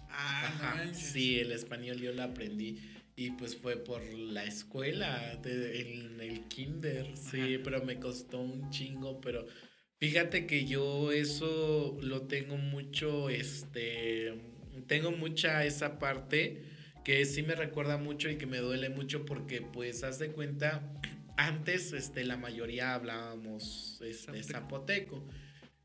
Ah, 0.08 0.46
Ajá, 0.46 0.94
sí, 0.94 1.40
el 1.40 1.52
español 1.52 2.00
yo 2.00 2.12
lo 2.12 2.22
aprendí. 2.22 2.80
Y 3.16 3.32
pues 3.32 3.54
fue 3.54 3.76
por 3.76 4.02
la 4.02 4.44
escuela, 4.44 5.38
en 5.44 6.20
el 6.22 6.48
kinder, 6.48 7.18
sí, 7.18 7.58
pero 7.62 7.84
me 7.84 8.00
costó 8.00 8.40
un 8.40 8.70
chingo, 8.70 9.20
pero 9.20 9.44
Fíjate 10.00 10.46
que 10.46 10.64
yo 10.64 11.12
eso 11.12 11.98
lo 12.00 12.22
tengo 12.22 12.56
mucho, 12.56 13.28
este, 13.28 14.32
tengo 14.86 15.10
mucha 15.10 15.66
esa 15.66 15.98
parte 15.98 16.62
que 17.04 17.26
sí 17.26 17.42
me 17.42 17.54
recuerda 17.54 17.98
mucho 17.98 18.30
y 18.30 18.36
que 18.36 18.46
me 18.46 18.58
duele 18.58 18.88
mucho 18.88 19.26
porque 19.26 19.60
pues 19.60 20.02
haz 20.02 20.18
de 20.18 20.28
cuenta, 20.28 20.82
antes 21.36 21.92
este, 21.92 22.24
la 22.24 22.38
mayoría 22.38 22.94
hablábamos 22.94 24.00
este, 24.02 24.42
zapoteco 24.42 25.22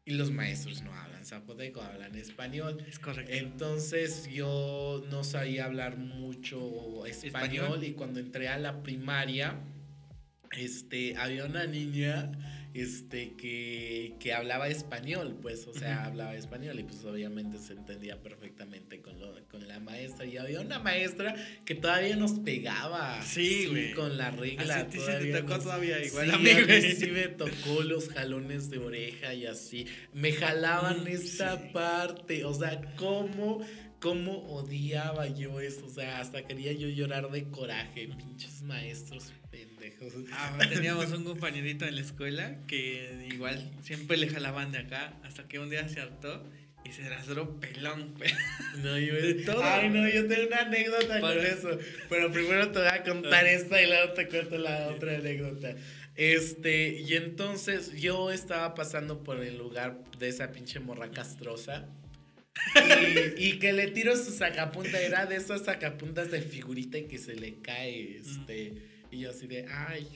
y 0.05 0.13
los 0.13 0.31
maestros 0.31 0.81
no 0.81 0.93
hablan 0.93 1.25
zapoteco, 1.25 1.81
hablan 1.81 2.15
español. 2.15 2.85
Es 2.87 2.99
correcto. 2.99 3.33
Entonces 3.33 4.29
yo 4.31 5.03
no 5.09 5.25
sabía 5.25 5.65
hablar 5.65 5.97
mucho 5.97 7.05
español, 7.05 7.53
¿Español? 7.65 7.83
y 7.83 7.91
cuando 7.91 8.21
entré 8.21 8.47
a 8.47 8.57
la 8.57 8.81
primaria 8.81 9.59
este, 10.51 11.17
había 11.17 11.43
una 11.43 11.67
niña 11.67 12.31
este, 12.75 13.35
que, 13.37 14.15
que 14.19 14.33
hablaba 14.33 14.67
español, 14.67 15.37
pues, 15.41 15.65
o 15.65 15.73
sea, 15.73 16.05
hablaba 16.05 16.35
español 16.35 16.77
y 16.79 16.83
pues 16.83 17.05
obviamente 17.05 17.57
se 17.57 17.71
entendía 17.73 18.21
perfectamente 18.21 19.01
con, 19.01 19.17
lo, 19.19 19.33
con 19.47 19.65
la 19.65 19.79
maestra. 19.79 20.25
Y 20.25 20.35
había 20.37 20.59
una 20.59 20.79
maestra 20.79 21.35
que 21.63 21.75
todavía 21.75 22.17
nos 22.17 22.33
pegaba. 22.39 23.21
Sí, 23.23 23.67
güey. 23.67 23.93
Con 23.93 24.17
la 24.17 24.31
regla. 24.31 24.81
Así 24.81 24.97
todavía 24.97 25.35
te 25.35 25.41
tocó 25.41 25.59
todavía 25.59 26.05
igual 26.05 26.27
sí, 26.27 26.33
a 26.33 26.37
mí, 26.37 26.63
güey. 26.65 26.95
sí 26.95 27.07
me 27.07 27.27
tocó 27.29 27.81
los 27.83 28.09
jalones 28.09 28.69
de 28.69 28.77
oreja 28.79 29.33
y 29.33 29.45
así. 29.45 29.85
Me 30.13 30.33
jalaban 30.33 31.05
Mm, 31.05 31.07
esta 31.07 31.57
sí. 31.57 31.69
parte, 31.73 32.43
o 32.45 32.53
sea, 32.53 32.81
cómo... 32.95 33.65
¿Cómo 34.01 34.33
odiaba 34.53 35.27
yo 35.29 35.59
eso? 35.61 35.85
O 35.87 35.89
sea, 35.89 36.19
hasta 36.19 36.45
quería 36.45 36.73
yo 36.73 36.87
llorar 36.89 37.31
de 37.31 37.49
coraje. 37.49 38.07
Pinches 38.09 38.61
maestros 38.61 39.33
pendejos. 39.55 40.13
Ah, 40.31 40.57
teníamos 40.69 41.11
un 41.11 41.23
compañerito 41.23 41.85
en 41.85 41.95
la 41.95 42.01
escuela 42.01 42.57
que 42.67 43.27
igual 43.31 43.71
siempre 43.81 44.17
le 44.17 44.29
jalaban 44.29 44.71
de 44.71 44.79
acá 44.79 45.13
hasta 45.23 45.47
que 45.47 45.59
un 45.59 45.69
día 45.69 45.87
se 45.89 46.01
hartó 46.01 46.45
y 46.83 46.91
se 46.91 47.07
rasró 47.09 47.59
pelón. 47.59 48.13
güey. 48.17 48.31
No, 48.83 48.99
yo 48.99 49.15
De 49.15 49.33
todo. 49.45 49.63
Ay, 49.63 49.89
no, 49.89 50.07
yo 50.07 50.27
tengo 50.27 50.47
una 50.47 50.61
anécdota 50.61 51.19
con 51.19 51.21
Para- 51.21 51.47
eso. 51.47 51.79
Pero 52.09 52.31
primero 52.31 52.71
te 52.71 52.79
voy 52.79 52.87
a 52.87 53.03
contar 53.03 53.47
esta 53.47 53.81
y 53.81 53.87
luego 53.87 54.13
te 54.13 54.27
cuento 54.27 54.57
la 54.57 54.89
otra 54.89 55.15
anécdota. 55.15 55.75
Este, 56.15 56.99
y 57.01 57.13
entonces 57.15 57.93
yo 57.99 58.31
estaba 58.31 58.73
pasando 58.75 59.23
por 59.23 59.41
el 59.43 59.57
lugar 59.57 59.97
de 60.19 60.29
esa 60.29 60.51
pinche 60.51 60.79
morra 60.79 61.09
castrosa. 61.11 61.89
Y, 63.37 63.47
y 63.47 63.59
que 63.59 63.73
le 63.73 63.87
tiro 63.87 64.15
su 64.15 64.31
sacapunta, 64.31 65.01
era 65.01 65.25
de 65.25 65.35
esas 65.35 65.65
sacapuntas 65.65 66.31
de 66.31 66.41
figurita 66.41 66.97
y 66.97 67.03
que 67.03 67.17
se 67.17 67.35
le 67.35 67.55
cae, 67.61 68.17
este, 68.17 68.73
y 69.15 69.21
yo 69.21 69.29
así 69.29 69.47
de, 69.47 69.65
ay, 69.69 70.07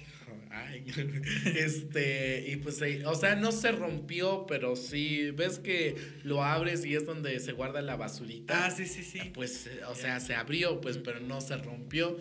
ay, 0.51 0.85
este, 1.57 2.45
y 2.49 2.57
pues, 2.57 2.81
eh, 2.81 3.05
o 3.05 3.15
sea, 3.15 3.35
no 3.35 3.51
se 3.51 3.71
rompió, 3.71 4.45
pero 4.47 4.75
sí, 4.75 5.31
ves 5.31 5.59
que 5.59 5.95
lo 6.23 6.43
abres 6.43 6.85
y 6.85 6.95
es 6.95 7.05
donde 7.05 7.39
se 7.39 7.53
guarda 7.53 7.81
la 7.81 7.95
basurita. 7.95 8.65
Ah, 8.65 8.71
sí, 8.71 8.85
sí, 8.85 9.03
sí. 9.03 9.31
Pues, 9.33 9.69
o 9.87 9.95
sea, 9.95 10.19
se 10.19 10.35
abrió, 10.35 10.81
pues, 10.81 10.97
pero 10.97 11.19
no 11.19 11.41
se 11.41 11.57
rompió. 11.57 12.17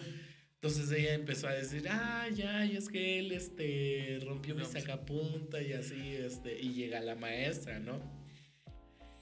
Entonces 0.54 0.90
ella 0.90 1.14
empezó 1.14 1.48
a 1.48 1.52
decir, 1.52 1.84
ah, 1.88 2.26
ya, 2.34 2.64
y 2.64 2.76
es 2.76 2.88
que 2.88 3.18
él, 3.18 3.32
este, 3.32 4.18
rompió 4.24 4.54
mi 4.54 4.62
pues. 4.62 4.72
sacapunta 4.72 5.62
y 5.62 5.72
así, 5.72 6.16
este, 6.16 6.58
y 6.60 6.74
llega 6.74 7.00
la 7.00 7.14
maestra, 7.14 7.78
¿no? 7.78 8.00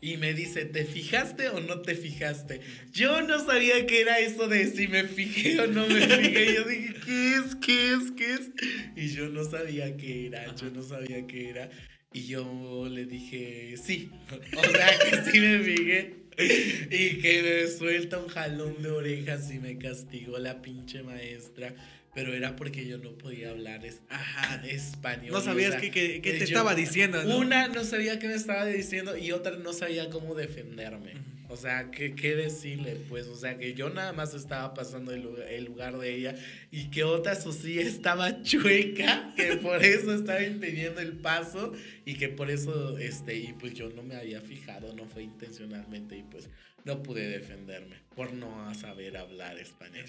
Y 0.01 0.19
me 0.19 0.35
dice, 0.35 0.67
¿te 0.67 0.85
fijaste 0.85 1.49
o 1.49 1.61
no 1.61 1.81
te 1.81 1.95
fijaste? 1.95 2.61
Yo 2.93 3.23
no 3.23 3.45
sabía 3.45 3.87
qué 3.87 4.03
era 4.03 4.19
eso 4.19 4.47
de 4.47 4.67
si 4.67 4.89
me 4.89 5.05
fijé 5.05 5.59
o 5.61 5.67
no 5.67 5.87
me 5.87 6.01
fijé. 6.07 6.55
Yo 6.55 6.65
dije, 6.65 6.95
¿qué 7.05 7.35
es? 7.37 7.55
¿Qué 7.57 7.93
es? 7.93 8.11
¿Qué 8.17 8.35
es? 8.35 8.51
Y 8.95 9.09
yo 9.15 9.29
no 9.29 9.45
sabía 9.45 9.97
qué 9.97 10.27
era, 10.27 10.55
yo 10.55 10.71
no 10.71 10.83
sabía 10.83 11.27
qué 11.27 11.51
era. 11.51 11.71
Y 12.13 12.27
yo 12.27 12.89
le 12.91 13.07
dije, 13.07 13.77
sí. 13.77 14.11
O 14.57 14.63
sea, 14.63 14.99
que 14.99 15.31
sí 15.31 15.41
me 15.41 15.59
fijé. 15.61 16.15
Y 16.39 17.19
que 17.21 17.43
me 17.43 17.69
suelta 17.69 18.19
un 18.19 18.29
jalón 18.29 18.83
de 18.83 18.91
orejas 18.91 19.51
y 19.51 19.59
me 19.59 19.79
castigó 19.79 20.39
la 20.39 20.61
pinche 20.61 21.03
maestra. 21.03 21.75
Pero 22.17 22.33
era 22.35 22.57
porque 22.57 22.87
yo 22.87 22.97
no 22.99 23.13
podía 23.19 23.51
hablar 23.51 23.85
es- 23.85 24.01
Ajá. 24.09 24.67
español. 24.67 25.33
No 25.33 25.41
sabías 25.43 25.77
o 25.77 25.79
sea, 25.79 25.91
qué, 25.93 26.19
te 26.23 26.39
yo- 26.39 26.45
estaba 26.45 26.75
diciendo, 26.75 27.23
¿no? 27.23 27.37
Una 27.39 27.69
no 27.69 27.85
sabía 27.85 28.19
qué 28.19 28.27
me 28.27 28.35
estaba 28.35 28.65
diciendo 28.67 29.17
y 29.19 29.31
otra 29.33 29.57
no 29.59 29.73
sabía 29.75 30.09
cómo 30.11 30.35
defenderme. 30.35 31.13
O 31.49 31.57
sea, 31.57 31.91
¿qué, 31.93 32.15
qué 32.17 32.35
decirle? 32.35 32.97
Pues, 33.09 33.29
o 33.29 33.37
sea, 33.37 33.57
que 33.59 33.73
yo 33.75 33.89
nada 33.91 34.13
más 34.13 34.35
estaba 34.35 34.75
pasando 34.75 35.13
el 35.13 35.23
lugar, 35.23 35.47
el 35.49 35.65
lugar 35.67 35.97
de 35.99 36.13
ella 36.15 36.35
y 36.73 36.91
que 36.91 37.05
otra 37.05 37.35
Susi 37.41 37.79
estaba 37.79 38.43
chueca, 38.43 39.33
que 39.37 39.57
por 39.57 39.85
eso 39.85 40.13
estaba 40.15 40.43
impidiendo 40.43 41.01
el 41.03 41.13
paso 41.19 41.73
y 42.07 42.15
que 42.15 42.29
por 42.31 42.51
eso, 42.51 42.99
este, 42.99 43.37
y 43.37 43.53
pues 43.53 43.75
yo 43.75 43.91
no 43.91 44.03
me 44.03 44.17
había 44.17 44.41
fijado, 44.41 44.93
no 44.95 45.05
fue 45.07 45.23
intencionalmente 45.23 46.17
y 46.17 46.23
pues 46.25 46.49
no 46.85 47.03
pude 47.03 47.29
defenderme 47.29 47.97
por 48.17 48.33
no 48.33 48.75
saber 48.75 49.17
hablar 49.19 49.59
español. 49.59 50.07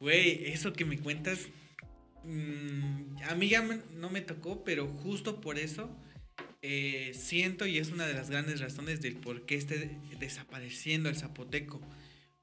Güey, 0.00 0.46
eso 0.46 0.72
que 0.72 0.84
me 0.86 0.98
cuentas, 0.98 1.48
mm, 2.24 3.18
a 3.28 3.34
mí 3.34 3.48
ya 3.48 3.62
me- 3.62 3.82
no 3.94 4.08
me 4.10 4.22
tocó, 4.22 4.64
pero 4.64 4.88
justo 4.88 5.40
por 5.40 5.58
eso 5.58 5.94
eh, 6.62 7.12
siento 7.14 7.66
y 7.66 7.78
es 7.78 7.90
una 7.90 8.06
de 8.06 8.12
las 8.12 8.28
grandes 8.28 8.60
razones 8.60 9.00
del 9.00 9.16
por 9.16 9.46
qué 9.46 9.54
esté 9.54 9.96
desapareciendo 10.18 11.08
el 11.08 11.16
zapoteco. 11.16 11.80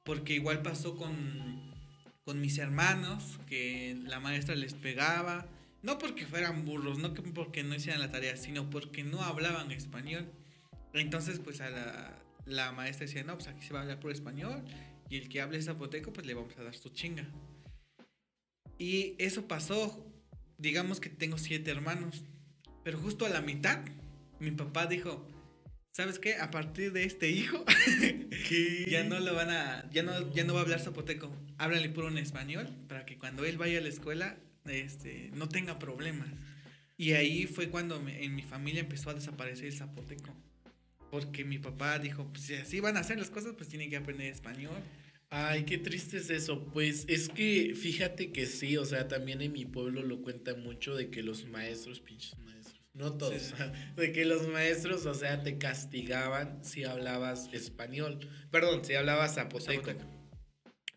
Porque 0.03 0.33
igual 0.33 0.63
pasó 0.63 0.95
con, 0.95 1.71
con 2.25 2.41
mis 2.41 2.57
hermanos, 2.57 3.39
que 3.47 3.95
la 4.05 4.19
maestra 4.19 4.55
les 4.55 4.73
pegaba, 4.73 5.45
no 5.83 5.99
porque 5.99 6.25
fueran 6.25 6.65
burros, 6.65 6.97
no 6.97 7.13
que 7.13 7.21
porque 7.21 7.63
no 7.63 7.75
hicieran 7.75 8.01
la 8.01 8.09
tarea, 8.09 8.37
sino 8.37 8.69
porque 8.71 9.03
no 9.03 9.21
hablaban 9.21 9.71
español. 9.71 10.31
Entonces, 10.93 11.39
pues 11.39 11.61
a 11.61 11.69
la, 11.69 12.17
la 12.45 12.71
maestra 12.71 13.05
decía, 13.05 13.23
no, 13.23 13.35
pues 13.35 13.47
aquí 13.47 13.63
se 13.67 13.73
va 13.73 13.79
a 13.79 13.81
hablar 13.83 13.99
por 13.99 14.11
español 14.11 14.63
y 15.09 15.17
el 15.17 15.29
que 15.29 15.41
hable 15.41 15.61
zapoteco, 15.61 16.11
pues 16.13 16.25
le 16.25 16.33
vamos 16.33 16.57
a 16.57 16.63
dar 16.63 16.75
su 16.75 16.89
chinga. 16.89 17.27
Y 18.77 19.15
eso 19.17 19.47
pasó, 19.47 20.05
digamos 20.57 20.99
que 20.99 21.09
tengo 21.09 21.37
siete 21.37 21.71
hermanos, 21.71 22.23
pero 22.83 22.99
justo 22.99 23.25
a 23.25 23.29
la 23.29 23.41
mitad, 23.41 23.79
mi 24.39 24.51
papá 24.51 24.85
dijo, 24.85 25.27
¿sabes 25.91 26.19
qué? 26.19 26.35
A 26.35 26.51
partir 26.51 26.91
de 26.93 27.03
este 27.03 27.29
hijo, 27.31 27.65
ya 28.87 29.03
no 29.03 29.19
lo 29.19 29.33
van 29.33 29.49
a, 29.49 29.89
ya 29.91 30.03
no, 30.03 30.31
ya 30.33 30.43
no 30.43 30.53
va 30.53 30.59
a 30.59 30.63
hablar 30.63 30.79
zapoteco, 30.79 31.31
háblale 31.57 31.89
puro 31.89 32.07
en 32.09 32.17
español, 32.19 32.67
para 32.87 33.05
que 33.05 33.17
cuando 33.17 33.45
él 33.45 33.57
vaya 33.57 33.79
a 33.79 33.81
la 33.81 33.89
escuela, 33.89 34.37
este, 34.65 35.31
no 35.33 35.49
tenga 35.49 35.79
problemas. 35.79 36.27
Y 36.97 37.13
ahí 37.13 37.45
fue 37.47 37.69
cuando 37.69 37.99
me- 38.01 38.23
en 38.23 38.35
mi 38.35 38.41
familia 38.43 38.81
empezó 38.81 39.09
a 39.09 39.13
desaparecer 39.13 39.65
el 39.65 39.73
zapoteco. 39.73 40.35
Porque 41.11 41.45
mi 41.45 41.57
papá 41.59 41.99
dijo, 41.99 42.27
pues 42.31 42.43
si 42.45 42.55
así 42.55 42.79
van 42.79 42.97
a 42.97 43.01
hacer 43.01 43.17
las 43.17 43.29
cosas, 43.29 43.53
pues 43.57 43.69
tienen 43.69 43.89
que 43.89 43.97
aprender 43.97 44.31
español. 44.31 44.75
Ay, 45.29 45.63
qué 45.63 45.77
triste 45.77 46.17
es 46.17 46.29
eso. 46.29 46.65
Pues 46.73 47.05
es 47.07 47.29
que 47.29 47.73
fíjate 47.75 48.31
que 48.31 48.45
sí, 48.45 48.77
o 48.77 48.85
sea, 48.85 49.07
también 49.07 49.41
en 49.41 49.51
mi 49.51 49.65
pueblo 49.65 50.01
lo 50.03 50.21
cuentan 50.21 50.63
mucho 50.63 50.95
de 50.95 51.09
que 51.09 51.23
los 51.23 51.45
maestros, 51.47 51.99
pinches 51.99 52.37
maestros, 52.39 52.79
no 52.93 53.13
todos, 53.17 53.41
Sí. 53.41 53.53
de 53.97 54.11
que 54.11 54.25
los 54.25 54.47
maestros, 54.47 55.05
o 55.05 55.13
sea, 55.13 55.43
te 55.43 55.57
castigaban 55.57 56.63
si 56.63 56.83
hablabas 56.85 57.49
español, 57.53 58.19
perdón, 58.51 58.83
si 58.85 58.93
hablabas 58.95 59.35
zapoteco, 59.35 59.87
Zapoteco. 59.91 60.09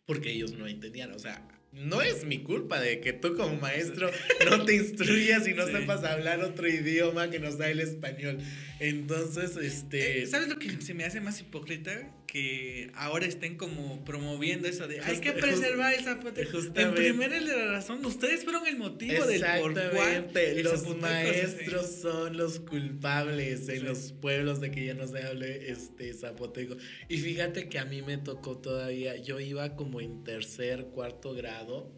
porque 0.06 0.32
ellos 0.32 0.52
no 0.52 0.66
entendían, 0.68 1.12
o 1.12 1.18
sea, 1.18 1.46
no 1.72 2.02
es 2.02 2.24
mi 2.24 2.38
culpa 2.42 2.80
de 2.80 3.00
que 3.00 3.12
tú 3.12 3.36
como 3.36 3.56
maestro 3.56 4.10
no 4.50 4.64
te 4.64 4.74
instruyas 4.74 5.46
y 5.46 5.54
no 5.54 5.66
Sí. 5.66 5.72
sepas 5.72 6.04
hablar 6.04 6.40
otro 6.42 6.68
idioma 6.68 7.30
que 7.30 7.38
nos 7.38 7.58
da 7.58 7.68
el 7.70 7.80
español. 7.80 8.38
Entonces, 8.80 9.56
este... 9.56 10.22
Eh, 10.22 10.26
¿Sabes 10.26 10.48
lo 10.48 10.58
que 10.58 10.70
se 10.80 10.94
me 10.94 11.04
hace 11.04 11.20
más 11.20 11.40
hipócrita? 11.40 11.92
Que 12.30 12.92
ahora 12.94 13.26
estén 13.26 13.56
como 13.56 14.04
promoviendo 14.04 14.68
eso 14.68 14.86
de 14.86 15.00
hay 15.00 15.18
que 15.18 15.32
preservar 15.32 15.94
el 15.94 16.04
zapoteco. 16.04 16.58
En 16.76 16.94
primera 16.94 17.40
la 17.40 17.72
razón, 17.72 18.04
ustedes 18.06 18.44
fueron 18.44 18.68
el 18.68 18.76
motivo 18.76 19.26
del 19.26 19.40
por 19.60 19.76
el 19.76 20.62
los 20.62 20.96
maestros 20.98 21.86
son 22.00 22.36
los 22.36 22.60
culpables 22.60 23.68
en 23.68 23.80
Sí. 23.80 23.84
los 23.84 24.12
pueblos 24.12 24.60
de 24.60 24.70
que 24.70 24.84
ya 24.84 24.94
no 24.94 25.08
se 25.08 25.22
hable 25.24 25.70
este 25.72 26.14
zapoteco. 26.14 26.76
Y 27.08 27.18
fíjate 27.18 27.68
que 27.68 27.80
a 27.80 27.84
mí 27.84 28.00
me 28.02 28.16
tocó 28.18 28.58
todavía, 28.58 29.16
yo 29.16 29.40
iba 29.40 29.74
como 29.74 30.00
en 30.00 30.22
tercer, 30.22 30.84
cuarto 30.94 31.34
grado. 31.34 31.90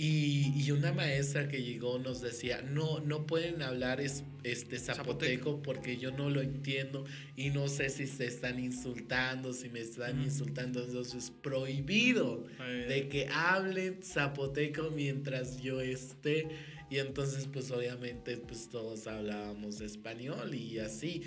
Y, 0.00 0.52
y 0.54 0.70
una 0.70 0.92
maestra 0.92 1.48
que 1.48 1.60
llegó 1.60 1.98
nos 1.98 2.20
decía, 2.20 2.62
no, 2.62 3.00
no 3.00 3.26
pueden 3.26 3.62
hablar 3.62 4.00
es, 4.00 4.22
este 4.44 4.78
zapoteco 4.78 5.60
porque 5.60 5.96
yo 5.96 6.12
no 6.12 6.30
lo 6.30 6.40
entiendo 6.40 7.04
y 7.34 7.50
no 7.50 7.66
sé 7.66 7.90
si 7.90 8.06
se 8.06 8.26
están 8.26 8.60
insultando, 8.60 9.52
si 9.52 9.68
me 9.70 9.80
están 9.80 10.22
insultando, 10.22 10.84
entonces 10.84 11.32
prohibido 11.42 12.46
de 12.86 13.08
que 13.08 13.26
hablen 13.26 13.98
zapoteco 14.00 14.92
mientras 14.92 15.60
yo 15.60 15.80
esté. 15.80 16.46
Y 16.90 16.98
entonces 16.98 17.48
pues 17.52 17.72
obviamente 17.72 18.36
pues 18.36 18.68
todos 18.68 19.08
hablábamos 19.08 19.80
español 19.80 20.54
y 20.54 20.78
así 20.78 21.24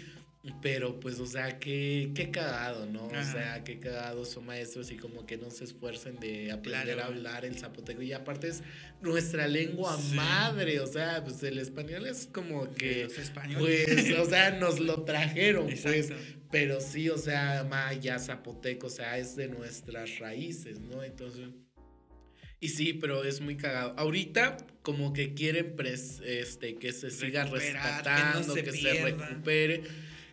pero 0.61 0.99
pues 0.99 1.19
o 1.19 1.27
sea 1.27 1.59
qué 1.59 2.11
qué 2.15 2.31
cagado 2.31 2.87
no 2.87 3.05
o 3.05 3.23
sea 3.31 3.63
qué 3.63 3.79
cagado 3.79 4.25
son 4.25 4.47
maestros 4.47 4.91
y 4.91 4.97
como 4.97 5.25
que 5.27 5.37
no 5.37 5.51
se 5.51 5.65
esfuercen 5.65 6.19
de 6.19 6.51
aprender 6.51 6.95
Claro. 6.95 7.01
a 7.01 7.05
hablar 7.05 7.45
el 7.45 7.55
zapoteco 7.59 8.01
y 8.01 8.11
aparte 8.11 8.47
es 8.47 8.63
nuestra 9.01 9.47
lengua 9.47 9.95
Sí. 10.01 10.15
madre 10.15 10.79
o 10.79 10.87
sea 10.87 11.23
pues 11.23 11.43
el 11.43 11.59
español 11.59 12.07
es 12.07 12.27
como 12.33 12.73
que 12.73 13.03
los 13.03 13.19
españoles. 13.19 13.85
pues 13.87 14.17
o 14.17 14.25
sea 14.25 14.49
nos 14.59 14.79
lo 14.79 15.03
trajeron 15.03 15.67
pues 15.83 16.11
pero 16.49 16.81
sí, 16.81 17.07
o 17.07 17.17
sea, 17.17 17.63
maya, 17.63 18.19
zapoteco, 18.19 18.87
o 18.87 18.89
sea, 18.89 19.17
es 19.17 19.37
de 19.37 19.47
nuestras 19.47 20.19
raíces, 20.19 20.81
¿no? 20.81 21.01
Entonces. 21.01 21.47
Y 22.59 22.67
sí, 22.67 22.91
pero 22.91 23.23
es 23.23 23.39
muy 23.39 23.55
cagado. 23.55 23.93
Ahorita, 23.97 24.57
como 24.81 25.13
que 25.13 25.33
quieren 25.33 25.77
pres- 25.77 26.21
este, 26.25 26.75
que 26.75 26.91
se 26.91 27.09
siga 27.09 27.45
Recuperar, 27.45 27.71
que 28.03 28.09
rescatando, 28.09 28.47
no 28.49 28.53
se 28.53 28.63
que 28.65 28.71
se, 28.73 29.01
recupere. 29.01 29.83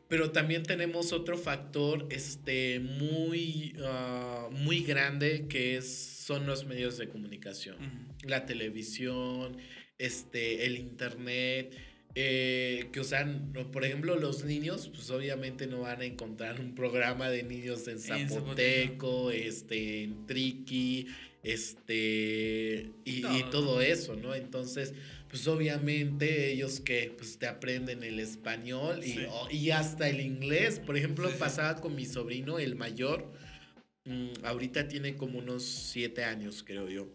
Pero 0.09 0.31
también 0.31 0.63
tenemos 0.63 1.13
otro 1.13 1.37
factor 1.37 2.07
este, 2.11 2.81
muy, 2.81 3.75
ah, 3.85 4.49
muy 4.51 4.81
grande 4.81 5.47
que 5.49 5.77
es, 5.77 5.87
son 5.95 6.47
los 6.47 6.65
medios 6.65 6.97
de 6.97 7.09
comunicación. 7.09 7.77
La 8.25 8.47
televisión, 8.47 9.57
este, 9.99 10.67
el 10.67 10.79
internet. 10.79 11.77
Eh, 12.15 12.89
que 12.91 12.99
usan, 12.99 13.53
por 13.71 13.85
ejemplo, 13.85 14.17
los 14.17 14.43
niños, 14.43 14.91
pues 14.93 15.09
obviamente 15.11 15.69
no 15.69 15.83
van 15.83 16.01
a 16.01 16.05
encontrar 16.05 16.61
un 16.61 16.75
programa 16.75 17.31
de 17.31 17.45
niños 17.45 17.87
en 17.87 18.01
zapoteco, 18.01 19.31
este, 19.31 20.03
en 20.03 20.27
triqui, 20.27 21.07
este, 21.45 22.91
y, 23.05 23.23
todo 23.51 23.81
eso, 23.81 24.17
¿no? 24.17 24.35
Entonces, 24.35 24.95
pues 25.29 25.47
obviamente 25.47 26.53
ellos 26.53 26.81
que 26.81 27.13
pues 27.17 27.39
te 27.39 27.47
aprenden 27.47 28.03
el 28.03 28.19
español 28.19 29.03
y, 29.05 29.71
hasta 29.71 30.09
el 30.09 30.21
inglés. 30.21 30.81
Por 30.81 30.97
ejemplo, 30.97 31.31
pasaba 31.39 31.81
con 31.81 31.95
mi 31.95 32.07
sobrino, 32.07 32.59
el 32.59 32.77
mayor, 32.77 33.31
mm, 34.05 34.45
ahorita 34.45 34.89
tiene 34.89 35.17
como 35.17 35.39
unos 35.39 35.65
siete 35.65 36.25
años, 36.25 36.65
creo 36.67 36.89
yo, 36.89 37.09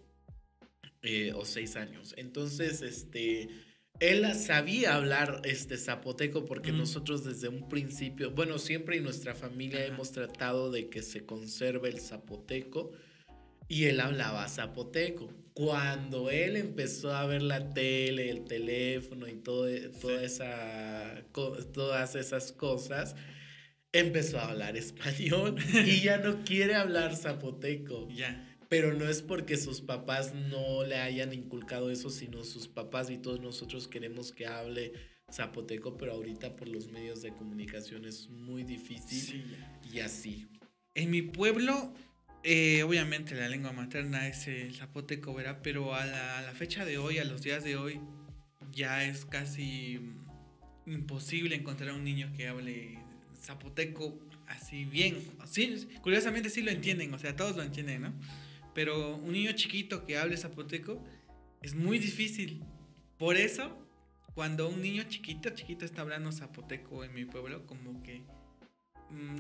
eh, 1.01 1.34
o 1.34 1.43
seis 1.43 1.76
años. 1.76 2.14
Entonces, 2.18 2.82
este, 2.82 3.49
él 3.99 4.32
sabía 4.36 4.95
hablar 4.95 5.41
este 5.43 5.78
zapoteco 5.78 6.45
porque 6.45 6.72
nosotros 6.72 7.24
desde 7.24 7.47
un 7.47 7.68
principio, 7.68 8.32
bueno, 8.32 8.59
siempre 8.59 8.97
en 8.97 9.03
nuestra 9.03 9.34
familia 9.34 9.86
hemos 9.86 10.11
tratado 10.11 10.72
de 10.72 10.89
que 10.89 11.01
se 11.01 11.26
conserve 11.26 11.89
el 11.89 11.99
zapoteco 11.99 12.91
y 13.68 13.86
él 13.86 13.99
hablaba 13.99 14.47
zapoteco. 14.47 15.34
Cuando 15.53 16.31
él 16.31 16.55
empezó 16.55 17.13
a 17.13 17.25
ver 17.27 17.43
la 17.43 17.73
tele, 17.73 18.29
el 18.29 18.45
teléfono 18.45 19.27
y 19.27 19.35
todo, 19.35 19.67
toda 20.01 20.23
esa, 20.23 21.23
todas 21.31 22.15
esas 22.15 22.51
cosas, 22.51 23.15
empezó 23.91 24.39
a 24.39 24.49
hablar 24.49 24.75
español 24.77 25.55
y 25.85 26.01
ya 26.01 26.17
no 26.17 26.43
quiere 26.43 26.75
hablar 26.75 27.15
zapoteco. 27.15 28.07
Ya. 28.15 28.49
Pero 28.69 28.93
no 28.95 29.07
es 29.07 29.21
porque 29.21 29.55
sus 29.57 29.81
papás 29.81 30.33
no 30.33 30.83
le 30.83 30.95
hayan 30.95 31.31
inculcado 31.31 31.91
eso, 31.91 32.09
sino 32.09 32.43
sus 32.43 32.67
papás 32.67 33.11
y 33.11 33.19
todos 33.19 33.39
nosotros 33.39 33.87
queremos 33.87 34.31
que 34.31 34.47
hable 34.47 34.93
zapoteco, 35.31 35.95
pero 35.95 36.13
ahorita 36.13 36.55
por 36.55 36.67
los 36.67 36.87
medios 36.91 37.21
de 37.21 37.33
comunicación 37.33 38.05
es 38.05 38.29
muy 38.29 38.63
difícil 38.63 39.45
y 39.91 39.99
así. 39.99 40.47
En 40.95 41.11
mi 41.11 41.21
pueblo 41.21 41.93
eh, 42.43 42.83
obviamente 42.83 43.35
la 43.35 43.47
lengua 43.47 43.71
materna 43.71 44.27
es 44.27 44.47
el 44.47 44.75
zapoteco, 44.75 45.33
¿verdad? 45.33 45.59
Pero 45.63 45.95
a 45.95 46.05
la, 46.05 46.51
fecha 46.53 46.85
de 46.85 46.97
hoy, 46.97 47.17
a 47.17 47.23
los 47.23 47.41
días 47.41 47.63
de 47.63 47.77
hoy, 47.77 47.99
ya 48.71 49.05
es 49.05 49.25
casi 49.25 49.99
imposible 50.85 51.55
encontrar 51.55 51.91
a 51.91 51.93
un 51.93 52.03
niño 52.03 52.31
que 52.35 52.47
hable 52.47 52.99
zapoteco 53.39 54.19
así 54.47 54.85
bien. 54.85 55.17
Sí, 55.45 55.87
curiosamente 56.01 56.49
sí 56.49 56.61
lo 56.61 56.71
entienden, 56.71 57.13
o 57.13 57.19
sea, 57.19 57.35
todos 57.35 57.55
lo 57.55 57.63
entienden, 57.63 58.01
¿no? 58.01 58.13
Pero 58.73 59.15
un 59.15 59.31
niño 59.31 59.53
chiquito 59.53 60.05
que 60.05 60.17
hable 60.17 60.35
zapoteco 60.35 61.03
es 61.61 61.75
muy 61.75 61.97
difícil. 61.97 62.61
Por 63.17 63.37
eso, 63.37 63.87
cuando 64.35 64.67
un 64.67 64.81
niño 64.81 65.03
chiquito, 65.03 65.49
chiquito 65.51 65.85
está 65.85 66.01
hablando 66.01 66.31
zapoteco 66.31 67.03
en 67.03 67.13
mi 67.13 67.25
pueblo, 67.25 67.65
como 67.65 68.03
que 68.03 68.23
Mm, 68.23 68.42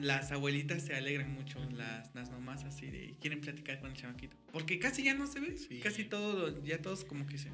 las 0.01 0.31
abuelitas 0.31 0.83
se 0.83 0.95
alegran 0.95 1.33
mucho, 1.33 1.59
las, 1.71 2.13
las 2.13 2.31
mamás 2.31 2.63
así 2.63 2.87
de 2.87 3.15
quieren 3.19 3.41
platicar 3.41 3.79
con 3.79 3.91
el 3.91 3.97
chamaquito. 3.97 4.37
Porque 4.51 4.79
casi 4.79 5.03
ya 5.03 5.13
no 5.13 5.27
se 5.27 5.39
ve, 5.39 5.55
casi 5.81 6.03
todo, 6.03 6.63
ya 6.63 6.81
todos 6.81 7.05
como 7.05 7.25
que 7.25 7.37
se 7.37 7.49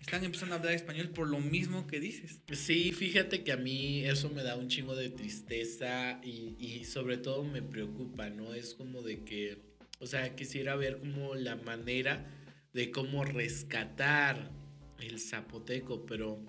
están 0.00 0.24
empezando 0.24 0.54
a 0.54 0.58
hablar 0.58 0.74
español 0.74 1.10
por 1.10 1.28
lo 1.28 1.38
mismo 1.38 1.86
que 1.86 2.00
dices. 2.00 2.40
Sí, 2.52 2.92
fíjate 2.92 3.44
que 3.44 3.52
a 3.52 3.56
mí 3.56 4.04
eso 4.04 4.30
me 4.30 4.42
da 4.42 4.56
un 4.56 4.68
chingo 4.68 4.96
de 4.96 5.10
tristeza 5.10 6.20
y, 6.24 6.56
y 6.58 6.84
sobre 6.84 7.18
todo 7.18 7.44
me 7.44 7.62
preocupa, 7.62 8.28
¿no? 8.28 8.52
Es 8.52 8.74
como 8.74 9.02
de 9.02 9.22
que, 9.24 9.58
o 10.00 10.06
sea, 10.06 10.34
quisiera 10.34 10.74
ver 10.74 10.98
como 10.98 11.34
la 11.34 11.56
manera 11.56 12.26
de 12.74 12.90
cómo 12.90 13.24
rescatar 13.24 14.50
el 14.98 15.20
zapoteco, 15.20 16.04
pero 16.06 16.42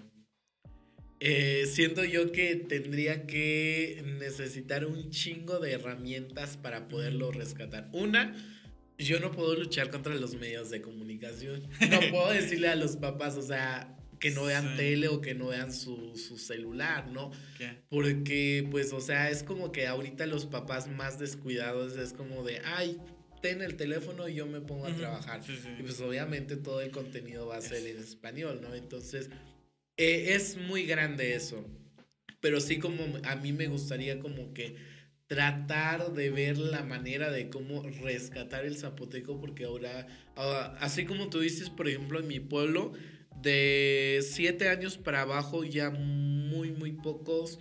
eh, 1.19 1.65
siento 1.71 2.03
yo 2.03 2.31
que 2.31 2.55
tendría 2.55 3.25
que 3.25 4.03
necesitar 4.19 4.85
un 4.85 5.09
chingo 5.09 5.59
de 5.59 5.73
herramientas 5.73 6.57
para 6.57 6.87
poderlo 6.87 7.31
rescatar. 7.31 7.89
Una, 7.93 8.35
yo 8.97 9.19
no 9.19 9.31
puedo 9.31 9.55
luchar 9.55 9.89
contra 9.89 10.15
los 10.15 10.35
medios 10.35 10.69
de 10.69 10.81
comunicación. 10.81 11.67
No 11.89 11.99
puedo 12.11 12.31
decirle 12.31 12.69
a 12.69 12.75
los 12.75 12.97
papás, 12.97 13.37
o 13.37 13.41
sea, 13.41 13.97
que 14.19 14.31
no 14.31 14.45
vean 14.45 14.77
tele 14.77 15.09
o 15.09 15.21
que 15.21 15.33
no 15.33 15.47
vean 15.47 15.73
su, 15.73 16.15
celular, 16.37 17.09
¿no? 17.09 17.31
Porque, 17.89 18.67
pues, 18.71 18.93
o 18.93 19.01
sea, 19.01 19.29
es 19.29 19.43
como 19.43 19.71
que 19.71 19.87
ahorita 19.87 20.25
los 20.27 20.45
papás 20.45 20.89
más 20.89 21.19
descuidados 21.19 21.97
es 21.97 22.13
como 22.13 22.43
de, 22.43 22.61
ay, 22.63 22.97
ten 23.41 23.61
el 23.61 23.75
teléfono 23.75 24.29
y 24.29 24.35
yo 24.35 24.47
me 24.47 24.61
pongo 24.61 24.87
a 24.87 24.95
trabajar. 24.95 25.41
y 25.77 25.83
pues 25.83 25.99
obviamente 25.99 26.55
todo 26.55 26.79
el 26.79 26.91
contenido 26.91 27.47
va 27.47 27.57
a 27.57 27.61
ser 27.61 27.85
en 27.85 27.97
español, 27.97 28.61
¿no? 28.61 28.73
Entonces 28.73 29.29
eh, 29.97 30.33
es 30.35 30.57
muy 30.57 30.85
grande 30.85 31.35
eso. 31.35 31.65
Pero 32.39 32.59
sí 32.59 32.79
como 32.79 33.03
a 33.23 33.35
mí 33.35 33.53
me 33.53 33.67
gustaría 33.67 34.19
como 34.19 34.53
que 34.53 34.75
tratar 35.27 36.13
de 36.13 36.29
ver 36.29 36.57
la 36.57 36.83
manera 36.83 37.31
de 37.31 37.49
cómo 37.49 37.81
rescatar 38.01 38.65
el 38.65 38.77
zapoteco 38.77 39.39
porque 39.39 39.65
ahora, 39.65 40.07
ah, 40.35 40.75
así 40.79 41.05
como 41.05 41.29
tú 41.29 41.39
dices, 41.39 41.69
por 41.69 41.87
ejemplo, 41.87 42.19
en 42.19 42.27
mi 42.27 42.39
pueblo, 42.39 42.93
de 43.41 44.19
siete 44.21 44.69
años 44.69 44.97
para 44.97 45.21
abajo 45.21 45.63
ya 45.63 45.89
muy, 45.89 46.71
muy 46.71 46.91
pocos, 46.91 47.59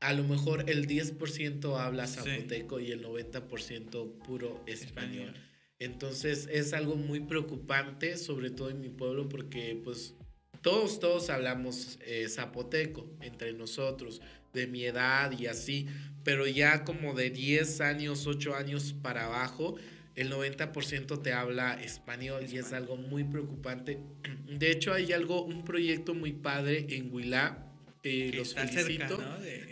a 0.00 0.12
lo 0.12 0.24
mejor 0.24 0.68
el 0.68 0.88
10% 0.88 1.78
habla 1.78 2.06
zapoteco 2.06 2.80
y 2.80 2.90
el 2.90 3.04
90% 3.04 4.18
puro 4.24 4.62
español. 4.66 5.34
Entonces 5.78 6.48
es 6.50 6.72
algo 6.72 6.96
muy 6.96 7.20
preocupante, 7.20 8.16
sobre 8.16 8.50
todo 8.50 8.70
en 8.70 8.80
mi 8.80 8.88
pueblo, 8.88 9.28
porque 9.28 9.80
pues 9.82 10.14
todos, 10.62 11.00
todos 11.00 11.28
hablamos 11.30 11.98
eh, 12.06 12.26
zapoteco 12.28 13.06
entre 13.20 13.52
nosotros, 13.52 14.20
de 14.52 14.66
mi 14.66 14.84
edad 14.84 15.32
y 15.38 15.46
así, 15.46 15.86
pero 16.24 16.46
ya 16.46 16.84
como 16.84 17.14
de 17.14 17.30
10 17.30 17.80
años, 17.80 18.26
8 18.26 18.54
años 18.54 18.94
para 19.02 19.26
abajo, 19.26 19.76
el 20.14 20.30
90% 20.30 21.22
te 21.22 21.32
habla 21.32 21.80
español, 21.82 22.44
y 22.50 22.58
es 22.58 22.72
algo 22.72 22.96
muy 22.96 23.24
preocupante. 23.24 23.98
De 24.46 24.70
hecho, 24.70 24.92
hay 24.92 25.12
algo, 25.12 25.42
un 25.42 25.64
proyecto 25.64 26.14
muy 26.14 26.32
padre 26.32 26.86
en 26.90 27.12
Huilá, 27.12 27.66
que 28.02 28.32
los 28.32 28.54
felicito. 28.54 29.18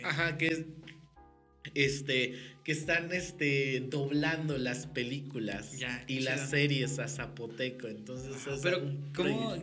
Ajá, 0.03 0.37
que 0.37 0.47
es 0.47 0.65
este, 1.73 2.50
que 2.63 2.71
están 2.71 3.11
este, 3.11 3.83
doblando 3.89 4.57
las 4.57 4.85
películas 4.85 5.79
y 6.07 6.19
las 6.19 6.51
series 6.51 6.99
a 6.99 7.07
zapoteco. 7.07 7.87
Entonces, 7.87 8.35
pero 8.61 8.81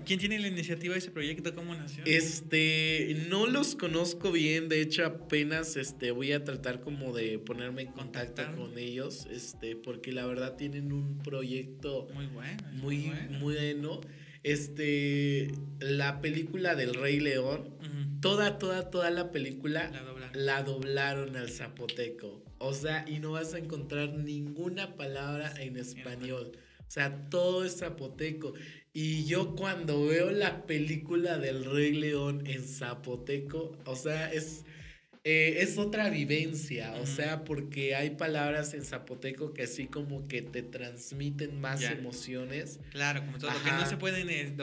¿quién 0.04 0.18
tiene 0.18 0.38
la 0.38 0.48
iniciativa 0.48 0.94
de 0.94 0.98
ese 0.98 1.10
proyecto? 1.10 1.54
¿Cómo 1.54 1.74
nació? 1.74 2.02
Este, 2.06 3.24
no 3.28 3.46
los 3.46 3.76
conozco 3.76 4.32
bien, 4.32 4.68
de 4.68 4.80
hecho 4.80 5.04
apenas 5.04 5.76
este, 5.76 6.10
voy 6.10 6.32
a 6.32 6.42
tratar 6.42 6.80
como 6.80 7.14
de 7.14 7.38
ponerme 7.38 7.82
en 7.82 7.92
contacto 7.92 8.42
con 8.56 8.76
ellos, 8.78 9.28
este, 9.30 9.76
porque 9.76 10.12
la 10.12 10.26
verdad 10.26 10.56
tienen 10.56 10.92
un 10.92 11.18
proyecto 11.18 12.08
muy 12.14 12.26
bueno. 12.26 12.62
Muy, 12.72 13.12
bueno. 13.38 14.00
Este, 14.48 15.52
la 15.78 16.22
película 16.22 16.74
del 16.74 16.94
Rey 16.94 17.20
León, 17.20 17.68
toda, 18.22 18.58
toda, 18.58 18.88
toda 18.88 19.10
la 19.10 19.30
película 19.30 19.92
la 20.32 20.62
doblaron 20.62 21.36
al 21.36 21.50
zapoteco. 21.50 22.42
O 22.56 22.72
sea, 22.72 23.04
y 23.06 23.18
no 23.18 23.32
vas 23.32 23.52
a 23.52 23.58
encontrar 23.58 24.14
ninguna 24.14 24.96
palabra 24.96 25.52
en 25.60 25.76
español. 25.76 26.52
O 26.78 26.90
sea, 26.90 27.28
todo 27.28 27.62
es 27.62 27.76
zapoteco. 27.76 28.54
Y 28.94 29.26
yo 29.26 29.54
cuando 29.54 30.06
veo 30.06 30.30
la 30.30 30.66
película 30.66 31.36
del 31.36 31.66
Rey 31.66 31.92
León 31.92 32.46
en 32.46 32.66
zapoteco, 32.66 33.76
o 33.84 33.96
sea, 33.96 34.32
es, 34.32 34.64
eh, 35.30 35.62
es 35.62 35.76
otra 35.76 36.08
vivencia. 36.08 36.94
O 37.02 37.06
sea, 37.06 37.44
porque 37.44 37.94
hay 37.94 38.10
palabras 38.10 38.72
en 38.72 38.82
zapoteco 38.82 39.52
que 39.52 39.64
así 39.64 39.86
como 39.86 40.26
que 40.26 40.40
te 40.40 40.62
transmiten 40.62 41.60
más 41.60 41.82
emociones. 41.82 42.80
Claro, 42.92 43.26
como 43.26 43.36
todo, 43.36 43.50
que 43.62 43.70
no 43.70 43.84
se 43.84 43.98
pueden 43.98 44.30
eh, 44.30 44.56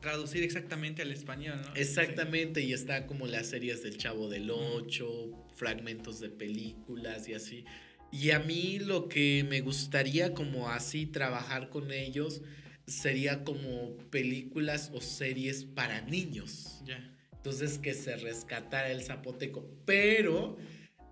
traducir 0.00 0.44
exactamente 0.44 1.02
al 1.02 1.10
español, 1.10 1.60
¿no? 1.60 1.74
Exactamente, 1.74 2.60
y 2.60 2.72
está 2.72 3.08
como 3.08 3.26
las 3.26 3.48
series 3.48 3.82
del 3.82 3.96
Chavo 3.96 4.28
del 4.28 4.52
Ocho, 4.52 5.32
fragmentos 5.56 6.20
de 6.20 6.30
películas 6.30 7.28
y 7.28 7.34
así. 7.34 7.64
Y 8.12 8.30
a 8.30 8.38
mí 8.38 8.78
lo 8.78 9.08
que 9.08 9.44
me 9.48 9.62
gustaría 9.62 10.32
como 10.32 10.70
así 10.70 11.06
trabajar 11.06 11.70
con 11.70 11.90
ellos 11.90 12.40
sería 12.86 13.42
como 13.42 13.96
películas 14.10 14.92
o 14.94 15.00
series 15.00 15.64
para 15.64 16.02
niños. 16.02 16.82
Ya. 16.84 17.13
Entonces 17.44 17.76
que 17.76 17.92
se 17.92 18.16
rescatara 18.16 18.90
el 18.90 19.02
zapoteco, 19.02 19.68
pero 19.84 20.56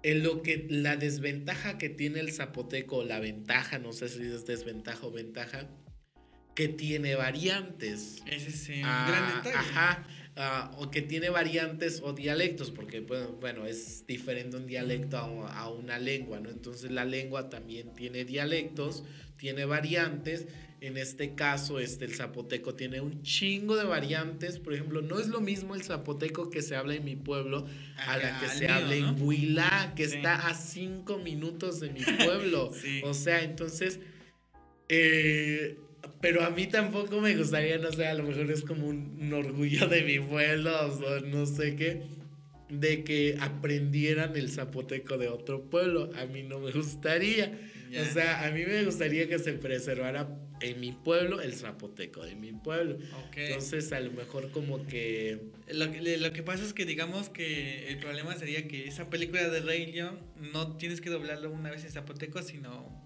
en 0.02 0.22
lo 0.22 0.40
que 0.40 0.66
la 0.70 0.96
desventaja 0.96 1.76
que 1.76 1.90
tiene 1.90 2.20
el 2.20 2.32
zapoteco, 2.32 3.04
la 3.04 3.20
ventaja, 3.20 3.78
no 3.78 3.92
sé 3.92 4.08
si 4.08 4.22
es 4.22 4.46
desventaja 4.46 5.06
o 5.06 5.10
ventaja, 5.10 5.68
que 6.54 6.68
tiene 6.68 7.16
variantes. 7.16 8.22
Ese 8.24 8.48
es 8.48 8.68
un 8.70 8.86
ah, 8.86 9.06
gran 9.06 9.42
detalle. 9.42 9.58
Ajá. 9.58 10.06
Ah, 10.34 10.70
o 10.78 10.90
que 10.90 11.02
tiene 11.02 11.28
variantes 11.28 12.00
o 12.02 12.14
dialectos, 12.14 12.70
porque 12.70 13.00
bueno, 13.00 13.66
es 13.66 14.06
diferente 14.06 14.56
un 14.56 14.66
dialecto 14.66 15.18
a, 15.18 15.58
a, 15.58 15.68
una 15.68 15.98
lengua, 15.98 16.40
¿no? 16.40 16.48
Entonces 16.48 16.90
la 16.90 17.04
lengua 17.04 17.50
también 17.50 17.92
tiene 17.92 18.24
dialectos, 18.24 19.04
tiene 19.36 19.66
variantes, 19.66 20.46
En 20.82 20.96
este 20.96 21.36
caso, 21.36 21.78
este, 21.78 22.06
el 22.06 22.12
zapoteco 22.12 22.74
tiene 22.74 23.00
un 23.00 23.22
chingo 23.22 23.76
de 23.76 23.84
variantes. 23.84 24.58
Por 24.58 24.74
ejemplo, 24.74 25.00
no 25.00 25.20
es 25.20 25.28
lo 25.28 25.40
mismo 25.40 25.76
el 25.76 25.84
zapoteco 25.84 26.50
que 26.50 26.60
se 26.60 26.74
habla 26.74 26.96
en 26.96 27.04
mi 27.04 27.14
pueblo 27.14 27.68
a 28.04 28.16
la 28.16 28.40
que 28.40 28.48
se 28.48 28.66
habla 28.66 28.96
en 28.96 29.22
Huila, 29.22 29.92
que 29.94 30.02
está 30.02 30.48
a 30.48 30.54
cinco 30.54 31.18
minutos 31.18 31.78
de 31.78 31.90
mi 31.90 32.00
pueblo. 32.24 32.72
O 33.04 33.14
sea, 33.14 33.44
entonces, 33.44 34.00
eh, 34.88 35.78
pero 36.20 36.44
a 36.44 36.50
mí 36.50 36.66
tampoco 36.66 37.20
me 37.20 37.36
gustaría, 37.36 37.78
no 37.78 37.92
sé, 37.92 38.08
a 38.08 38.14
lo 38.14 38.24
mejor 38.24 38.50
es 38.50 38.62
como 38.62 38.88
un, 38.88 39.32
orgullo 39.32 39.86
de 39.86 40.02
mi 40.02 40.18
pueblo, 40.18 40.72
o 40.88 41.20
no 41.20 41.46
sé 41.46 41.76
qué, 41.76 42.02
de 42.68 43.04
que 43.04 43.36
aprendieran 43.40 44.34
el 44.34 44.50
zapoteco 44.50 45.16
de 45.16 45.28
otro 45.28 45.62
pueblo. 45.70 46.10
A 46.20 46.26
mí 46.26 46.42
no 46.42 46.58
me 46.58 46.72
gustaría. 46.72 47.56
O 48.00 48.04
sea, 48.04 48.46
a 48.46 48.50
mí 48.50 48.64
me 48.64 48.84
gustaría 48.84 49.28
que 49.28 49.38
se 49.38 49.52
preservara 49.54 50.28
en 50.60 50.80
mi 50.80 50.92
pueblo 50.92 51.40
el 51.40 51.52
zapoteco 51.54 52.24
de 52.24 52.34
mi 52.34 52.52
pueblo. 52.52 52.98
Entonces, 53.36 53.92
a 53.92 54.00
lo 54.00 54.12
mejor 54.12 54.50
como 54.50 54.86
que... 54.86 55.50
Lo, 55.68 55.86
lo, 55.86 56.32
que 56.32 56.42
pasa 56.42 56.64
es 56.64 56.72
que 56.72 56.84
digamos 56.86 57.28
que 57.28 57.88
el 57.88 57.98
problema 57.98 58.34
sería 58.36 58.68
que 58.68 58.86
esa 58.86 59.10
película 59.10 59.48
de 59.48 59.60
Rey 59.60 59.92
León 59.92 60.20
no 60.52 60.76
tienes 60.76 61.00
que 61.00 61.10
doblarlo 61.10 61.50
una 61.50 61.70
vez 61.70 61.84
en 61.84 61.90
zapoteco, 61.90 62.42
sino 62.42 63.02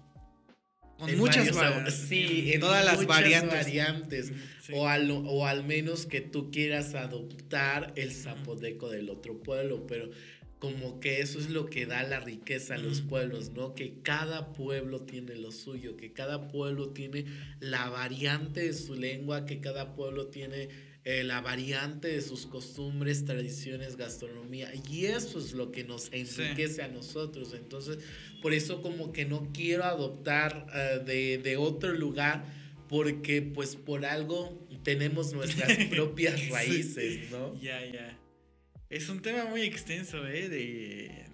con 0.97 1.15
muchas 1.17 1.53
variantes. 1.53 1.93
Sí, 1.93 2.51
en 2.53 2.59
todas 2.59 2.83
las 2.83 3.05
variantes. 3.05 4.31
O, 4.73 4.87
al, 4.87 5.09
o 5.11 5.45
al 5.45 5.63
menos 5.63 6.05
que 6.05 6.21
tú 6.21 6.51
quieras 6.51 6.95
adoptar 6.95 7.93
el 7.95 8.11
zapoteco 8.11 8.89
del 8.89 9.09
otro 9.09 9.41
pueblo, 9.41 9.85
pero 9.87 10.09
como 10.59 10.99
que 10.99 11.21
eso 11.21 11.37
es 11.39 11.49
lo 11.49 11.67
que 11.67 11.85
da 11.85 12.01
la 12.03 12.19
riqueza 12.19 12.75
a 12.75 12.77
los 12.77 13.01
pueblos, 13.01 13.51
¿no? 13.51 13.75
Que 13.75 14.01
cada 14.01 14.53
pueblo 14.53 15.01
tiene 15.01 15.35
lo 15.35 15.51
suyo, 15.51 15.95
que 15.97 16.13
cada 16.13 16.47
pueblo 16.47 16.89
tiene 16.89 17.25
la 17.59 17.89
variante 17.89 18.61
de 18.61 18.73
su 18.73 18.95
lengua, 18.95 19.45
que 19.45 19.59
cada 19.59 19.93
pueblo 19.93 20.27
tiene 20.27 20.69
eh, 21.03 21.23
la 21.23 21.41
variante 21.41 22.07
de 22.07 22.21
sus 22.21 22.47
costumbres, 22.47 23.23
tradiciones, 23.23 23.97
gastronomía. 23.97 24.71
Y 24.89 25.05
eso 25.05 25.39
es 25.39 25.53
lo 25.53 25.71
que 25.71 25.83
nos 25.83 26.11
enriquece 26.11 26.81
a 26.81 26.87
nosotros. 26.87 27.53
Entonces, 27.53 27.99
por 28.41 28.53
eso 28.53 28.81
como 28.81 29.11
que 29.11 29.25
no 29.25 29.51
quiero 29.53 29.83
adoptar 29.83 30.65
eh, 30.73 31.01
de, 31.05 31.37
de 31.37 31.57
otro 31.57 31.93
lugar, 31.93 32.45
porque 32.89 33.43
pues 33.43 33.75
por 33.75 34.05
algo 34.05 34.67
tenemos 34.83 35.33
nuestras 35.33 35.77
propias 35.91 36.49
raíces, 36.49 37.29
¿no? 37.29 37.53
Ya, 37.61 37.85
ya. 37.85 38.17
Es 38.89 39.09
un 39.09 39.21
tema 39.21 39.45
muy 39.45 39.61
extenso, 39.61 40.25
¿eh? 40.27 40.47
De, 40.47 41.25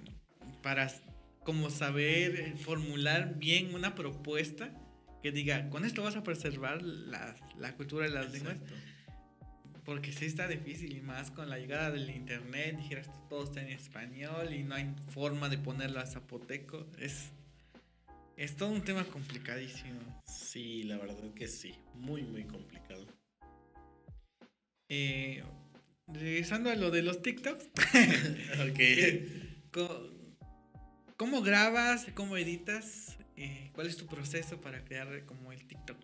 para 0.61 0.91
como 1.43 1.69
saber 1.69 2.57
formular 2.57 3.35
bien 3.37 3.75
una 3.75 3.95
propuesta 3.95 4.71
que 5.21 5.31
diga, 5.31 5.69
con 5.69 5.85
esto 5.85 6.03
vas 6.03 6.15
a 6.15 6.23
preservar 6.23 6.81
la, 6.81 7.35
la 7.57 7.75
cultura 7.75 8.05
de 8.05 8.11
las 8.11 8.31
lenguas. 8.31 8.57
Porque 9.85 10.13
sí 10.13 10.25
está 10.25 10.47
difícil 10.47 10.95
y 10.95 11.01
más 11.01 11.29
con 11.29 11.49
la 11.49 11.59
llegada 11.59 11.91
del 11.91 12.09
internet, 12.09 12.77
dijeras 12.77 13.09
todo 13.29 13.43
está 13.43 13.61
en 13.61 13.67
español 13.67 14.53
y 14.53 14.63
no 14.63 14.75
hay 14.75 14.95
forma 15.09 15.49
de 15.49 15.57
ponerlo 15.57 15.99
a 15.99 16.05
zapoteco. 16.05 16.87
Es, 16.97 17.31
es 18.37 18.55
todo 18.55 18.69
un 18.69 18.81
tema 18.81 19.03
complicadísimo. 19.03 19.99
Sí, 20.25 20.83
la 20.83 20.97
verdad 20.97 21.33
que 21.33 21.49
sí, 21.49 21.75
muy, 21.95 22.23
muy 22.23 22.45
complicado. 22.45 23.05
Eh, 24.87 25.43
regresando 26.07 26.69
a 26.69 26.75
lo 26.75 26.91
de 26.91 27.01
los 27.01 27.21
TikToks. 27.21 27.69
¿Cómo, 31.17 31.41
grabas? 31.41 32.07
¿Cómo 32.13 32.37
editas? 32.37 33.17
Eh, 33.37 33.71
¿Cuál 33.73 33.87
es 33.87 33.97
tu 33.97 34.05
proceso 34.07 34.61
para 34.61 34.83
crear 34.83 35.25
como 35.25 35.51
el 35.51 35.65
TikTok? 35.65 35.97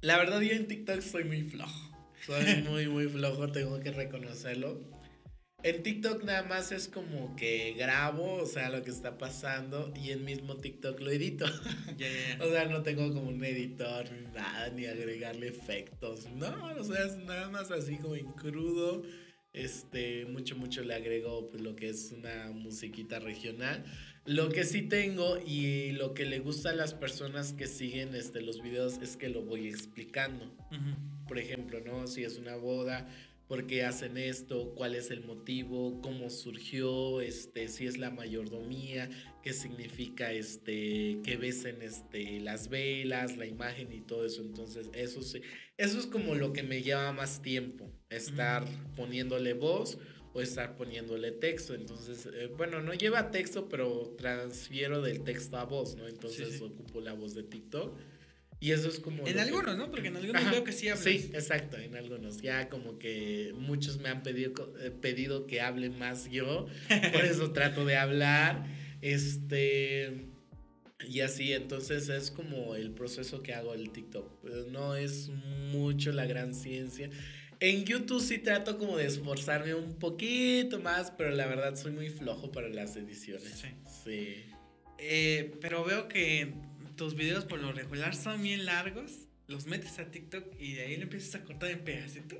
La 0.00 0.16
verdad, 0.18 0.40
yo 0.40 0.52
en 0.52 0.68
TikTok 0.68 1.00
soy 1.00 1.24
muy 1.24 1.42
flojo. 1.42 1.90
Soy 2.24 2.62
muy, 2.62 2.88
muy 2.88 3.08
flojo, 3.08 3.50
tengo 3.52 3.80
que 3.80 3.90
reconocerlo. 3.90 4.80
En 5.64 5.82
TikTok 5.82 6.24
nada 6.24 6.42
más 6.42 6.72
es 6.72 6.88
como 6.88 7.34
que 7.36 7.72
grabo, 7.72 8.34
o 8.34 8.44
sea, 8.44 8.68
lo 8.68 8.82
que 8.82 8.90
está 8.90 9.16
pasando 9.16 9.94
y 9.96 10.10
en 10.10 10.22
mismo 10.22 10.58
TikTok 10.58 11.00
lo 11.00 11.10
edito. 11.10 11.46
o 12.40 12.50
sea, 12.50 12.66
no 12.66 12.82
tengo 12.82 13.10
como 13.14 13.30
un 13.30 13.42
editor 13.42 14.04
ni 14.12 14.26
nada, 14.34 14.68
ni 14.68 14.84
agregarle 14.84 15.48
efectos. 15.48 16.28
No, 16.36 16.54
o 16.78 16.84
sea, 16.84 17.06
es 17.06 17.16
nada 17.16 17.48
más 17.48 17.70
así 17.70 17.96
como 17.96 18.14
en 18.14 18.26
crudo. 18.32 19.04
Este, 19.54 20.26
mucho, 20.26 20.54
mucho 20.54 20.82
le 20.82 20.94
agrego 20.94 21.48
pues, 21.48 21.62
lo 21.62 21.74
que 21.74 21.88
es 21.88 22.12
una 22.12 22.50
musiquita 22.52 23.18
regional. 23.18 23.86
Lo 24.26 24.50
que 24.50 24.64
sí 24.64 24.82
tengo 24.82 25.38
y 25.38 25.92
lo 25.92 26.12
que 26.12 26.26
le 26.26 26.40
gusta 26.40 26.70
a 26.70 26.74
las 26.74 26.92
personas 26.92 27.54
que 27.54 27.68
siguen 27.68 28.14
este, 28.14 28.42
los 28.42 28.62
videos 28.62 28.98
es 29.00 29.16
que 29.16 29.30
lo 29.30 29.40
voy 29.40 29.68
explicando. 29.68 30.54
Por 31.26 31.38
ejemplo, 31.38 31.80
¿no? 31.80 32.06
Si 32.06 32.22
es 32.22 32.36
una 32.36 32.56
boda, 32.56 33.08
por 33.54 33.68
qué 33.68 33.84
hacen 33.84 34.16
esto, 34.16 34.74
cuál 34.74 34.96
es 34.96 35.12
el 35.12 35.24
motivo, 35.24 36.00
cómo 36.02 36.28
surgió, 36.28 37.20
este, 37.20 37.68
si 37.68 37.86
es 37.86 37.98
la 37.98 38.10
mayordomía, 38.10 39.08
qué 39.44 39.52
significa 39.52 40.32
este, 40.32 41.20
que 41.22 41.36
besen 41.36 41.80
este, 41.80 42.40
las 42.40 42.68
velas, 42.68 43.36
la 43.36 43.46
imagen 43.46 43.92
y 43.92 44.00
todo 44.00 44.26
eso. 44.26 44.42
Entonces, 44.42 44.90
eso 44.92 45.22
sí, 45.22 45.40
eso 45.76 46.00
es 46.00 46.06
como 46.06 46.34
lo 46.34 46.52
que 46.52 46.64
me 46.64 46.82
lleva 46.82 47.12
más 47.12 47.42
tiempo, 47.42 47.88
estar 48.10 48.64
poniéndole 48.96 49.54
voz 49.54 49.98
o 50.32 50.40
estar 50.40 50.74
poniéndole 50.74 51.30
texto. 51.30 51.74
Entonces, 51.74 52.28
eh, 52.34 52.50
bueno, 52.56 52.82
no 52.82 52.92
lleva 52.92 53.30
texto, 53.30 53.68
pero 53.68 54.16
transfiero 54.18 55.00
del 55.00 55.22
texto 55.22 55.58
a 55.58 55.64
voz, 55.64 55.94
¿no? 55.94 56.08
Entonces 56.08 56.60
ocupo 56.60 57.00
la 57.00 57.12
voz 57.12 57.36
de 57.36 57.44
TikTok 57.44 57.96
y 58.64 58.72
eso 58.72 58.88
es 58.88 58.98
como... 58.98 59.26
En 59.26 59.38
algunos, 59.38 59.76
¿no? 59.76 59.90
Porque 59.90 60.08
en 60.08 60.16
algunos 60.16 60.50
veo 60.50 60.64
que 60.64 60.72
sí 60.72 60.88
hablas. 60.88 61.04
Sí, 61.04 61.30
exacto, 61.34 61.76
en 61.76 61.94
algunos. 61.96 62.40
Ya 62.40 62.70
como 62.70 62.98
que 62.98 63.52
muchos 63.58 63.98
me 63.98 64.08
han 64.08 64.22
pedido, 64.22 64.74
eh, 64.80 64.90
pedido 64.90 65.46
que 65.46 65.60
hable 65.60 65.90
más 65.90 66.30
yo, 66.30 66.66
por 67.12 67.24
eso 67.26 67.52
trato 67.52 67.84
de 67.84 67.98
hablar. 67.98 68.64
Este... 69.02 70.30
Y 71.06 71.20
así, 71.20 71.52
entonces 71.52 72.08
es 72.08 72.30
como 72.30 72.74
el 72.74 72.92
proceso 72.92 73.42
que 73.42 73.52
hago 73.52 73.74
el 73.74 73.90
TikTok. 73.90 74.42
No 74.70 74.96
es 74.96 75.28
mucho 75.70 76.12
la 76.12 76.24
gran 76.24 76.54
ciencia. 76.54 77.10
En 77.60 77.84
YouTube 77.84 78.22
sí 78.22 78.38
trato 78.38 78.78
como 78.78 78.96
de 78.96 79.04
esforzarme 79.04 79.74
un 79.74 79.98
poquito 79.98 80.80
más, 80.80 81.10
pero 81.10 81.32
la 81.32 81.44
verdad 81.44 81.76
soy 81.76 81.92
muy 81.92 82.08
flojo 82.08 82.50
para 82.50 82.70
las 82.70 82.96
ediciones. 82.96 83.60
Sí. 83.60 83.68
sí. 84.06 84.36
Eh, 84.96 85.52
pero 85.60 85.84
veo 85.84 86.08
que 86.08 86.54
tus 86.96 87.14
videos 87.14 87.44
por 87.44 87.60
lo 87.60 87.72
regular 87.72 88.14
son 88.14 88.42
bien 88.42 88.64
largos, 88.64 89.26
los 89.46 89.66
metes 89.66 89.98
a 89.98 90.10
TikTok 90.10 90.54
y 90.58 90.74
de 90.74 90.82
ahí 90.82 90.96
le 90.96 91.04
empiezas 91.04 91.34
a 91.36 91.44
cortar 91.44 91.70
en 91.70 91.84
pedacitos. 91.84 92.38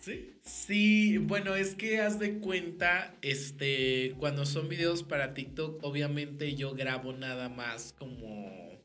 ¿Sí? 0.00 0.38
Sí, 0.44 1.18
bueno, 1.18 1.56
es 1.56 1.74
que 1.74 2.00
haz 2.00 2.20
de 2.20 2.38
cuenta, 2.38 3.16
este, 3.20 4.14
cuando 4.18 4.46
son 4.46 4.68
videos 4.68 5.02
para 5.02 5.34
TikTok, 5.34 5.82
obviamente 5.82 6.54
yo 6.54 6.72
grabo 6.74 7.12
nada 7.12 7.48
más 7.48 7.94
como 7.98 8.80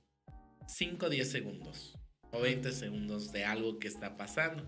5 0.67 1.05
o 1.05 1.09
10 1.09 1.29
segundos 1.29 1.97
o 2.31 2.41
20 2.41 2.71
segundos 2.71 3.31
de 3.31 3.45
algo 3.45 3.77
que 3.77 3.87
está 3.87 4.17
pasando. 4.17 4.65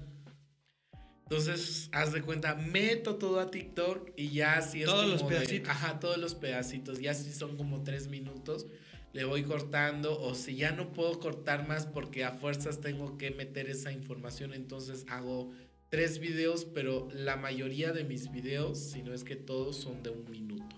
Entonces, 1.23 1.89
haz 1.91 2.13
de 2.13 2.21
cuenta, 2.21 2.53
meto 2.53 3.15
todo 3.15 3.39
a 3.39 3.49
TikTok 3.49 4.11
y 4.15 4.29
ya 4.29 4.57
así 4.57 4.81
es 4.83 4.85
Todos 4.85 5.07
los 5.07 5.23
pedacitos. 5.23 5.69
ajá, 5.69 5.99
todos 5.99 6.19
los 6.19 6.35
pedacitos, 6.35 6.99
ya 6.99 7.11
así 7.11 7.33
son 7.33 7.57
como 7.57 7.83
3 7.83 8.09
minutos 8.09 8.67
le 9.15 9.23
voy 9.23 9.43
cortando 9.43 10.19
o 10.19 10.35
si 10.35 10.57
ya 10.57 10.73
no 10.73 10.91
puedo 10.91 11.21
cortar 11.21 11.65
más 11.65 11.85
porque 11.85 12.25
a 12.25 12.33
fuerzas 12.33 12.81
tengo 12.81 13.17
que 13.17 13.31
meter 13.31 13.69
esa 13.69 13.93
información, 13.93 14.53
entonces 14.53 15.05
hago 15.07 15.53
tres 15.87 16.19
videos, 16.19 16.65
pero 16.65 17.07
la 17.13 17.37
mayoría 17.37 17.93
de 17.93 18.03
mis 18.03 18.29
videos, 18.29 18.77
si 18.77 19.03
no 19.03 19.13
es 19.13 19.23
que 19.23 19.37
todos, 19.37 19.77
son 19.77 20.03
de 20.03 20.09
un 20.09 20.29
minuto. 20.29 20.75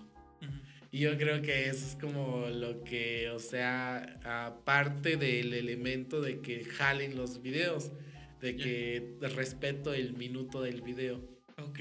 Y 0.91 0.99
yo 0.99 1.17
creo 1.17 1.41
que 1.41 1.67
eso 1.67 1.83
es 1.87 1.95
como 1.99 2.47
lo 2.47 2.83
que, 2.83 3.31
o 3.31 3.39
sea, 3.39 4.19
aparte 4.23 5.17
del 5.17 5.55
elemento 5.55 6.21
de 6.21 6.39
que 6.39 6.63
jalen 6.63 7.15
los 7.15 7.41
videos, 7.41 7.91
de 8.39 8.55
que 8.55 9.17
respeto 9.35 9.95
el 9.95 10.13
minuto 10.13 10.61
del 10.61 10.83
video. 10.83 11.27
Ok. 11.57 11.79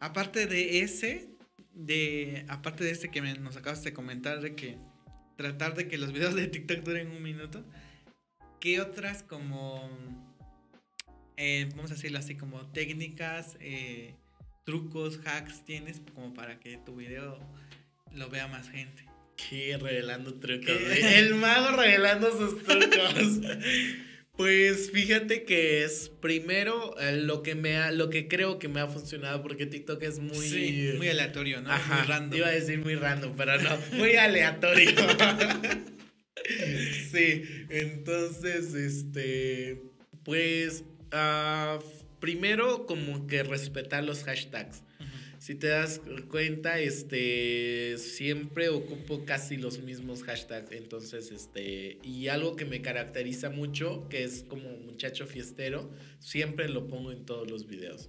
Aparte 0.00 0.48
de 0.48 0.80
ese, 0.80 1.30
de, 1.72 2.46
aparte 2.48 2.82
de 2.82 2.90
este 2.90 3.12
que 3.12 3.20
nos 3.20 3.56
acabas 3.56 3.84
de 3.84 3.92
comentar, 3.92 4.40
de 4.40 4.56
que 4.56 4.76
tratar 5.42 5.74
de 5.74 5.88
que 5.88 5.98
los 5.98 6.12
videos 6.12 6.34
de 6.34 6.46
TikTok 6.46 6.78
duren 6.78 7.10
un 7.10 7.22
minuto. 7.22 7.64
¿Qué 8.60 8.80
otras 8.80 9.22
como, 9.24 9.90
eh, 11.36 11.68
vamos 11.74 11.90
a 11.90 11.94
decirlo 11.94 12.18
así, 12.18 12.36
como 12.36 12.70
técnicas, 12.70 13.56
eh, 13.60 14.14
trucos, 14.64 15.20
hacks 15.26 15.64
tienes 15.64 16.00
como 16.14 16.32
para 16.32 16.60
que 16.60 16.78
tu 16.78 16.94
video 16.94 17.38
lo 18.12 18.28
vea 18.30 18.46
más 18.46 18.70
gente? 18.70 19.04
¿Qué? 19.36 19.76
Revelando 19.76 20.34
trucos. 20.34 20.68
El 20.70 21.34
mago 21.34 21.76
revelando 21.76 22.30
sus 22.30 22.62
trucos. 22.62 23.40
Pues 24.36 24.90
fíjate 24.90 25.44
que 25.44 25.84
es 25.84 26.10
primero 26.20 26.98
eh, 26.98 27.18
lo 27.18 27.42
que 27.42 27.54
me 27.54 27.76
ha, 27.76 27.92
lo 27.92 28.08
que 28.08 28.28
creo 28.28 28.58
que 28.58 28.68
me 28.68 28.80
ha 28.80 28.86
funcionado 28.86 29.42
porque 29.42 29.66
TikTok 29.66 30.02
es 30.02 30.20
muy 30.20 30.94
muy 30.96 31.08
aleatorio, 31.08 31.60
¿no? 31.60 31.70
muy 31.70 32.06
random. 32.06 32.38
Iba 32.38 32.48
a 32.48 32.52
decir 32.52 32.78
muy 32.78 32.94
random, 32.94 33.34
pero 33.36 33.60
no, 33.60 33.70
muy 33.92 34.16
aleatorio. 34.16 34.90
sí, 37.12 37.44
entonces, 37.68 38.74
este, 38.74 39.82
pues, 40.24 40.84
uh, 41.12 41.82
primero 42.18 42.86
como 42.86 43.26
que 43.26 43.42
respetar 43.42 44.02
los 44.02 44.24
hashtags. 44.24 44.82
Si 45.42 45.56
te 45.56 45.66
das 45.66 46.00
cuenta, 46.30 46.78
este, 46.78 47.98
siempre 47.98 48.68
ocupo 48.68 49.24
casi 49.24 49.56
los 49.56 49.80
mismos 49.80 50.22
hashtags. 50.22 50.70
Entonces, 50.70 51.32
este, 51.32 51.98
y 52.04 52.28
algo 52.28 52.54
que 52.54 52.64
me 52.64 52.80
caracteriza 52.80 53.50
mucho, 53.50 54.06
que 54.08 54.22
es 54.22 54.44
como 54.44 54.70
muchacho 54.70 55.26
fiestero, 55.26 55.90
siempre 56.20 56.68
lo 56.68 56.86
pongo 56.86 57.10
en 57.10 57.24
todos 57.26 57.50
los 57.50 57.66
videos. 57.66 58.08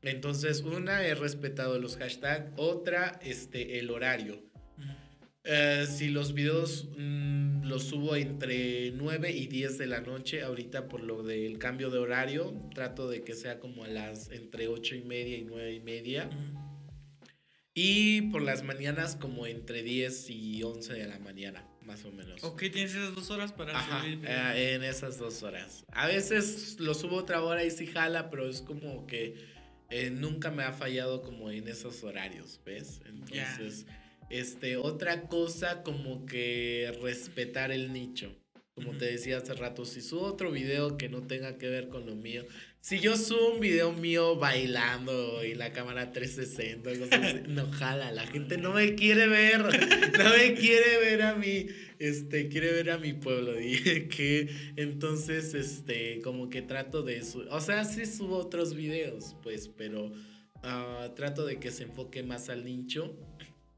Entonces, 0.00 0.62
una, 0.62 1.06
he 1.06 1.14
respetado 1.14 1.78
los 1.78 1.98
hashtags. 1.98 2.52
Otra, 2.56 3.20
este, 3.22 3.78
el 3.78 3.90
horario. 3.90 4.42
Eh, 5.46 5.86
si 5.86 6.08
los 6.08 6.32
videos 6.32 6.88
mm, 6.96 7.64
los 7.64 7.84
subo 7.84 8.16
entre 8.16 8.92
9 8.92 9.30
y 9.30 9.46
10 9.46 9.76
de 9.76 9.86
la 9.86 10.00
noche, 10.00 10.42
ahorita 10.42 10.88
por 10.88 11.02
lo 11.02 11.22
del 11.22 11.58
cambio 11.58 11.90
de 11.90 11.98
horario, 11.98 12.54
trato 12.74 13.08
de 13.10 13.22
que 13.22 13.34
sea 13.34 13.60
como 13.60 13.84
a 13.84 13.88
las 13.88 14.30
entre 14.30 14.68
8 14.68 14.94
y 14.94 15.02
media 15.02 15.36
y 15.36 15.44
9 15.44 15.74
y 15.74 15.80
media. 15.80 16.30
Y 17.74 18.22
por 18.30 18.40
las 18.40 18.62
mañanas 18.62 19.16
como 19.16 19.46
entre 19.46 19.82
10 19.82 20.30
y 20.30 20.62
11 20.62 20.94
de 20.94 21.06
la 21.08 21.18
mañana, 21.18 21.68
más 21.82 22.04
o 22.06 22.12
menos. 22.12 22.42
Ok, 22.42 22.60
tienes 22.72 22.94
esas 22.94 23.14
dos 23.14 23.30
horas 23.30 23.52
para 23.52 23.72
subir. 24.00 24.20
Eh, 24.24 24.74
en 24.74 24.82
esas 24.82 25.18
dos 25.18 25.42
horas. 25.42 25.84
A 25.92 26.06
veces 26.06 26.76
lo 26.78 26.94
subo 26.94 27.16
otra 27.16 27.42
hora 27.42 27.64
y 27.64 27.70
sí 27.70 27.86
jala, 27.86 28.30
pero 28.30 28.48
es 28.48 28.62
como 28.62 29.06
que 29.06 29.34
eh, 29.90 30.08
nunca 30.08 30.50
me 30.50 30.62
ha 30.62 30.72
fallado 30.72 31.20
como 31.20 31.50
en 31.50 31.68
esos 31.68 32.02
horarios, 32.02 32.60
¿ves? 32.64 33.02
Entonces... 33.04 33.84
Este, 34.30 34.76
otra 34.76 35.28
cosa 35.28 35.82
como 35.82 36.26
que 36.26 36.92
respetar 37.02 37.70
el 37.70 37.92
nicho. 37.92 38.34
Como 38.74 38.96
te 38.96 39.04
decía 39.04 39.38
hace 39.38 39.54
rato, 39.54 39.84
si 39.84 40.00
subo 40.00 40.22
otro 40.22 40.50
video 40.50 40.96
que 40.96 41.08
no 41.08 41.22
tenga 41.22 41.58
que 41.58 41.68
ver 41.68 41.88
con 41.88 42.06
lo 42.06 42.16
mío, 42.16 42.44
si 42.80 42.98
yo 42.98 43.16
subo 43.16 43.54
un 43.54 43.60
video 43.60 43.92
mío 43.92 44.34
bailando 44.34 45.44
y 45.44 45.54
la 45.54 45.72
cámara 45.72 46.10
360, 46.10 46.90
no 47.48 47.70
jala, 47.70 48.10
la 48.10 48.26
gente 48.26 48.58
no 48.58 48.72
me 48.72 48.96
quiere 48.96 49.28
ver, 49.28 49.60
no 50.18 50.36
me 50.36 50.54
quiere 50.54 50.98
ver 50.98 51.22
a 51.22 51.36
mí, 51.36 51.66
este, 52.00 52.48
quiere 52.48 52.72
ver 52.72 52.90
a 52.90 52.98
mi 52.98 53.12
pueblo, 53.12 53.52
dije 53.56 54.08
que 54.08 54.48
entonces, 54.74 55.54
este, 55.54 56.20
como 56.22 56.50
que 56.50 56.60
trato 56.60 57.02
de 57.02 57.18
eso, 57.18 57.44
o 57.50 57.60
sea, 57.60 57.84
sí 57.84 58.04
subo 58.06 58.38
otros 58.38 58.74
videos, 58.74 59.36
pues, 59.42 59.68
pero 59.68 60.10
ah, 60.64 61.12
trato 61.14 61.46
de 61.46 61.60
que 61.60 61.70
se 61.70 61.84
enfoque 61.84 62.24
más 62.24 62.48
al 62.48 62.64
nicho 62.64 63.16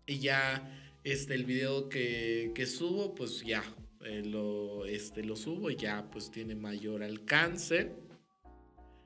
y 0.06 0.18
ya 0.20 0.72
este, 1.04 1.34
el 1.34 1.44
video 1.44 1.88
que, 1.88 2.66
subo, 2.66 3.14
pues 3.14 3.42
ya 3.44 3.62
eh, 4.04 4.22
lo, 4.24 4.86
este, 4.86 5.22
lo 5.22 5.36
subo 5.36 5.70
y 5.70 5.76
ya 5.76 6.08
pues 6.10 6.30
tiene 6.30 6.54
mayor 6.54 7.02
alcance. 7.02 7.92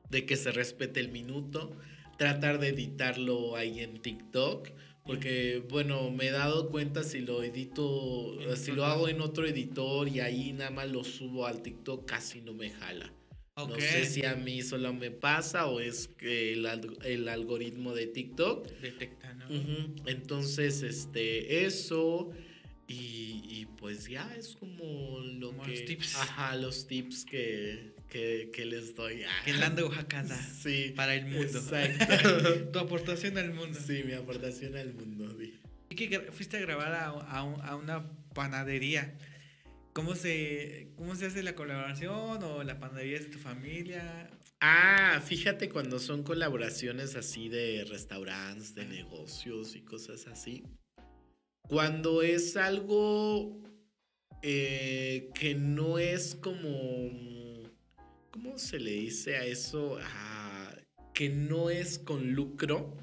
De 0.08 0.26
que 0.26 0.36
se 0.36 0.50
respete 0.50 1.00
el 1.00 1.10
minuto. 1.10 1.76
Tratar 2.18 2.58
de 2.58 2.68
editarlo 2.68 3.56
ahí 3.56 3.80
en 3.80 4.02
TikTok. 4.02 4.68
Porque, 5.04 5.64
bueno, 5.68 6.10
me 6.10 6.28
he 6.28 6.30
dado 6.30 6.70
cuenta 6.70 7.02
si 7.02 7.20
lo 7.20 7.42
edito, 7.42 8.36
si 8.56 8.72
lo 8.72 8.84
hago 8.84 9.08
en 9.08 9.20
otro 9.20 9.46
editor 9.46 10.08
y 10.08 10.20
ahí 10.20 10.52
nada 10.52 10.70
más 10.70 10.90
lo 10.90 11.04
subo 11.04 11.46
al 11.46 11.62
TikTok, 11.62 12.06
casi 12.06 12.40
no 12.42 12.52
me 12.52 12.70
jala. 12.70 13.12
No 13.68 13.76
sé 13.76 14.06
si 14.06 14.24
a 14.24 14.34
mí 14.34 14.62
solo 14.62 14.92
me 14.92 15.10
pasa 15.10 15.66
o 15.66 15.80
es 15.80 16.08
que 16.08 16.52
el, 16.52 16.66
el 17.04 17.28
algoritmo 17.28 17.94
de 17.94 18.06
TikTok 18.06 18.68
detecta, 18.80 19.34
¿no? 19.34 19.46
Entonces, 20.06 20.82
este, 20.82 21.64
eso 21.64 22.32
y, 22.92 23.66
pues 23.78 24.08
ya 24.08 24.34
es 24.36 24.56
como 24.56 25.20
lo 25.20 25.56
que... 25.62 25.70
Los 25.70 25.84
tips. 25.84 26.16
Ajá, 26.16 26.56
los 26.56 26.88
tips 26.88 27.24
que, 27.24 27.94
que, 28.08 28.64
les 28.64 28.96
doy. 28.96 29.22
Que 29.44 29.52
de 29.52 29.82
Oaxaca. 29.84 30.24
Sí. 30.60 30.92
Para 30.96 31.14
el 31.14 31.26
mundo. 31.26 31.46
Exacto. 31.46 32.70
tu 32.72 32.78
aportación 32.80 33.38
al 33.38 33.54
mundo. 33.54 33.78
Sí, 33.86 34.02
mi 34.04 34.12
aportación 34.12 34.76
al 34.76 34.92
mundo. 34.92 35.36
Y 35.88 35.94
que 35.94 36.18
fuiste 36.32 36.56
a 36.56 36.60
grabar 36.60 36.92
a, 36.92 37.06
a 37.06 37.76
una 37.76 38.10
panadería. 38.34 39.16
¿Cómo 39.92 40.14
se, 40.14 40.92
¿Cómo 40.96 41.14
se 41.14 41.26
hace 41.26 41.42
la 41.42 41.54
colaboración 41.54 42.42
o 42.42 42.62
la 42.62 42.78
panadería 42.78 43.18
de 43.18 43.26
tu 43.26 43.38
familia? 43.38 44.30
Ah, 44.60 45.20
fíjate 45.24 45.68
cuando 45.68 45.98
son 45.98 46.22
colaboraciones 46.22 47.16
así 47.16 47.48
de 47.48 47.84
restaurantes, 47.84 48.74
de 48.74 48.84
negocios 48.86 49.74
y 49.74 49.80
cosas 49.80 50.26
así. 50.26 50.62
Cuando 51.62 52.22
es 52.22 52.56
algo 52.56 53.62
eh, 54.42 55.30
que 55.34 55.54
no 55.54 55.98
es 55.98 56.34
como... 56.34 57.10
¿Cómo 58.30 58.58
se 58.58 58.78
le 58.78 58.92
dice 58.92 59.36
a 59.36 59.44
eso? 59.44 59.98
Ah, 60.00 60.72
que 61.12 61.28
no 61.28 61.68
es 61.68 61.98
con 61.98 62.32
lucro 62.32 62.96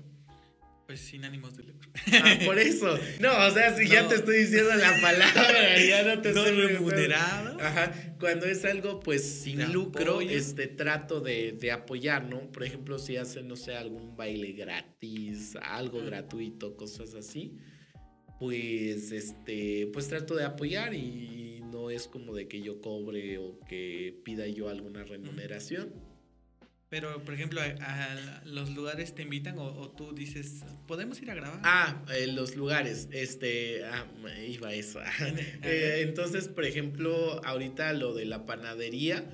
pues 0.87 1.01
sin 1.01 1.25
ánimos 1.25 1.55
de 1.57 1.63
lucro. 1.63 1.76
Ah, 2.13 2.37
por 2.45 2.57
eso. 2.59 2.97
No, 3.19 3.47
o 3.47 3.51
sea, 3.51 3.75
si 3.75 3.87
ya 3.87 4.07
te 4.07 4.15
estoy 4.15 4.37
diciendo 4.39 4.69
la 4.75 4.93
palabra, 5.01 5.83
ya 5.83 6.03
no 6.03 6.21
te 6.21 6.29
estoy 6.29 6.51
remunerado. 6.51 7.59
Ajá. 7.59 8.15
Cuando 8.19 8.45
es 8.45 8.65
algo, 8.65 8.99
pues, 8.99 9.23
sin 9.23 9.71
lucro, 9.71 10.21
este, 10.21 10.67
trato 10.67 11.19
de, 11.19 11.53
de, 11.53 11.71
apoyar, 11.71 12.25
¿no? 12.25 12.51
Por 12.51 12.63
ejemplo, 12.63 12.97
si 12.97 13.17
hacen, 13.17 13.47
no 13.47 13.55
sé, 13.55 13.75
algún 13.75 14.15
baile 14.15 14.53
gratis, 14.53 15.55
algo 15.61 16.03
gratuito, 16.03 16.75
cosas 16.75 17.13
así, 17.13 17.57
pues, 18.39 19.11
este, 19.11 19.87
pues 19.93 20.07
trato 20.07 20.35
de 20.35 20.45
apoyar 20.45 20.93
y 20.93 21.61
no 21.71 21.89
es 21.89 22.07
como 22.07 22.33
de 22.33 22.47
que 22.47 22.61
yo 22.61 22.81
cobre 22.81 23.37
o 23.37 23.59
que 23.67 24.19
pida 24.23 24.47
yo 24.47 24.69
alguna 24.69 25.03
remuneración. 25.03 25.93
Pero, 26.89 27.21
por 27.25 27.33
ejemplo, 27.33 27.59
a, 27.61 28.41
los 28.45 28.69
lugares 28.73 29.13
te 29.13 29.23
invitan 29.23 29.57
o, 29.59 29.89
tú 29.89 30.13
dices, 30.13 30.63
¿podemos 30.87 31.21
ir 31.21 31.29
a 31.31 31.35
grabar? 31.35 31.59
Ah, 31.63 32.05
los 32.29 32.55
lugares, 32.55 33.09
este, 33.11 33.83
ah, 33.85 34.05
iba 34.47 34.73
eso. 34.73 34.99
Eh, 35.63 36.03
entonces, 36.07 36.47
por 36.47 36.63
ejemplo, 36.63 37.41
ahorita 37.43 37.91
lo 37.93 38.13
de 38.13 38.25
la 38.25 38.45
panadería, 38.45 39.25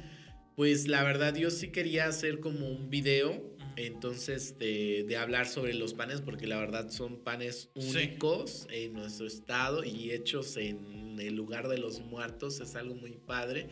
pues 0.55 0.87
la 0.87 1.03
verdad 1.03 1.35
yo 1.35 1.51
sí 1.51 1.69
quería 1.69 2.07
hacer 2.07 2.39
como 2.39 2.67
un 2.67 2.89
video, 2.89 3.53
entonces, 3.75 4.57
de, 4.57 5.05
de 5.07 5.17
hablar 5.17 5.47
sobre 5.47 5.73
los 5.73 5.93
panes, 5.93 6.21
porque 6.21 6.47
la 6.47 6.57
verdad 6.57 6.89
son 6.89 7.23
panes 7.23 7.69
únicos 7.75 8.67
en 8.71 8.93
nuestro 8.93 9.27
estado 9.27 9.83
y 9.83 10.11
hechos 10.11 10.57
en 10.57 11.19
el 11.19 11.35
lugar 11.35 11.67
de 11.67 11.77
los 11.77 11.99
muertos, 11.99 12.59
es 12.61 12.75
algo 12.75 12.95
muy 12.95 13.13
padre. 13.13 13.69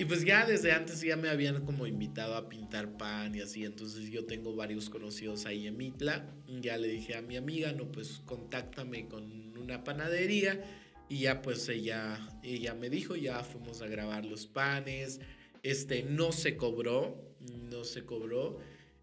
Y 0.00 0.06
pues 0.06 0.24
ya 0.24 0.46
desde 0.46 0.72
antes 0.72 1.02
ya 1.02 1.14
me 1.14 1.28
habían 1.28 1.66
como 1.66 1.86
invitado 1.86 2.34
a 2.34 2.48
pintar 2.48 2.96
pan 2.96 3.34
y 3.34 3.42
así, 3.42 3.66
entonces 3.66 4.08
yo 4.08 4.24
tengo 4.24 4.56
varios 4.56 4.88
conocidos 4.88 5.44
ahí 5.44 5.66
en 5.66 5.76
Mitla. 5.76 6.24
Ya 6.62 6.78
le 6.78 6.88
dije 6.88 7.16
a 7.16 7.20
mi 7.20 7.36
amiga, 7.36 7.72
no, 7.72 7.92
pues 7.92 8.22
contáctame 8.24 9.08
con 9.08 9.58
una 9.58 9.84
panadería 9.84 10.58
y 11.10 11.18
ya 11.18 11.42
pues 11.42 11.68
ella, 11.68 12.18
ella 12.42 12.72
me 12.72 12.88
dijo, 12.88 13.14
ya 13.14 13.44
fuimos 13.44 13.82
a 13.82 13.88
grabar 13.88 14.24
los 14.24 14.46
panes. 14.46 15.20
Este, 15.62 16.02
no 16.02 16.32
se 16.32 16.56
cobró, 16.56 17.36
no 17.70 17.84
se 17.84 18.06
cobró. 18.06 18.58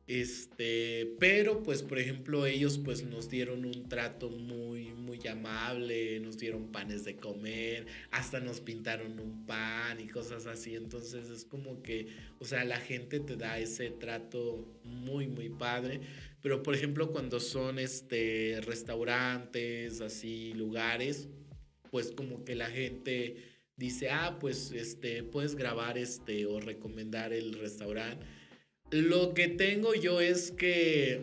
Este, 0.07 1.15
pero 1.19 1.63
pues 1.63 1.83
por 1.83 1.99
ejemplo 1.99 2.45
ellos 2.45 2.77
pues 2.77 3.03
nos 3.03 3.29
dieron 3.29 3.65
un 3.65 3.89
trato 3.89 4.29
muy 4.29 4.93
muy 4.93 5.19
amable, 5.27 6.21
nos 6.21 6.37
dieron 6.37 6.71
panes 6.71 7.03
de 7.03 7.17
comer, 7.17 7.87
hasta 8.11 8.39
nos 8.39 8.61
pintaron 8.61 9.19
un 9.19 9.45
pan 9.45 9.99
y 9.99 10.07
cosas 10.07 10.45
así, 10.45 10.75
entonces 10.75 11.29
es 11.29 11.43
como 11.43 11.81
que, 11.83 12.07
o 12.39 12.45
sea, 12.45 12.63
la 12.63 12.79
gente 12.79 13.19
te 13.19 13.35
da 13.35 13.59
ese 13.59 13.89
trato 13.89 14.65
muy 14.85 15.27
muy 15.27 15.49
padre, 15.49 15.99
pero 16.41 16.63
por 16.63 16.73
ejemplo 16.73 17.11
cuando 17.11 17.41
son 17.41 17.77
este 17.77 18.61
restaurantes, 18.65 19.99
así 19.99 20.53
lugares, 20.53 21.27
pues 21.91 22.11
como 22.11 22.45
que 22.45 22.55
la 22.55 22.67
gente 22.69 23.35
dice, 23.75 24.09
"Ah, 24.09 24.37
pues 24.39 24.71
este 24.71 25.23
puedes 25.23 25.55
grabar 25.55 25.97
este 25.97 26.45
o 26.45 26.61
recomendar 26.61 27.33
el 27.33 27.53
restaurante." 27.59 28.25
Lo 28.91 29.33
que 29.33 29.47
tengo 29.47 29.93
yo 29.93 30.21
es 30.21 30.51
que 30.51 31.21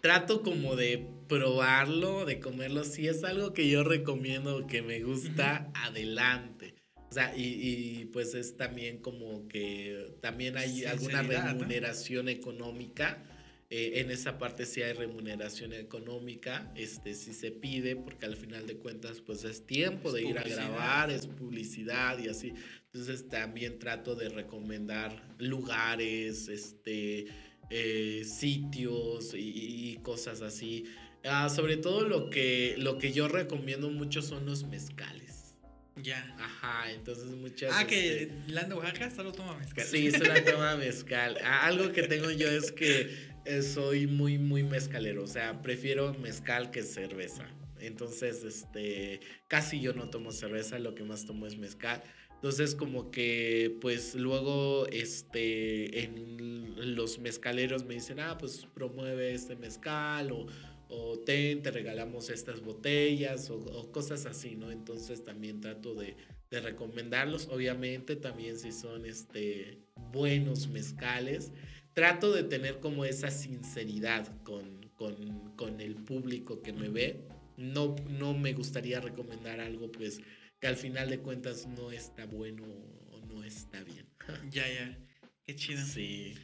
trato 0.00 0.42
como 0.42 0.76
de 0.76 1.06
probarlo, 1.28 2.24
de 2.24 2.40
comerlo. 2.40 2.84
Si 2.84 3.08
es 3.08 3.24
algo 3.24 3.52
que 3.52 3.68
yo 3.68 3.84
recomiendo, 3.84 4.66
que 4.66 4.82
me 4.82 5.00
gusta, 5.00 5.70
adelante. 5.74 6.74
O 7.10 7.14
sea, 7.14 7.34
y, 7.36 8.08
pues 8.12 8.34
es 8.34 8.56
también 8.56 8.98
como 8.98 9.46
que 9.46 10.14
también 10.22 10.56
hay 10.56 10.84
alguna 10.84 11.22
remuneración 11.22 12.30
económica. 12.30 13.22
Eh, 13.68 14.00
en 14.00 14.10
esa 14.10 14.38
parte 14.38 14.66
sí 14.66 14.82
hay 14.82 14.92
remuneración 14.92 15.72
económica, 15.72 16.70
este 16.74 17.14
sí 17.14 17.32
se 17.32 17.50
pide, 17.50 17.96
porque 17.96 18.26
al 18.26 18.36
final 18.36 18.66
de 18.66 18.76
cuentas 18.76 19.22
pues 19.22 19.44
es 19.44 19.66
tiempo 19.66 20.12
de 20.12 20.24
ir 20.24 20.38
a 20.38 20.42
grabar, 20.42 21.10
es 21.10 21.26
publicidad 21.26 22.18
y 22.18 22.28
así. 22.28 22.52
Entonces 22.94 23.26
también 23.26 23.78
trato 23.78 24.14
de 24.14 24.28
recomendar 24.28 25.34
lugares, 25.38 26.48
este, 26.48 27.26
eh, 27.70 28.22
sitios 28.26 29.32
y, 29.34 29.98
cosas 30.02 30.42
así. 30.42 30.84
Ah, 31.24 31.48
sobre 31.48 31.78
todo 31.78 32.06
lo 32.06 32.28
que, 32.28 32.74
lo 32.76 32.98
que 32.98 33.12
yo 33.12 33.28
recomiendo 33.28 33.88
mucho 33.88 34.20
son 34.20 34.44
los 34.44 34.64
mezcales. 34.64 35.54
Ya. 35.96 36.36
Ajá, 36.38 36.92
entonces 36.92 37.30
muchas. 37.30 37.72
Ah, 37.74 37.86
que 37.86 38.24
este, 38.24 38.34
Lando 38.48 38.76
Oaxaca 38.76 39.10
solo 39.10 39.32
toma 39.32 39.56
mezcal. 39.56 39.86
Sí, 39.86 40.10
solo 40.10 40.34
toma 40.44 40.76
mezcal. 40.76 41.38
Ah, 41.42 41.66
algo 41.66 41.92
que 41.92 42.02
tengo 42.02 42.30
yo 42.30 42.50
es 42.50 42.72
que 42.72 43.10
eh, 43.46 43.62
soy 43.62 44.06
muy, 44.06 44.36
muy 44.36 44.64
mezcalero. 44.64 45.22
O 45.22 45.26
sea, 45.26 45.62
prefiero 45.62 46.12
mezcal 46.14 46.70
que 46.70 46.82
cerveza. 46.82 47.48
Entonces, 47.78 48.44
este, 48.44 49.20
casi 49.48 49.80
yo 49.80 49.92
no 49.92 50.08
tomo 50.08 50.30
cerveza, 50.30 50.78
lo 50.78 50.94
que 50.94 51.04
más 51.04 51.24
tomo 51.24 51.46
es 51.46 51.56
mezcal. 51.56 52.02
Entonces, 52.42 52.74
como 52.74 53.12
que, 53.12 53.78
pues 53.80 54.16
luego, 54.16 54.88
este, 54.88 56.02
en 56.02 56.96
los 56.96 57.20
mezcaleros 57.20 57.84
me 57.84 57.94
dicen, 57.94 58.18
ah, 58.18 58.36
pues 58.36 58.66
promueve 58.74 59.32
este 59.32 59.54
mezcal 59.54 60.32
o, 60.32 60.46
o 60.88 61.20
ten, 61.20 61.62
te 61.62 61.70
regalamos 61.70 62.30
estas 62.30 62.60
botellas 62.60 63.48
o, 63.48 63.92
cosas 63.92 64.26
así, 64.26 64.56
¿no? 64.56 64.72
Entonces 64.72 65.22
también 65.22 65.60
trato 65.60 65.94
de, 65.94 66.16
de, 66.50 66.60
recomendarlos, 66.60 67.46
obviamente 67.46 68.16
también 68.16 68.58
si 68.58 68.72
son, 68.72 69.06
este, 69.06 69.78
buenos 70.12 70.66
mezcales. 70.66 71.52
Trato 71.94 72.32
de 72.32 72.42
tener 72.42 72.80
como 72.80 73.04
esa 73.04 73.30
sinceridad 73.30 74.26
con, 74.42 74.90
con, 74.96 75.52
con 75.54 75.80
el 75.80 75.94
público 75.94 76.60
que 76.60 76.72
me 76.72 76.88
ve 76.88 77.20
no, 77.56 77.94
no 78.08 78.34
me 78.34 78.52
gustaría 78.52 79.00
recomendar 79.00 79.60
algo 79.60 79.92
pues 79.92 80.20
que 80.62 80.68
al 80.68 80.76
final 80.76 81.10
de 81.10 81.18
cuentas 81.18 81.66
no 81.66 81.90
está 81.90 82.24
bueno 82.24 82.62
o 83.10 83.20
no 83.26 83.42
está 83.42 83.82
bien. 83.82 84.06
ya, 84.50 84.62
ya. 84.68 84.96
Qué 85.44 85.56
chido. 85.56 85.84
Sí. 85.84 86.34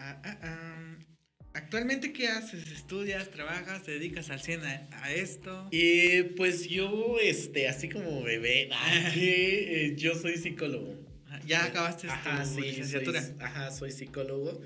Ah, 0.00 0.20
ah, 0.24 0.98
¿Actualmente 1.54 2.12
qué 2.12 2.26
haces? 2.26 2.68
¿Estudias, 2.72 3.30
trabajas, 3.30 3.84
te 3.84 3.92
dedicas 3.92 4.30
al 4.30 4.40
100 4.40 4.64
a, 4.64 5.12
esto? 5.12 5.68
Y 5.70 6.24
pues 6.34 6.68
yo, 6.68 7.18
este, 7.22 7.68
así 7.68 7.88
como 7.88 8.20
bebé, 8.24 8.68
eh, 9.14 9.94
yo 9.96 10.16
soy 10.16 10.38
psicólogo. 10.38 10.96
¿Ya 11.46 11.66
acabaste 11.66 12.08
tu 12.08 12.60
licenciatura? 12.60 13.22
ajá, 13.38 13.70
soy 13.70 13.92
psicólogo 13.92 14.60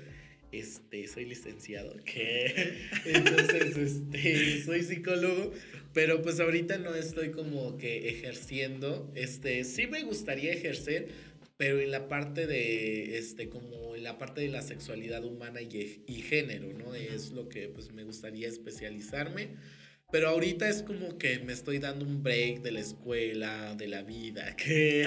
este, 0.51 1.07
soy 1.07 1.25
licenciado, 1.25 1.95
que 2.05 2.77
entonces, 3.05 3.77
este, 3.77 4.63
soy 4.63 4.83
psicólogo, 4.83 5.51
pero 5.93 6.21
pues 6.21 6.39
ahorita 6.39 6.77
no 6.77 6.93
estoy 6.95 7.31
como 7.31 7.77
que 7.77 8.09
ejerciendo, 8.09 9.11
este, 9.15 9.63
sí 9.63 9.87
me 9.87 10.03
gustaría 10.03 10.53
ejercer, 10.53 11.09
pero 11.57 11.79
en 11.79 11.91
la 11.91 12.07
parte 12.07 12.47
de, 12.47 13.17
este, 13.17 13.49
como 13.49 13.95
en 13.95 14.03
la 14.03 14.17
parte 14.17 14.41
de 14.41 14.47
la 14.47 14.61
sexualidad 14.61 15.23
humana 15.23 15.61
y, 15.61 16.03
y 16.07 16.15
género, 16.21 16.73
¿no? 16.73 16.95
Es 16.95 17.31
lo 17.31 17.49
que 17.49 17.67
pues 17.67 17.91
me 17.91 18.03
gustaría 18.03 18.47
especializarme. 18.47 19.49
Pero 20.11 20.29
ahorita 20.29 20.67
es 20.67 20.83
como 20.83 21.17
que 21.17 21.39
me 21.39 21.53
estoy 21.53 21.79
dando 21.79 22.05
un 22.05 22.21
break 22.21 22.61
de 22.61 22.71
la 22.71 22.81
escuela, 22.81 23.75
de 23.75 23.87
la 23.87 24.03
vida. 24.03 24.55
Que... 24.61 25.05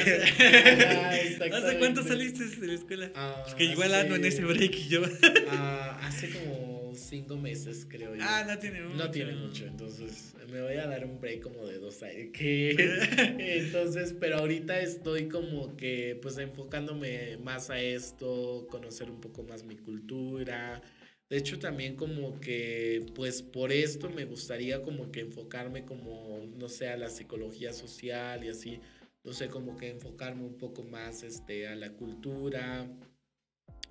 ¿Hace 1.52 1.78
cuánto 1.78 2.02
saliste 2.02 2.44
de 2.44 2.66
la 2.66 2.74
escuela? 2.74 3.12
Ah, 3.14 3.44
que 3.57 3.64
igual 3.64 3.94
ando 3.94 4.16
en 4.16 4.24
ese 4.24 4.44
break 4.44 4.74
y 4.74 4.88
yo. 4.88 5.02
Ah, 5.48 6.00
hace 6.02 6.30
como 6.30 6.92
cinco 6.96 7.36
meses, 7.36 7.86
creo 7.88 8.14
yo. 8.14 8.22
Ah, 8.24 8.44
no 8.46 8.59
tiene 8.59 8.82
mucho. 8.82 8.96
No 8.96 9.11
tiene 9.11 9.32
mucho, 9.32 9.66
entonces 9.66 10.34
me 10.50 10.62
voy 10.62 10.74
a 10.74 10.86
dar 10.86 11.05
un 11.05 11.20
break 11.20 11.40
como 11.40 11.66
de 11.66 11.78
dos 11.78 12.02
años. 12.02 12.30
entonces, 12.40 14.14
pero 14.18 14.38
ahorita 14.38 14.80
estoy 14.80 15.28
como 15.28 15.76
que 15.76 16.18
pues 16.20 16.38
enfocándome 16.38 17.36
más 17.38 17.70
a 17.70 17.80
esto, 17.80 18.66
conocer 18.70 19.11
un 19.11 19.20
poco 19.20 19.42
más 19.42 19.64
mi 19.64 19.76
cultura 19.76 20.82
de 21.31 21.39
hecho, 21.39 21.59
también 21.59 21.97
como 21.97 22.39
que, 22.41 23.07
pues 23.14 23.43
por 23.43 23.72
esto 23.72 24.11
me 24.11 24.25
gustaría 24.25 24.83
como 24.83 25.11
que 25.11 25.20
enfocarme 25.20 25.85
como, 25.85 26.45
no 26.57 26.68
sé, 26.68 26.89
a 26.89 26.97
la 26.97 27.09
psicología 27.09 27.72
social 27.72 28.45
y 28.45 28.51
así, 28.51 28.81
no 29.25 29.33
sé, 29.33 29.49
como 29.49 29.77
que 29.77 29.89
enfocarme 29.89 30.45
un 30.45 30.59
poco 30.59 30.83
más 30.83 31.22
este, 31.22 31.66
a 31.66 31.75
la 31.77 31.93
cultura 31.93 32.87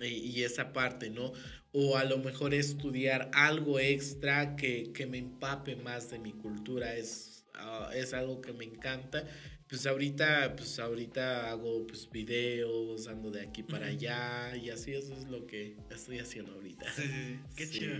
y, 0.00 0.42
esa 0.42 0.72
parte, 0.72 1.10
¿no? 1.10 1.32
O 1.72 1.96
a 1.96 2.04
lo 2.04 2.18
mejor 2.18 2.54
estudiar 2.54 3.30
algo 3.34 3.80
extra 3.80 4.54
que, 4.56 4.92
que 4.92 5.06
me 5.06 5.18
empape 5.18 5.76
más 5.76 6.10
de 6.10 6.20
mi 6.20 6.32
cultura, 6.32 6.94
es, 6.94 7.44
ah, 7.54 7.90
es 7.94 8.14
algo 8.14 8.40
que 8.40 8.52
me 8.52 8.64
encanta 8.64 9.26
pues 9.68 9.86
ahorita, 9.86 10.54
pues 10.56 10.78
ahorita 10.78 11.50
hago 11.50 11.86
pues 11.86 12.08
videos, 12.10 13.08
ando 13.08 13.30
de 13.30 13.42
aquí 13.42 13.62
para 13.62 13.86
allá 13.86 14.56
y 14.56 14.70
así 14.70 14.92
eso 14.92 15.14
es 15.14 15.24
lo 15.28 15.46
que 15.46 15.76
estoy 15.90 16.18
haciendo 16.18 16.52
ahorita. 16.52 16.92
Sí, 16.92 17.02
sí, 17.02 17.38
Qué 17.56 17.70
chido. 17.70 17.96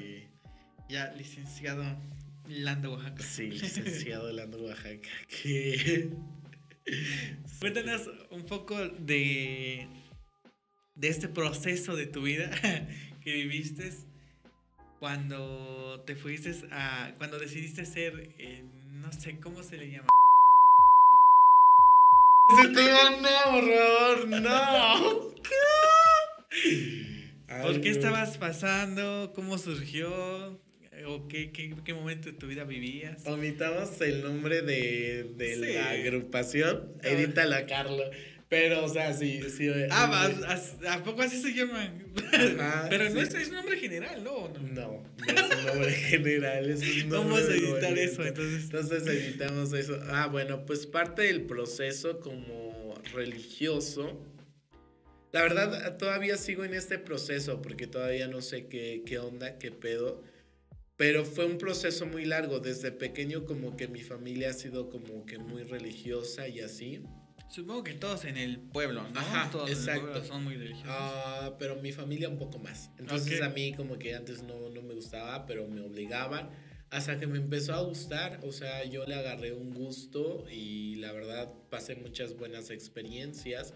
Ya, 0.89 1.13
licenciado 1.13 1.85
Lando 2.49 2.93
Oaxaca. 2.93 3.23
Sí, 3.23 3.51
licenciado 3.51 4.31
Lando 4.33 4.63
Oaxaca. 4.63 5.09
Cuéntanos 7.61 8.11
un 8.31 8.45
poco 8.45 8.77
de, 8.89 9.87
de 10.95 11.09
este 11.09 11.29
proceso 11.29 11.97
de 11.97 12.07
tu 12.07 12.23
vida 12.23 12.51
que 13.23 13.33
viviste 13.33 13.91
cuando 14.99 16.03
te 16.07 16.15
fuiste 16.15 16.55
a. 16.71 17.15
cuando 17.19 17.39
decidiste 17.39 17.85
ser, 17.85 18.35
eh, 18.39 18.65
no 18.93 19.13
sé 19.13 19.39
cómo 19.39 19.63
se 19.63 19.77
le 19.77 19.91
llama. 19.91 20.09
Se 22.51 22.69
te 22.69 22.83
no, 22.83 23.53
por 23.53 24.29
no. 24.29 25.35
¿Por 27.63 27.81
qué 27.81 27.89
estabas 27.89 28.37
pasando? 28.37 29.33
¿Cómo 29.35 29.57
surgió? 29.57 30.61
¿O 31.07 31.27
qué, 31.29 31.51
qué, 31.53 31.75
qué, 31.85 31.95
momento 31.95 32.31
de 32.31 32.35
tu 32.35 32.47
vida 32.47 32.65
vivías? 32.65 33.27
Omitamos 33.27 34.01
el 34.01 34.23
nombre 34.23 34.63
de, 34.63 35.33
de 35.37 35.57
la 35.57 35.91
agrupación. 35.91 36.93
Ah. 37.03 37.09
Edítala, 37.09 37.67
Carlos. 37.67 38.09
Pero, 38.55 38.85
o 38.85 38.89
sea, 38.89 39.13
sí, 39.13 39.43
sí. 39.51 39.69
Ah, 39.91 40.31
¿a, 40.89 41.03
poco 41.03 41.23
así 41.23 41.43
se 41.43 41.53
llaman? 41.53 42.05
Pero 42.89 43.11
no 43.11 43.21
es, 43.21 43.35
es, 43.35 43.49
un 43.49 43.55
nombre 43.57 43.77
general, 43.77 44.23
¿no? 44.23 44.49
No, 44.49 44.63
no, 44.63 45.03
es 45.27 45.59
un 45.59 45.67
nombre 45.67 45.91
general, 46.11 46.71
es 46.71 47.03
un 47.03 47.09
nombre 47.09 47.43
Vamos 47.43 47.49
a 47.49 47.53
editar 47.53 47.99
eso, 47.99 48.25
entonces. 48.25 48.65
Entonces 48.67 49.07
editamos 49.09 49.73
eso. 49.73 49.99
Ah, 50.07 50.29
bueno, 50.29 50.65
pues 50.67 50.87
parte 50.87 51.23
del 51.23 51.43
proceso 51.43 52.21
como 52.21 52.95
religioso. 53.13 54.25
La 55.33 55.43
verdad, 55.43 55.97
todavía 55.97 56.37
sigo 56.37 56.65
en 56.65 56.75
este 56.75 57.01
proceso 57.01 57.61
porque 57.61 57.89
todavía 57.89 58.29
no 58.29 58.41
sé 58.41 58.69
qué, 58.69 59.03
qué 59.05 59.19
onda, 59.19 59.59
qué 59.59 59.73
pedo. 59.73 60.23
Pero 60.97 61.25
fue 61.25 61.45
un 61.45 61.59
proceso 61.59 62.07
muy 62.07 62.25
largo. 62.25 62.61
Desde 62.61 62.93
pequeño 62.93 63.47
como 63.47 63.77
que 63.77 63.89
mi 63.89 64.03
familia 64.03 64.51
ha 64.51 64.53
sido 64.53 64.91
como 64.91 65.27
que 65.27 65.39
muy 65.39 65.65
religiosa 65.65 66.47
y 66.47 66.61
así. 66.61 67.03
Supongo 67.55 67.85
que 67.85 67.95
todos 67.95 68.25
en 68.25 68.37
el 68.37 68.59
pueblo, 68.59 69.09
¿no? 69.11 69.21
Ajá, 69.21 69.49
todos 69.49 69.71
exacto. 69.71 70.25
son 70.25 70.43
muy 70.43 70.57
religiosos. 70.57 70.89
Ah, 70.89 71.55
pero 71.57 71.77
mi 71.77 71.93
familia 71.93 72.29
un 72.29 72.37
poco 72.37 72.59
más. 72.59 72.91
Entonces 72.99 73.43
a 73.43 73.49
mí 73.49 73.73
como 73.75 73.97
que 73.97 74.17
antes 74.17 74.43
no, 74.43 74.71
no 74.71 74.83
me 74.83 74.93
gustaba, 74.93 75.47
pero 75.47 75.69
me 75.69 75.81
obligaban. 75.81 76.51
Hasta 76.91 77.21
que 77.21 77.29
me 77.29 77.39
empezó 77.39 77.75
a 77.75 77.81
gustar, 77.83 78.41
o 78.43 78.51
sea, 78.51 78.85
yo 78.87 79.07
le 79.07 79.15
agarré 79.15 79.53
un 79.53 79.73
gusto 79.73 80.45
y 80.51 80.97
la 80.97 81.13
verdad 81.13 81.53
pasé 81.71 81.95
muchas 81.95 82.37
buenas 82.37 82.71
experiencias. 82.71 83.73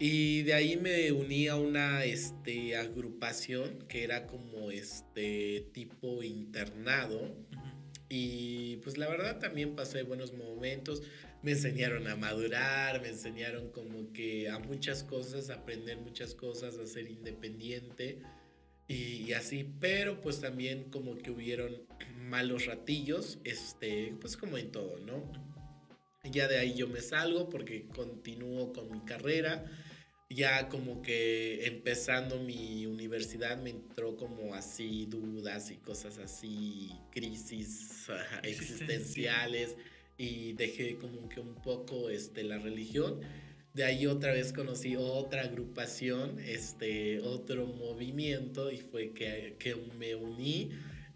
Y 0.00 0.42
de 0.42 0.54
ahí 0.54 0.76
me 0.76 1.12
uní 1.12 1.46
a 1.46 1.54
una 1.54 2.04
este, 2.04 2.76
agrupación 2.76 3.86
que 3.86 4.02
era 4.02 4.26
como 4.26 4.72
este 4.72 5.68
tipo 5.72 6.24
internado. 6.24 7.36
Y 8.08 8.78
pues 8.78 8.98
la 8.98 9.08
verdad 9.08 9.38
también 9.38 9.76
pasé 9.76 10.02
buenos 10.02 10.32
momentos 10.32 11.02
me 11.46 11.52
enseñaron 11.52 12.08
a 12.08 12.16
madurar, 12.16 13.00
me 13.00 13.10
enseñaron 13.10 13.70
como 13.70 14.12
que 14.12 14.50
a 14.50 14.58
muchas 14.58 15.04
cosas, 15.04 15.48
a 15.48 15.54
aprender 15.54 15.96
muchas 15.98 16.34
cosas, 16.34 16.76
a 16.76 16.84
ser 16.86 17.08
independiente 17.08 18.18
y, 18.88 19.32
así, 19.32 19.72
pero 19.78 20.20
pues 20.20 20.40
también 20.40 20.90
como 20.90 21.16
que 21.16 21.30
hubieron 21.30 21.86
malos 22.18 22.66
ratillos, 22.66 23.38
este, 23.44 24.12
pues 24.20 24.36
como 24.36 24.58
en 24.58 24.72
todo, 24.72 24.98
¿no? 24.98 25.22
Ya 26.24 26.48
de 26.48 26.58
ahí 26.58 26.74
yo 26.74 26.88
me 26.88 27.00
salgo 27.00 27.48
porque 27.48 27.86
continúo 27.94 28.72
con 28.72 28.90
mi 28.90 29.04
carrera. 29.04 29.64
Ya 30.28 30.68
como 30.68 31.00
que 31.00 31.64
empezando 31.66 32.40
mi 32.40 32.86
universidad 32.86 33.56
me 33.62 33.70
entró 33.70 34.16
como 34.16 34.52
así 34.56 35.06
dudas 35.06 35.70
y 35.70 35.76
cosas 35.76 36.18
así, 36.18 36.90
crisis 37.12 38.08
existenciales 38.42 39.76
y 40.18 40.52
dejé 40.54 40.96
como 40.96 41.28
que 41.28 41.40
un 41.40 41.54
poco 41.62 42.10
este, 42.10 42.42
la 42.42 42.58
religión. 42.58 43.20
De 43.74 43.84
ahí 43.84 44.06
otra 44.06 44.32
vez 44.32 44.52
conocí 44.52 44.96
otra 44.96 45.42
agrupación, 45.42 46.38
este, 46.40 47.20
otro 47.20 47.66
movimiento 47.66 48.70
y 48.70 48.78
fue 48.78 49.12
que, 49.12 49.56
que 49.58 49.76
me 49.98 50.14
uní 50.14 50.70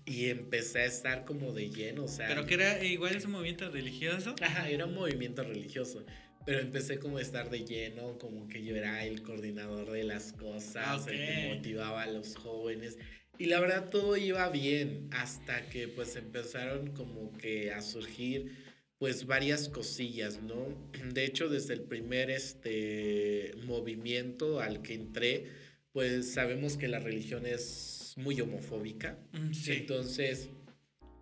y 0.04 0.28
empecé 0.28 0.80
a 0.80 0.84
estar 0.84 1.24
como 1.24 1.52
de 1.52 1.70
lleno, 1.70 2.04
o 2.04 2.08
sea... 2.08 2.28
¿Pero 2.28 2.44
que 2.44 2.54
era 2.54 2.84
igual 2.84 3.14
es 3.14 3.24
un 3.24 3.32
movimiento 3.32 3.70
religioso? 3.70 4.34
Ajá, 4.42 4.68
era 4.68 4.84
un 4.84 4.94
movimiento 4.94 5.42
religioso, 5.42 6.04
pero 6.44 6.60
empecé 6.60 6.98
como 6.98 7.18
a 7.18 7.22
estar 7.22 7.48
de 7.48 7.64
lleno, 7.64 8.18
como 8.18 8.48
que 8.48 8.62
yo 8.62 8.76
era 8.76 9.04
el 9.04 9.22
coordinador 9.22 9.90
de 9.92 10.04
las 10.04 10.32
cosas, 10.32 11.06
el 11.06 11.16
que 11.16 11.54
motivaba 11.54 12.02
a 12.02 12.06
los 12.06 12.34
jóvenes. 12.34 12.98
Y 13.38 13.46
la 13.46 13.60
verdad 13.60 13.88
todo 13.88 14.18
iba 14.18 14.48
bien 14.50 15.08
hasta 15.12 15.66
que 15.70 15.88
pues 15.88 16.16
empezaron 16.16 16.88
como 16.88 17.32
que 17.38 17.72
a 17.72 17.80
surgir 17.80 18.52
pues 19.00 19.26
varias 19.26 19.70
cosillas, 19.70 20.42
¿no? 20.42 20.68
De 21.14 21.24
hecho, 21.24 21.48
desde 21.48 21.72
el 21.72 21.80
primer 21.80 22.30
este, 22.30 23.52
movimiento 23.64 24.60
al 24.60 24.82
que 24.82 24.92
entré, 24.92 25.46
pues 25.92 26.34
sabemos 26.34 26.76
que 26.76 26.86
la 26.86 27.00
religión 27.00 27.46
es 27.46 28.12
muy 28.16 28.38
homofóbica. 28.42 29.18
Mm, 29.32 29.54
sí. 29.54 29.72
Entonces, 29.72 30.50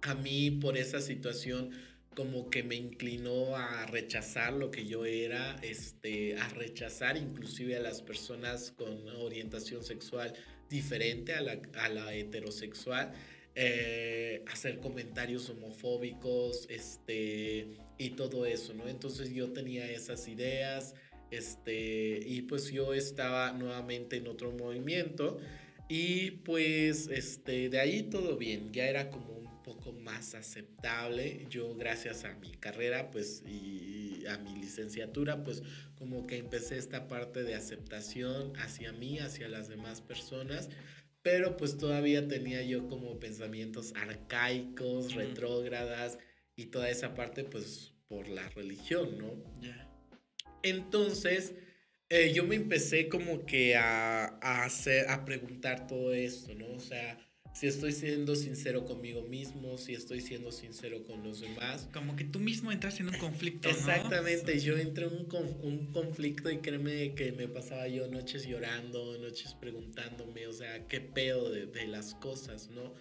a 0.03 0.15
mí 0.17 0.51
por 0.51 0.77
esa 0.77 1.01
situación 1.01 1.71
como 2.17 2.51
que 2.51 2.65
me 2.65 2.75
inclinó 2.75 3.57
a 3.57 3.87
rechazar 3.87 4.53
lo 4.53 4.73
que 4.73 4.85
yo 4.85 5.07
era, 5.07 5.55
este, 5.63 6.37
a 6.37 6.49
rechazar 6.49 7.17
inclusive 7.17 7.77
a 7.77 7.81
las 7.81 8.03
personas 8.03 8.73
con 8.73 9.07
orientación 9.09 9.85
sexual 9.85 10.35
diferente 10.69 11.35
a 11.35 11.43
la, 11.43 11.63
a 11.75 11.89
la 11.89 12.13
heterosexual, 12.13 13.13
eh, 13.55 14.45
hacer 14.47 14.81
comentarios 14.81 15.49
homofóbicos, 15.51 16.67
este, 16.71 17.69
y 17.99 18.11
todo 18.11 18.47
eso, 18.47 18.75
¿no? 18.75 18.89
Entonces 18.89 19.33
yo 19.33 19.53
tenía 19.53 19.91
esas 19.91 20.29
ideas, 20.29 20.95
este, 21.31 22.21
y 22.25 22.43
pues 22.43 22.71
yo 22.71 22.95
estaba 22.95 23.53
nuevamente 23.53 24.17
en 24.17 24.29
otro 24.29 24.53
movimiento, 24.53 25.39
y 25.89 26.33
pues, 26.33 27.09
este, 27.09 27.69
de 27.71 27.81
ahí 27.81 28.05
todo 28.05 28.37
bien, 28.37 28.73
ya 28.73 28.87
era 28.87 29.11
como 29.11 29.39
poco 29.69 29.93
más 29.93 30.35
aceptable. 30.35 31.47
Yo 31.51 31.75
gracias 31.75 32.25
a 32.25 32.35
mi 32.35 32.53
carrera 32.53 33.11
pues 33.11 33.43
y 33.47 34.25
a 34.27 34.39
mi 34.39 34.55
licenciatura 34.61 35.45
pues 35.45 35.63
como 35.99 36.27
que 36.27 36.39
empecé 36.39 36.79
esta 36.79 37.07
parte 37.07 37.43
de 37.43 37.55
aceptación 37.55 38.55
hacia 38.57 38.93
mí, 38.93 39.19
hacia 39.19 39.49
las 39.49 39.69
demás 39.69 40.01
personas. 40.01 40.71
Pero 41.31 41.59
pues 41.59 41.77
todavía 41.77 42.27
tenía 42.27 42.63
yo 42.63 42.89
como 42.89 43.21
pensamientos 43.21 43.93
arcaicos, 43.95 45.15
retrógradas 45.15 46.19
y 46.57 46.67
toda 46.67 46.89
esa 46.89 47.15
parte 47.15 47.45
pues 47.45 47.93
por 48.09 48.29
la 48.29 48.49
religión, 48.49 49.19
¿no? 49.19 49.35
Entonces, 50.63 51.53
eh, 52.09 52.33
yo 52.33 52.45
me 52.45 52.55
empecé 52.55 53.11
como 53.11 53.45
que 53.45 53.77
a, 53.77 54.39
a, 54.41 54.65
hacer, 54.65 55.11
a 55.11 55.27
preguntar 55.27 55.87
todo 55.87 56.15
esto, 56.15 56.55
¿no? 56.55 56.73
O 56.73 56.81
sea, 56.81 57.19
si 57.53 57.67
estoy 57.67 57.93
siendo 57.93 58.37
sincero 58.37 58.85
conmigo 58.85 59.23
mismo, 59.23 59.79
si 59.79 59.95
estoy 59.95 60.21
siendo 60.21 60.53
sincero 60.53 61.05
con 61.05 61.23
los 61.23 61.41
demás. 61.41 61.89
Como 61.93 62.15
que 62.17 62.25
tú 62.25 62.39
mismo 62.39 62.71
entras 62.71 63.01
en 63.01 63.09
un 63.09 63.19
conflicto. 63.19 63.69
Exactamente, 63.69 64.59
yo 64.61 64.77
entré 64.77 65.07
en 65.07 65.13
un, 65.13 65.59
un, 65.63 65.93
conflicto 65.93 66.51
y 66.51 66.59
créeme 66.59 67.15
que 67.15 67.33
me 67.33 67.49
pasaba 67.49 67.89
yo 67.89 68.09
noches 68.09 68.47
llorando, 68.47 69.19
noches 69.19 69.55
preguntándome, 69.55 70.47
o 70.47 70.53
sea, 70.53 70.87
qué 70.87 71.01
pedo 71.01 71.51
de, 71.51 71.67
de 71.67 71.87
las 71.87 72.15
cosas, 72.15 72.69
¿no? 72.71 72.95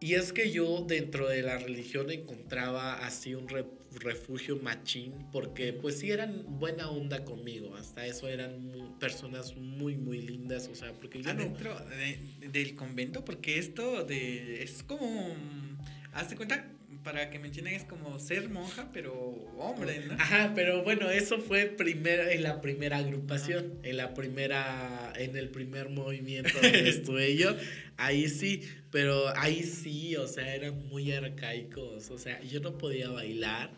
Y 0.00 0.14
es 0.14 0.32
que 0.32 0.50
yo 0.50 0.84
dentro 0.88 1.28
de 1.28 1.42
la 1.42 1.58
religión 1.58 2.10
encontraba 2.10 3.06
así 3.06 3.36
un 3.36 3.48
refugio 4.00 4.56
machín, 4.56 5.12
porque 5.32 5.72
pues 5.72 5.98
sí 5.98 6.10
eran 6.10 6.44
buena 6.58 6.90
onda 6.90 7.24
conmigo, 7.24 7.74
hasta 7.76 8.06
eso 8.06 8.28
eran 8.28 8.96
personas 8.98 9.56
muy, 9.56 9.96
muy 9.96 10.20
lindas, 10.20 10.68
o 10.68 10.74
sea, 10.74 10.92
porque 10.92 11.22
yo... 11.22 11.30
Adentro 11.30 11.76
del 12.40 12.74
convento, 12.74 13.24
porque 13.24 13.58
esto 13.58 14.04
de, 14.04 14.62
es 14.62 14.82
como, 14.82 15.34
hazte 16.12 16.36
cuenta, 16.36 16.68
para 17.02 17.30
que 17.30 17.38
me 17.38 17.48
entiendan, 17.48 17.74
es 17.74 17.84
como 17.84 18.18
ser 18.18 18.48
monja, 18.48 18.88
pero 18.92 19.12
hombre, 19.58 20.04
¿no? 20.06 20.14
Ajá, 20.14 20.52
pero 20.54 20.82
bueno, 20.84 21.10
eso 21.10 21.38
fue 21.38 21.66
primero 21.66 22.28
en 22.28 22.42
la 22.42 22.60
primera 22.60 22.98
agrupación, 22.98 23.78
en 23.82 23.96
la 23.96 24.14
primera, 24.14 25.12
en 25.16 25.36
el 25.36 25.48
primer 25.48 25.88
movimiento 25.88 26.50
donde 26.62 26.88
estuve 26.88 27.36
yo, 27.36 27.56
ahí 27.96 28.28
sí, 28.28 28.62
pero 28.90 29.36
ahí 29.36 29.62
sí, 29.62 30.16
o 30.16 30.26
sea, 30.26 30.54
eran 30.54 30.86
muy 30.88 31.12
arcaicos, 31.12 32.10
o 32.10 32.18
sea, 32.18 32.40
yo 32.42 32.60
no 32.60 32.78
podía 32.78 33.10
bailar, 33.10 33.70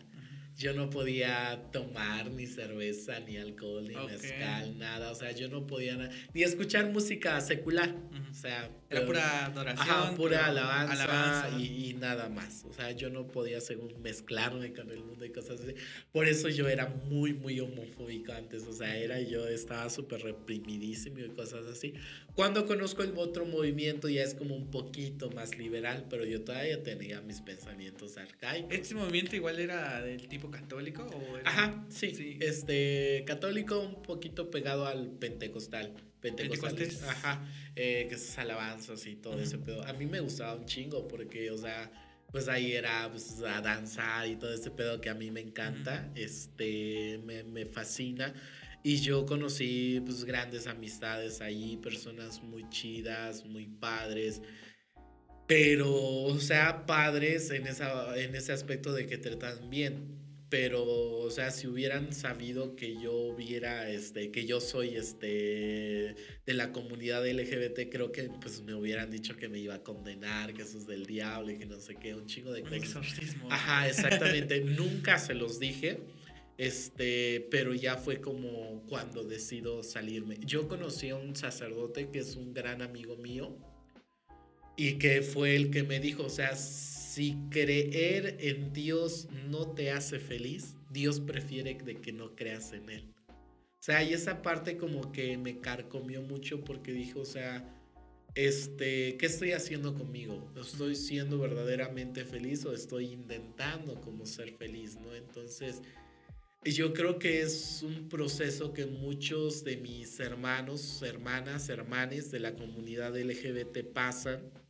yo 0.57 0.73
no 0.73 0.89
podía 0.89 1.61
tomar 1.73 2.31
ni 2.31 2.47
cerveza, 2.47 3.19
ni 3.19 3.37
alcohol, 3.37 3.85
ni 3.87 3.95
mezcal, 3.95 4.77
nada. 4.77 5.11
O 5.11 5.15
sea, 5.15 5.31
yo 5.31 5.49
no 5.49 5.67
podía 5.67 6.09
ni 6.33 6.43
escuchar 6.43 6.89
música 6.91 7.41
secular. 7.41 7.93
O 8.31 8.33
sea, 8.33 8.69
era 8.89 9.05
pura 9.05 9.45
adoración. 9.45 9.89
Ajá, 9.89 10.15
pura 10.15 10.45
alabanza, 10.45 11.59
Y, 11.59 11.95
nada 11.99 12.29
más. 12.29 12.63
O 12.69 12.73
sea, 12.73 12.91
yo 12.91 13.09
no 13.09 13.27
podía 13.27 13.59
según 13.59 14.01
mezclarme 14.01 14.71
con 14.73 14.89
el 14.91 15.03
mundo 15.03 15.25
y 15.25 15.31
cosas 15.31 15.59
así. 15.59 15.75
Por 16.11 16.27
eso 16.27 16.47
yo 16.47 16.69
era 16.69 16.87
muy, 16.87 17.33
muy 17.33 17.59
homofóbico 17.59 18.31
antes. 18.31 18.63
O 18.63 18.73
sea, 18.73 18.95
era 18.95 19.19
yo, 19.19 19.47
estaba 19.47 19.89
súper 19.89 20.21
reprimidísimo 20.21 21.19
y 21.19 21.29
cosas 21.29 21.65
así. 21.65 21.93
Cuando 22.33 22.65
conozco 22.65 23.03
el 23.03 23.13
otro 23.17 23.45
movimiento 23.45 24.09
ya 24.09 24.23
es 24.23 24.35
como 24.35 24.55
un 24.55 24.69
poquito 24.69 25.31
más 25.31 25.57
liberal, 25.57 26.05
pero 26.09 26.25
yo 26.25 26.41
todavía 26.43 26.83
tenía 26.83 27.21
mis 27.21 27.41
pensamientos 27.41 28.17
arcaicos. 28.17 28.71
¿Este 28.73 28.95
movimiento 28.95 29.35
igual 29.35 29.59
era 29.59 30.01
del 30.01 30.27
tipo 30.27 30.44
católico? 30.51 31.03
O 31.03 31.37
Ajá, 31.43 31.85
sí, 31.89 32.37
Este, 32.41 33.23
católico 33.25 33.79
un 33.79 34.01
poquito 34.01 34.49
pegado 34.49 34.85
al 34.85 35.11
pentecostal. 35.11 35.93
Pentecostal. 36.21 36.75
Ajá, 37.07 37.47
eh, 37.75 38.07
que 38.09 38.15
esas 38.15 38.37
alabanzas 38.39 39.05
y 39.05 39.15
todo 39.15 39.39
ese 39.39 39.57
pedo. 39.57 39.85
A 39.85 39.93
mí 39.93 40.05
me 40.05 40.19
gustaba 40.19 40.55
un 40.55 40.65
chingo 40.65 41.07
porque, 41.07 41.51
o 41.51 41.57
sea, 41.57 41.91
pues 42.31 42.47
ahí 42.47 42.73
era 42.73 43.09
pues, 43.11 43.41
a 43.41 43.61
danzar 43.61 44.27
y 44.27 44.35
todo 44.35 44.53
ese 44.53 44.71
pedo 44.71 44.99
que 44.99 45.09
a 45.09 45.13
mí 45.13 45.31
me 45.31 45.41
encanta, 45.41 46.11
este, 46.15 47.19
me, 47.23 47.43
me 47.43 47.65
fascina. 47.65 48.33
Y 48.83 48.97
yo 48.97 49.25
conocí 49.25 49.99
pues 50.05 50.25
grandes 50.25 50.67
amistades 50.67 51.41
ahí, 51.41 51.77
personas 51.77 52.43
muy 52.43 52.69
chidas, 52.69 53.43
muy 53.45 53.65
padres. 53.65 54.41
Pero, 55.47 55.91
o 55.91 56.39
sea, 56.39 56.85
padres 56.85 57.51
en, 57.51 57.67
esa, 57.67 58.17
en 58.17 58.35
ese 58.35 58.51
aspecto 58.51 58.93
de 58.93 59.07
que 59.07 59.17
tratan 59.17 59.69
bien. 59.69 60.24
Pero, 60.49 60.83
o 60.85 61.31
sea, 61.31 61.49
si 61.49 61.67
hubieran 61.67 62.13
sabido 62.13 62.75
que 62.75 63.01
yo 63.01 63.13
hubiera, 63.13 63.89
este, 63.89 64.31
que 64.31 64.45
yo 64.45 64.61
soy, 64.61 64.95
este, 64.95 66.15
de 66.45 66.53
la 66.53 66.71
comunidad 66.71 67.27
LGBT, 67.27 67.89
creo 67.91 68.11
que, 68.11 68.29
pues, 68.41 68.61
me 68.61 68.75
hubieran 68.75 69.09
dicho 69.09 69.35
que 69.35 69.49
me 69.49 69.59
iba 69.59 69.75
a 69.75 69.83
condenar, 69.83 70.53
que 70.53 70.61
eso 70.61 70.77
es 70.77 70.85
del 70.85 71.05
diablo 71.07 71.51
y 71.51 71.57
que 71.57 71.65
no 71.65 71.79
sé 71.79 71.95
qué, 71.95 72.13
un 72.13 72.27
chingo 72.27 72.53
de 72.53 72.61
cosas. 72.61 72.77
exorcismo. 72.77 73.47
Ajá, 73.51 73.87
exactamente. 73.89 74.61
Nunca 74.63 75.17
se 75.17 75.33
los 75.33 75.59
dije. 75.59 75.99
Este, 76.57 77.45
pero 77.51 77.73
ya 77.73 77.97
fue 77.97 78.21
como 78.21 78.83
cuando 78.87 79.23
decido 79.23 79.83
salirme. 79.83 80.37
Yo 80.39 80.67
conocí 80.69 81.09
a 81.09 81.15
un 81.15 81.35
sacerdote 81.35 82.09
que 82.09 82.19
es 82.19 82.35
un 82.37 82.53
gran 82.53 82.81
amigo 82.81 83.17
mío 83.17 83.57
y 84.77 84.93
que 84.93 85.21
fue 85.21 85.55
el 85.55 85.69
que 85.69 85.83
me 85.83 85.99
dijo, 85.99 86.23
o 86.23 86.29
sea, 86.29 86.55
si 87.15 87.37
creer 87.49 88.35
en 88.41 88.73
Dios 88.73 89.29
no 89.47 89.71
te 89.71 89.89
hace 89.91 90.19
feliz, 90.19 90.75
Dios 90.89 91.21
prefiere 91.21 91.75
de 91.75 91.95
que 92.01 92.11
no 92.11 92.35
creas 92.35 92.73
en 92.73 92.89
Él. 92.89 93.13
O 93.29 93.79
sea, 93.79 94.03
y 94.03 94.13
esa 94.13 94.41
parte 94.41 94.75
como 94.75 95.13
que 95.13 95.37
me 95.37 95.61
carcomió 95.61 96.21
mucho 96.21 96.65
porque 96.65 96.91
dijo, 96.91 97.21
o 97.21 97.25
sea, 97.25 97.63
este, 98.33 99.15
¿qué 99.15 99.27
estoy 99.27 99.53
haciendo 99.53 99.93
conmigo? 99.93 100.51
¿Estoy 100.59 100.93
siendo 100.97 101.39
verdaderamente 101.39 102.25
feliz 102.25 102.65
o 102.65 102.73
estoy 102.73 103.13
intentando 103.13 104.01
como 104.01 104.25
ser 104.25 104.51
feliz, 104.51 104.97
no? 104.99 105.15
Entonces, 105.15 105.83
yo 106.65 106.93
creo 106.93 107.17
que 107.17 107.43
es 107.43 107.81
un 107.81 108.09
proceso 108.09 108.73
que 108.73 108.87
muchos 108.87 109.63
de 109.63 109.77
mis 109.77 110.19
hermanos, 110.19 111.01
hermanas, 111.01 111.69
hermanes 111.69 112.29
de 112.29 112.41
la 112.41 112.55
comunidad 112.55 113.17
LGBT 113.17 113.85
pasan 113.93 114.64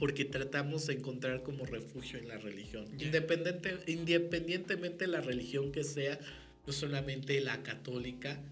porque 0.00 0.24
tratamos 0.24 0.86
de 0.86 0.94
encontrar 0.94 1.42
como 1.42 1.66
refugio 1.66 2.18
en 2.18 2.26
la 2.26 2.38
religión. 2.38 2.86
Independiente, 2.98 3.78
independientemente 3.86 5.04
de 5.04 5.12
la 5.12 5.20
religión 5.20 5.70
que 5.72 5.84
sea, 5.84 6.18
no 6.66 6.72
solamente 6.72 7.38
la 7.42 7.62
católica, 7.62 8.42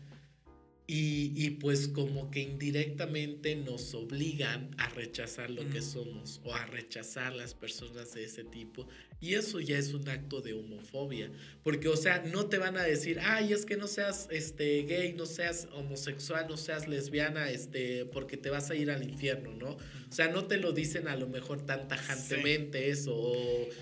y, 0.86 1.32
y, 1.34 1.50
pues 1.50 1.88
como 1.88 2.30
que 2.30 2.40
indirectamente 2.40 3.56
nos 3.56 3.92
obligan 3.92 4.70
a 4.78 4.88
rechazar 4.88 5.50
lo 5.50 5.68
que 5.68 5.82
somos 5.82 6.40
o 6.44 6.54
a 6.54 6.64
rechazar 6.64 7.34
las 7.34 7.52
personas 7.52 8.14
de 8.14 8.24
ese 8.24 8.42
tipo. 8.44 8.88
Y 9.20 9.34
eso 9.34 9.58
ya 9.58 9.76
es 9.76 9.94
un 9.94 10.08
acto 10.08 10.40
de 10.40 10.52
homofobia. 10.52 11.30
Porque, 11.64 11.88
o 11.88 11.96
sea, 11.96 12.22
no 12.32 12.46
te 12.46 12.58
van 12.58 12.76
a 12.76 12.84
decir, 12.84 13.18
ay, 13.20 13.52
es 13.52 13.66
que 13.66 13.76
no 13.76 13.88
seas 13.88 14.28
este, 14.30 14.82
gay, 14.84 15.12
no 15.12 15.26
seas 15.26 15.66
homosexual, 15.72 16.46
no 16.48 16.56
seas 16.56 16.86
lesbiana, 16.86 17.50
este, 17.50 18.06
porque 18.06 18.36
te 18.36 18.48
vas 18.48 18.70
a 18.70 18.76
ir 18.76 18.90
al 18.90 19.02
infierno, 19.02 19.52
¿no? 19.54 19.70
O 19.70 20.12
sea, 20.12 20.28
no 20.28 20.46
te 20.46 20.56
lo 20.56 20.72
dicen 20.72 21.06
a 21.08 21.16
lo 21.16 21.28
mejor 21.28 21.66
tan 21.66 21.86
tajantemente 21.88 22.88
eso. 22.88 23.34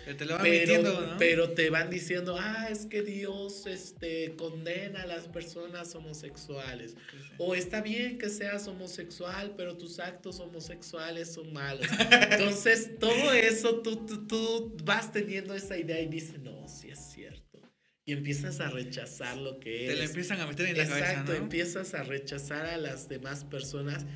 pero, 0.05 0.17
te 0.17 0.25
lo 0.25 0.37
van 0.37 0.83
¿no? 0.83 1.17
pero 1.19 1.51
te 1.51 1.71
van 1.71 1.89
diciendo, 1.89 2.37
ah, 2.37 2.69
es 2.69 2.87
que 2.87 3.03
Dios 3.03 3.67
este, 3.67 4.35
condena 4.37 5.03
a 5.03 5.07
las 5.07 5.29
personas 5.29 5.95
homosexuales. 5.95 6.97
O 7.39 7.55
está 7.55 7.83
bien 7.83 8.19
que 8.19 8.29
seas 8.31 8.67
homosexual, 8.67 9.55
pero 9.57 9.77
tus 9.77 10.01
actos 10.01 10.41
homosexuales 10.41 11.33
son 11.33 11.53
malos. 11.53 11.87
Entonces, 12.31 12.99
todo 12.99 13.33
eso 13.33 13.83
tú, 13.83 14.05
tú, 14.07 14.27
tú, 14.27 14.77
vas 14.85 15.13
teniendo 15.13 15.26
esa 15.29 15.79
idea 15.79 16.01
y 16.01 16.09
dices, 16.09 16.39
no, 16.41 16.67
sí 16.69 16.91
es 16.91 16.99
cierto. 16.99 17.61
Y 18.05 18.13
empiezas 18.13 18.61
a 18.61 18.71
rechazar 18.71 19.37
lo 19.37 19.59
que 19.59 19.87
es. 19.87 19.91
Te 19.93 19.97
lo 19.97 20.05
empiezan 20.05 20.41
a 20.41 20.47
meter 20.47 20.67
en 20.67 20.79
la 20.79 20.87
cabeza. 20.87 21.11
Exacto, 21.11 21.35
empiezas 21.35 21.95
a 21.95 22.05
rechazar 22.05 22.67
a 22.67 22.77
las 22.77 23.09
demás 23.09 23.45
personas. 23.45 24.07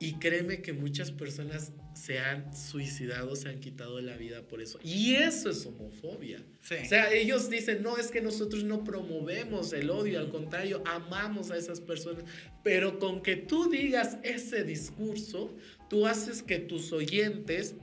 Y 0.00 0.14
créeme 0.14 0.60
que 0.62 0.72
muchas 0.72 1.12
personas 1.12 1.72
se 1.94 2.18
han 2.18 2.52
suicidado, 2.56 3.36
se 3.36 3.48
han 3.48 3.60
quitado 3.60 4.00
la 4.00 4.16
vida 4.16 4.42
por 4.48 4.60
eso. 4.60 4.80
Y 4.82 5.14
eso 5.14 5.50
es 5.50 5.64
homofobia. 5.64 6.44
O 6.60 6.84
sea, 6.88 7.12
ellos 7.12 7.48
dicen, 7.48 7.84
no, 7.84 7.96
es 7.96 8.10
que 8.10 8.20
nosotros 8.20 8.64
no 8.64 8.82
promovemos 8.82 9.72
el 9.72 9.90
odio, 9.90 10.18
al 10.18 10.30
contrario, 10.30 10.82
amamos 10.86 11.52
a 11.52 11.56
esas 11.56 11.80
personas. 11.80 12.24
Pero 12.64 12.98
con 12.98 13.22
que 13.22 13.36
tú 13.36 13.70
digas 13.70 14.18
ese 14.24 14.64
discurso, 14.64 15.56
tú 15.88 16.08
haces 16.08 16.42
que 16.42 16.58
tus 16.58 16.92
oyentes 16.92 17.76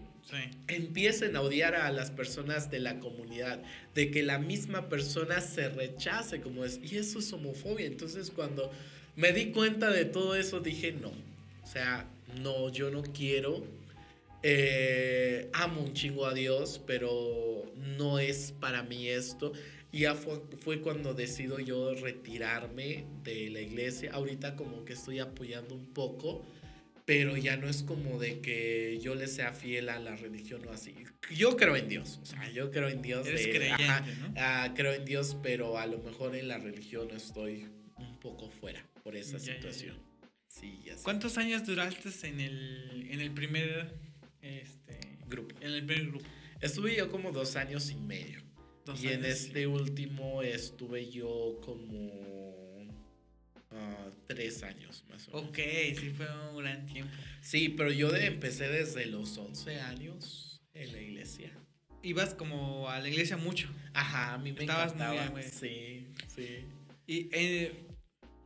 empiecen 0.67 1.35
a 1.35 1.41
odiar 1.41 1.75
a 1.75 1.91
las 1.91 2.11
personas 2.11 2.69
de 2.69 2.79
la 2.79 2.99
comunidad, 2.99 3.61
de 3.95 4.11
que 4.11 4.23
la 4.23 4.39
misma 4.39 4.89
persona 4.89 5.41
se 5.41 5.69
rechace 5.69 6.41
como 6.41 6.65
es. 6.65 6.79
Y 6.83 6.97
eso 6.97 7.19
es 7.19 7.31
homofobia. 7.33 7.85
Entonces 7.85 8.31
cuando 8.31 8.71
me 9.15 9.31
di 9.33 9.51
cuenta 9.51 9.91
de 9.91 10.05
todo 10.05 10.35
eso, 10.35 10.59
dije, 10.59 10.91
no 10.91 11.11
o 11.69 11.71
sea, 11.71 12.09
no, 12.41 12.69
yo 12.71 12.89
no 12.89 13.03
quiero. 13.03 13.63
Eh, 14.41 15.51
amo 15.53 15.81
un 15.81 15.93
chingo 15.93 16.25
a 16.25 16.33
Dios, 16.33 16.81
pero 16.87 17.71
no 17.75 18.17
es 18.17 18.55
para 18.59 18.81
mí 18.81 19.07
esto. 19.07 19.53
Y 19.91 19.99
ya 19.99 20.15
fue, 20.15 20.41
fue, 20.61 20.81
cuando 20.81 21.13
decido 21.13 21.59
yo 21.59 21.93
retirarme 21.93 23.05
de 23.23 23.51
la 23.51 23.61
iglesia. 23.61 24.13
Ahorita 24.13 24.55
como 24.55 24.83
que 24.83 24.93
estoy 24.93 25.19
apoyando 25.19 25.75
un 25.75 25.85
poco, 25.93 26.43
pero 27.09 27.35
ya 27.37 27.57
no 27.57 27.67
es 27.67 27.81
como 27.81 28.19
de 28.19 28.39
que 28.39 28.99
yo 29.01 29.15
le 29.15 29.25
sea 29.25 29.51
fiel 29.51 29.89
a 29.89 29.97
la 29.97 30.15
religión 30.15 30.61
o 30.67 30.71
así. 30.71 30.93
Yo 31.35 31.57
creo 31.57 31.75
en 31.75 31.89
Dios, 31.89 32.19
o 32.21 32.25
sea, 32.27 32.51
yo 32.51 32.69
creo 32.69 32.87
en 32.87 33.01
Dios. 33.01 33.25
Eres 33.25 33.47
creyente, 33.47 34.15
¿no? 34.21 34.33
Ah, 34.37 34.73
creo 34.75 34.93
en 34.93 35.05
Dios, 35.05 35.35
pero 35.41 35.79
a 35.79 35.87
lo 35.87 35.97
mejor 35.97 36.35
en 36.35 36.47
la 36.47 36.59
religión 36.59 37.09
estoy 37.09 37.65
un 37.97 38.19
poco 38.19 38.51
fuera 38.51 38.87
por 39.03 39.15
esa 39.15 39.39
situación. 39.39 39.97
¿Cuántos 41.01 41.39
años 41.39 41.65
duraste 41.65 42.09
en 42.27 42.41
el, 42.41 43.07
en 43.09 43.21
el 43.21 43.31
primer 43.31 43.95
este, 44.43 45.17
grupo? 45.27 45.55
En 45.61 45.71
el 45.71 45.83
primer 45.83 46.09
grupo. 46.09 46.25
Estuve 46.61 46.95
yo 46.95 47.09
como 47.09 47.31
dos 47.31 47.55
años 47.55 47.89
y 47.89 47.95
medio. 47.95 48.43
y 49.01 49.07
en 49.07 49.25
este 49.25 49.65
último 49.65 50.43
estuve 50.43 51.09
yo 51.09 51.59
como 51.65 52.38
tres 54.27 54.63
años 54.63 55.03
más 55.09 55.27
o 55.27 55.37
menos. 55.37 55.49
Ok, 55.49 55.57
sí 55.99 56.11
fue 56.15 56.27
un 56.49 56.57
gran 56.57 56.85
tiempo. 56.85 57.13
Sí, 57.41 57.69
pero 57.69 57.91
yo 57.91 58.15
empecé 58.15 58.69
desde 58.69 59.05
los 59.05 59.37
11 59.37 59.79
años 59.81 60.61
en 60.73 60.91
la 60.91 61.01
iglesia. 61.01 61.51
Ibas 62.01 62.33
como 62.33 62.89
a 62.89 62.99
la 62.99 63.09
iglesia 63.09 63.37
mucho. 63.37 63.69
Ajá, 63.93 64.33
a 64.33 64.37
mí 64.37 64.53
me 64.53 64.61
Estabas 64.61 64.93
encantaba. 64.93 65.31
Muy, 65.31 65.43
sí, 65.43 66.07
sí. 66.33 66.65
Y 67.05 67.29
eh, 67.31 67.87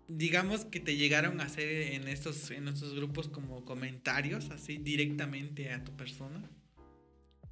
digamos 0.08 0.66
que 0.66 0.80
te 0.80 0.96
llegaron 0.96 1.42
a 1.42 1.46
hacer 1.46 1.94
en 1.94 2.08
estos, 2.08 2.52
en 2.52 2.68
estos 2.68 2.96
grupos 2.96 3.28
como 3.28 3.64
comentarios 3.66 4.50
así 4.50 4.78
directamente 4.78 5.72
a 5.72 5.84
tu 5.84 5.96
persona? 5.96 6.50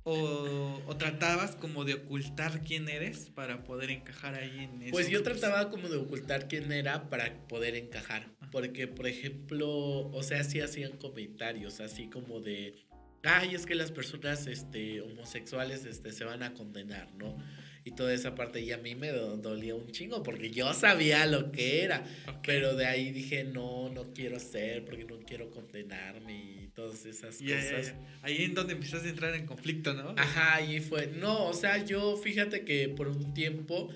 O, 0.04 0.82
¿O, 0.88 0.98
tratabas 0.98 1.56
como 1.56 1.86
de 1.86 1.94
ocultar 1.94 2.64
quién 2.64 2.90
eres 2.90 3.30
para 3.30 3.64
poder 3.64 3.92
encajar 3.92 4.34
ahí 4.34 4.60
en 4.64 4.90
Pues 4.90 5.10
yo 5.10 5.22
trataba 5.22 5.70
como 5.70 5.90
de 5.90 5.98
ocultar 5.98 6.48
quién 6.48 6.72
era 6.72 7.10
para 7.10 7.48
poder 7.48 7.76
encajar. 7.76 8.28
Porque, 8.52 8.88
por 8.88 9.08
ejemplo, 9.08 9.70
o 9.70 10.24
sea, 10.24 10.44
sí 10.44 10.60
hacían 10.60 10.98
comentarios 10.98 11.80
así 11.80 12.10
como 12.10 12.42
de, 12.42 12.76
ay, 13.24 13.54
es 13.54 13.66
que 13.66 13.76
las 13.76 13.92
personas 13.92 14.48
este, 14.48 15.02
homosexuales 15.02 15.86
este, 15.86 16.12
se 16.12 16.24
van 16.24 16.42
a 16.44 16.54
condenar, 16.54 17.14
¿no? 17.14 17.38
Y 17.84 17.92
toda 17.92 18.14
esa 18.14 18.36
parte. 18.36 18.62
Y 18.62 18.72
a 18.72 18.78
mí 18.78 18.96
me 18.96 19.10
dolía 19.12 19.76
un 19.76 19.92
chingo 19.92 20.24
porque 20.24 20.52
yo 20.52 20.74
sabía 20.74 21.26
lo 21.26 21.52
que 21.52 21.84
era. 21.84 22.04
Pero 22.44 22.76
de 22.76 22.86
ahí 22.86 23.12
dije, 23.12 23.44
no, 23.44 23.90
no 23.90 24.14
quiero 24.14 24.40
ser 24.40 24.86
porque 24.86 25.06
no 25.06 25.20
quiero 25.20 25.50
condenarme 25.50 26.34
y 26.34 26.68
todas 26.74 27.06
esas 27.06 27.38
cosas. 27.38 27.94
Ahí 28.22 28.44
en 28.44 28.54
donde 28.54 28.74
empezaste 28.74 29.08
a 29.08 29.12
entrar 29.12 29.36
en 29.36 29.46
conflicto, 29.46 29.94
¿no? 29.94 30.16
Ajá, 30.18 30.56
ahí 30.56 30.80
fue. 30.80 31.08
No, 31.08 31.48
o 31.48 31.54
sea, 31.54 31.84
yo 31.84 32.18
fíjate 32.18 32.64
que 32.64 32.90
por 32.90 33.08
un 33.08 33.34
tiempo. 33.34 33.90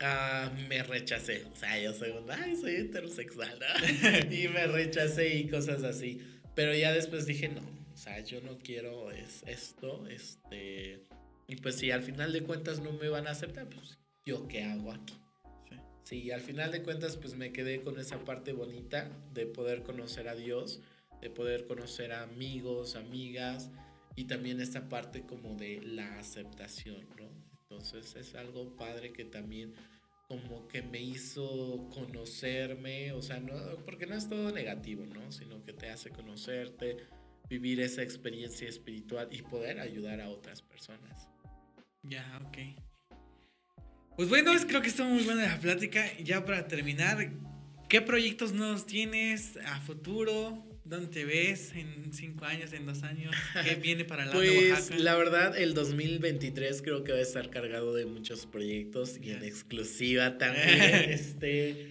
Ah, 0.00 0.52
me 0.68 0.82
rechacé, 0.82 1.44
o 1.44 1.54
sea, 1.54 1.80
yo 1.80 1.94
soy 1.94 2.12
ay, 2.28 2.56
soy 2.56 2.74
heterosexual, 2.74 3.58
y 4.30 4.48
me 4.48 4.66
rechacé 4.66 5.36
y 5.36 5.48
cosas 5.48 5.84
así, 5.84 6.20
pero 6.54 6.74
ya 6.74 6.92
después 6.92 7.26
dije, 7.26 7.48
no, 7.48 7.62
o 7.62 7.96
sea, 7.96 8.18
yo 8.20 8.40
no 8.40 8.58
quiero 8.58 9.12
es 9.12 9.44
esto, 9.46 10.06
este, 10.08 11.04
y 11.46 11.56
pues 11.56 11.76
si 11.76 11.90
al 11.90 12.02
final 12.02 12.32
de 12.32 12.42
cuentas 12.42 12.80
no 12.80 12.92
me 12.92 13.08
van 13.08 13.26
a 13.26 13.30
aceptar, 13.30 13.68
pues 13.68 13.98
yo 14.24 14.48
qué 14.48 14.64
hago 14.64 14.92
aquí. 14.92 15.14
Sí. 15.68 15.76
sí, 16.04 16.30
al 16.30 16.40
final 16.40 16.72
de 16.72 16.82
cuentas 16.82 17.16
pues 17.16 17.34
me 17.34 17.52
quedé 17.52 17.82
con 17.82 17.98
esa 17.98 18.24
parte 18.24 18.52
bonita 18.52 19.10
de 19.32 19.46
poder 19.46 19.82
conocer 19.82 20.28
a 20.28 20.34
Dios, 20.34 20.80
de 21.20 21.30
poder 21.30 21.66
conocer 21.66 22.12
a 22.12 22.22
amigos, 22.22 22.96
amigas 22.96 23.70
y 24.16 24.24
también 24.24 24.60
esta 24.60 24.88
parte 24.88 25.22
como 25.22 25.54
de 25.54 25.80
la 25.82 26.18
aceptación, 26.18 27.06
¿no? 27.18 27.28
Entonces 27.62 28.14
es 28.16 28.34
algo 28.34 28.76
padre 28.76 29.12
que 29.12 29.24
también 29.24 29.74
como 30.28 30.66
que 30.68 30.82
me 30.82 31.00
hizo 31.00 31.88
conocerme, 31.92 33.12
o 33.12 33.20
sea, 33.20 33.40
no, 33.40 33.54
porque 33.84 34.06
no 34.06 34.14
es 34.14 34.28
todo 34.28 34.52
negativo, 34.52 35.04
¿no? 35.06 35.30
Sino 35.32 35.62
que 35.64 35.72
te 35.72 35.90
hace 35.90 36.10
conocerte, 36.10 36.96
vivir 37.48 37.80
esa 37.80 38.02
experiencia 38.02 38.68
espiritual 38.68 39.28
y 39.30 39.42
poder 39.42 39.80
ayudar 39.80 40.20
a 40.20 40.30
otras 40.30 40.62
personas. 40.62 41.28
Ya, 42.08 42.40
ok. 42.44 42.58
Pues 44.16 44.28
bueno, 44.28 44.52
creo 44.68 44.80
que 44.80 44.88
está 44.88 45.04
muy 45.04 45.24
buena 45.24 45.42
la 45.42 45.58
plática. 45.58 46.04
Ya 46.18 46.44
para 46.44 46.68
terminar, 46.68 47.32
¿qué 47.88 48.00
proyectos 48.00 48.52
nuevos 48.52 48.86
tienes 48.86 49.56
a 49.66 49.80
futuro? 49.80 50.64
¿Dónde 50.84 51.08
te 51.08 51.24
ves 51.24 51.72
en 51.74 52.12
cinco 52.12 52.44
años, 52.44 52.72
en 52.74 52.84
dos 52.84 53.02
años? 53.02 53.34
¿Qué 53.64 53.74
viene 53.82 54.04
para 54.04 54.26
la 54.26 54.32
Pues 54.32 55.00
la 55.00 55.16
verdad, 55.16 55.56
el 55.58 55.72
2023 55.72 56.82
creo 56.82 57.02
que 57.04 57.12
va 57.12 57.18
a 57.18 57.22
estar 57.22 57.48
cargado 57.48 57.94
de 57.94 58.04
muchos 58.04 58.46
proyectos 58.46 59.18
y 59.20 59.30
en 59.30 59.42
exclusiva 59.42 60.36
también. 60.36 60.62
este, 61.10 61.88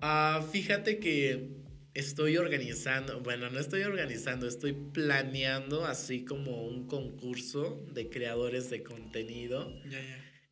uh, 0.00 0.42
fíjate 0.50 1.00
que 1.00 1.55
estoy 1.96 2.36
organizando, 2.36 3.20
bueno, 3.20 3.48
no 3.48 3.58
estoy 3.58 3.82
organizando, 3.82 4.46
estoy 4.46 4.74
planeando 4.74 5.86
así 5.86 6.26
como 6.26 6.66
un 6.66 6.86
concurso 6.86 7.86
de 7.92 8.10
creadores 8.10 8.68
de 8.68 8.82
contenido. 8.82 9.72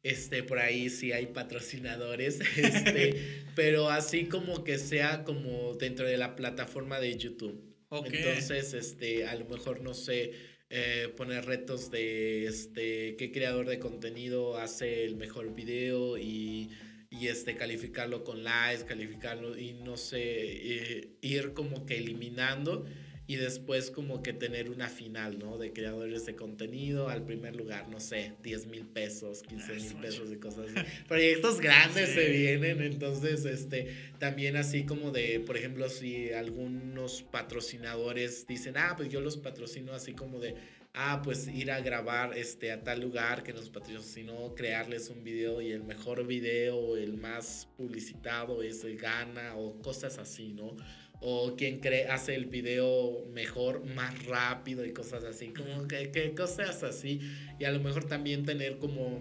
Este, 0.03 0.43
por 0.43 0.59
ahí 0.59 0.89
sí 0.89 1.12
hay 1.12 1.27
patrocinadores, 1.27 2.41
este, 2.57 3.45
pero 3.55 3.91
así 3.91 4.25
como 4.25 4.65
que 4.65 4.79
sea 4.79 5.25
como 5.25 5.75
dentro 5.75 6.07
de 6.07 6.16
la 6.16 6.35
plataforma 6.35 6.99
de 6.99 7.16
YouTube. 7.16 7.62
Entonces, 7.91 8.73
este, 8.73 9.27
a 9.27 9.35
lo 9.35 9.45
mejor 9.45 9.83
no 9.83 9.93
sé, 9.93 10.33
eh, 10.71 11.12
poner 11.15 11.45
retos 11.45 11.91
de 11.91 12.47
este 12.47 13.16
qué 13.16 13.31
creador 13.31 13.66
de 13.66 13.79
contenido 13.79 14.57
hace 14.57 15.05
el 15.05 15.15
mejor 15.15 15.55
video 15.55 16.16
y 16.16 16.71
y 17.20 17.28
este, 17.28 17.57
calificarlo 17.57 18.24
con 18.24 18.43
likes, 18.43 18.85
calificarlo 18.85 19.57
y 19.57 19.73
no 19.73 19.97
sé, 19.97 20.20
eh, 20.23 21.09
ir 21.20 21.53
como 21.53 21.86
que 21.86 21.99
eliminando 21.99 22.85
y 23.27 23.36
después 23.36 23.91
como 23.91 24.23
que 24.23 24.32
tener 24.35 24.69
una 24.69 24.89
final, 24.89 25.39
¿no? 25.39 25.57
De 25.57 25.73
creadores 25.73 26.27
de 26.27 26.35
contenido 26.35 27.09
al 27.09 27.24
primer 27.24 27.57
lugar, 27.57 27.89
no 27.89 27.99
sé, 27.99 28.35
10 28.43 28.66
mil 28.66 28.86
pesos, 28.86 29.43
15 29.43 29.65
ah, 29.65 29.74
mil 29.77 29.95
pesos 29.95 30.31
y 30.31 30.36
cosas 30.36 30.66
así. 30.69 30.86
Proyectos 31.09 31.61
grandes 31.61 32.11
se 32.11 32.28
vienen, 32.28 32.82
entonces, 32.82 33.47
este, 33.47 33.89
también 34.19 34.57
así 34.57 34.85
como 34.85 35.11
de, 35.11 35.41
por 35.41 35.57
ejemplo, 35.57 35.89
si 35.89 36.32
algunos 36.32 37.23
patrocinadores 37.23 38.47
dicen, 38.47 38.74
ah, 38.77 38.95
pues 38.97 39.09
yo 39.09 39.20
los 39.20 39.39
patrocino 39.39 39.95
así 39.95 40.12
como 40.12 40.39
de 40.39 40.57
ah, 40.95 41.21
pues 41.23 41.49
ir 41.49 41.71
a 41.73 41.81
grabar 41.81 42.39
este, 42.39 42.71
a 42.71 42.83
tal 42.83 43.01
lugar 43.01 43.43
que 43.43 43.53
nos 43.53 43.69
patrocinó, 43.69 44.55
crearles 44.55 45.11
un 45.11 45.25
video 45.25 45.61
y 45.61 45.73
el 45.73 45.83
mejor 45.83 46.27
video, 46.27 46.97
el 46.97 47.15
más 47.15 47.69
publicitado 47.77 48.62
es 48.62 48.85
el 48.85 48.97
gana 48.97 49.57
o 49.57 49.83
cosas 49.83 50.19
así, 50.19 50.53
¿no? 50.53 50.77
O 51.21 51.57
quien 51.57 51.81
cree, 51.81 52.07
hace 52.07 52.35
el 52.35 52.47
video 52.47 53.27
mejor, 53.33 53.85
más 53.85 54.27
rápido 54.27 54.85
y 54.85 54.93
cosas 54.93 55.25
así, 55.25 55.49
como 55.49 55.89
que, 55.89 56.11
que 56.11 56.35
cosas 56.35 56.83
así. 56.83 57.21
Y 57.59 57.65
a 57.65 57.73
lo 57.73 57.81
mejor 57.81 58.05
también 58.05 58.45
tener 58.45 58.79
como 58.79 59.21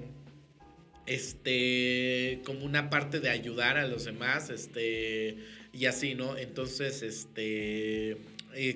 este 1.05 2.41
como 2.45 2.65
una 2.65 2.89
parte 2.89 3.19
de 3.19 3.29
ayudar 3.29 3.77
a 3.77 3.87
los 3.87 4.05
demás 4.05 4.49
este 4.49 5.37
y 5.73 5.85
así 5.85 6.15
no 6.15 6.37
entonces 6.37 7.01
este 7.01 8.15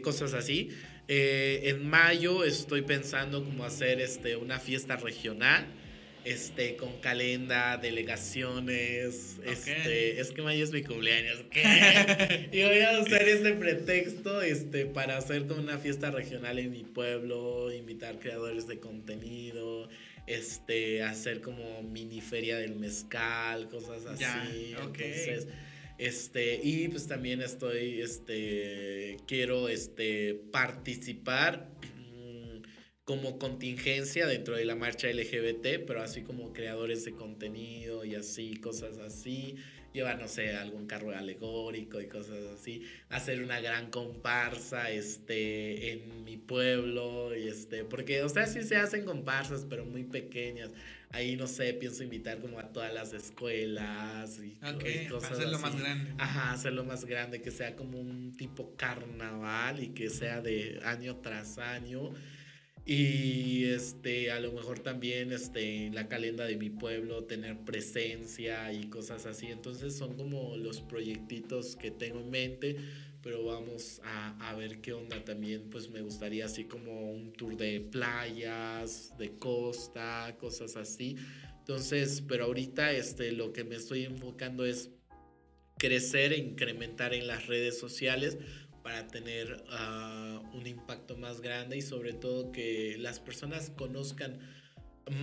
cosas 0.03 0.34
así 0.34 0.72
eh, 1.07 1.69
en 1.69 1.89
mayo 1.89 2.43
estoy 2.43 2.81
pensando 2.81 3.43
como 3.43 3.63
hacer 3.63 4.01
este, 4.01 4.35
una 4.35 4.59
fiesta 4.59 4.95
regional. 4.97 5.65
Este, 6.25 6.75
con 6.75 6.99
calenda, 6.99 7.77
delegaciones. 7.77 9.38
Este, 9.45 10.19
es 10.19 10.31
que 10.31 10.41
mayo 10.41 10.61
es 10.61 10.71
mi 10.73 10.84
cumpleaños. 10.84 11.41
y 12.51 12.63
voy 12.63 12.79
a 12.81 12.99
usar 12.99 13.21
este 13.21 13.53
pretexto 13.53 14.41
este, 14.41 14.85
para 14.88 15.15
hacer 15.15 15.47
como 15.47 15.61
una 15.61 15.77
fiesta 15.77 16.11
regional 16.11 16.59
en 16.59 16.71
mi 16.71 16.84
pueblo, 16.84 17.71
invitar 17.71 18.19
creadores 18.19 18.67
de 18.67 18.79
contenido, 18.79 19.88
este, 20.25 21.01
hacer 21.01 21.39
como 21.39 21.81
mini 21.84 22.19
feria 22.19 22.57
del 22.57 22.75
mezcal, 22.75 23.69
cosas 23.69 24.05
así. 24.05 24.21
Ya, 24.21 24.84
Entonces, 24.84 25.47
Este, 25.98 26.60
y 26.64 26.88
pues 26.90 27.07
también 27.07 27.41
estoy, 27.41 28.02
este, 28.02 29.18
quiero, 29.28 29.68
este, 29.68 30.36
participar 30.52 31.72
mm, 31.95 32.61
como 33.03 33.40
contingencia 33.40 34.28
dentro 34.28 34.56
de 34.56 34.65
la 34.65 34.76
marcha 34.76 35.07
LGBT, 35.07 35.86
pero 35.88 36.02
así 36.02 36.22
como 36.22 36.53
creadores 36.53 37.03
de 37.06 37.14
contenido 37.14 38.06
y 38.06 38.15
así, 38.15 38.56
cosas 38.57 38.98
así 38.99 39.56
llevar, 39.93 40.19
no 40.19 40.27
sé, 40.27 40.55
algún 40.55 40.88
carro 40.88 41.15
alegórico 41.15 41.99
y 42.01 42.07
cosas 42.07 42.39
así, 42.53 42.84
hacer 43.09 43.43
una 43.43 43.59
gran 43.59 43.89
comparsa, 43.89 44.91
este, 44.91 45.93
en 45.93 46.23
mi 46.23 46.38
pueblo, 46.38 47.35
y 47.35 47.47
este, 47.47 47.84
porque, 47.84 48.23
o 48.23 48.30
sea, 48.30 48.45
sí 48.47 48.64
se 48.64 48.77
hacen 48.77 49.05
comparsas, 49.05 49.65
pero 49.69 49.85
muy 49.85 50.03
pequeñas. 50.03 50.72
Ahí, 51.11 51.38
no 51.38 51.47
sé, 51.47 51.73
pienso 51.73 52.03
invitar 52.03 52.39
como 52.39 52.59
a 52.59 52.73
todas 52.73 52.93
las 52.93 53.14
escuelas 53.14 54.39
y, 54.39 54.57
cosas 55.07 55.31
hacerlo 55.31 55.59
más 55.59 55.80
grande. 55.80 56.14
Ajá, 56.18 56.51
hacerlo 56.51 56.84
más 56.84 57.05
grande, 57.05 57.41
que 57.41 57.51
sea 57.51 57.76
como 57.76 57.97
un 57.97 58.35
tipo 58.35 58.76
carnaval 58.76 59.81
y 59.81 59.89
que 59.89 60.09
sea 60.09 60.41
de 60.41 60.81
año 60.84 61.15
tras 61.18 61.59
año 61.59 62.11
y 62.89 63.65
este, 63.65 64.31
a 64.31 64.39
lo 64.39 64.53
mejor 64.53 64.80
también 64.80 65.34
este, 65.34 65.89
la 65.91 66.07
calenda 66.07 66.45
de 66.45 66.55
mi 66.55 66.69
pueblo 66.69 67.26
tener 67.26 67.59
presencia 67.65 68.72
y 68.72 68.85
cosas 68.85 69.26
así. 69.26 69.47
Entonces 69.47 69.97
son 69.97 70.15
como 70.15 70.55
los 70.55 70.80
proyectitos 70.80 71.76
que 71.76 71.91
tengo 71.91 72.22
en 72.22 72.30
mente, 72.30 72.77
pero 73.22 73.43
vamos 73.43 73.99
a, 74.05 74.49
a, 74.49 74.55
ver 74.55 74.80
qué 74.80 74.93
onda 74.93 75.22
también. 75.26 75.69
Pues 75.69 75.89
me 75.89 75.99
gustaría 75.99 76.45
así 76.45 76.64
como 76.64 77.11
un 77.11 77.34
tour 77.34 77.57
de 77.57 77.81
playas, 77.81 79.14
de 79.18 79.38
costa, 79.38 80.38
cosas 80.39 80.77
así. 80.77 81.18
Entonces, 81.59 82.23
pero 82.26 82.45
ahorita 82.45 82.93
este, 82.93 83.34
lo 83.34 83.51
que 83.51 83.65
me 83.65 83.76
estoy 83.76 84.05
enfocando 84.05 84.65
es 84.65 84.91
crecer 85.77 86.31
e 86.31 86.38
incrementar 86.38 87.14
en 87.14 87.27
las 87.27 87.47
redes 87.47 87.77
sociales 87.77 88.38
para 88.88 89.05
tener 89.05 89.65
ah, 89.69 90.41
un 90.53 90.65
impacto 90.65 91.18
más 91.18 91.41
grande 91.41 91.76
y 91.76 91.81
sobre 91.81 92.14
todo 92.14 92.53
que 92.53 92.95
las 92.97 93.19
personas 93.19 93.69
conozcan 93.69 94.39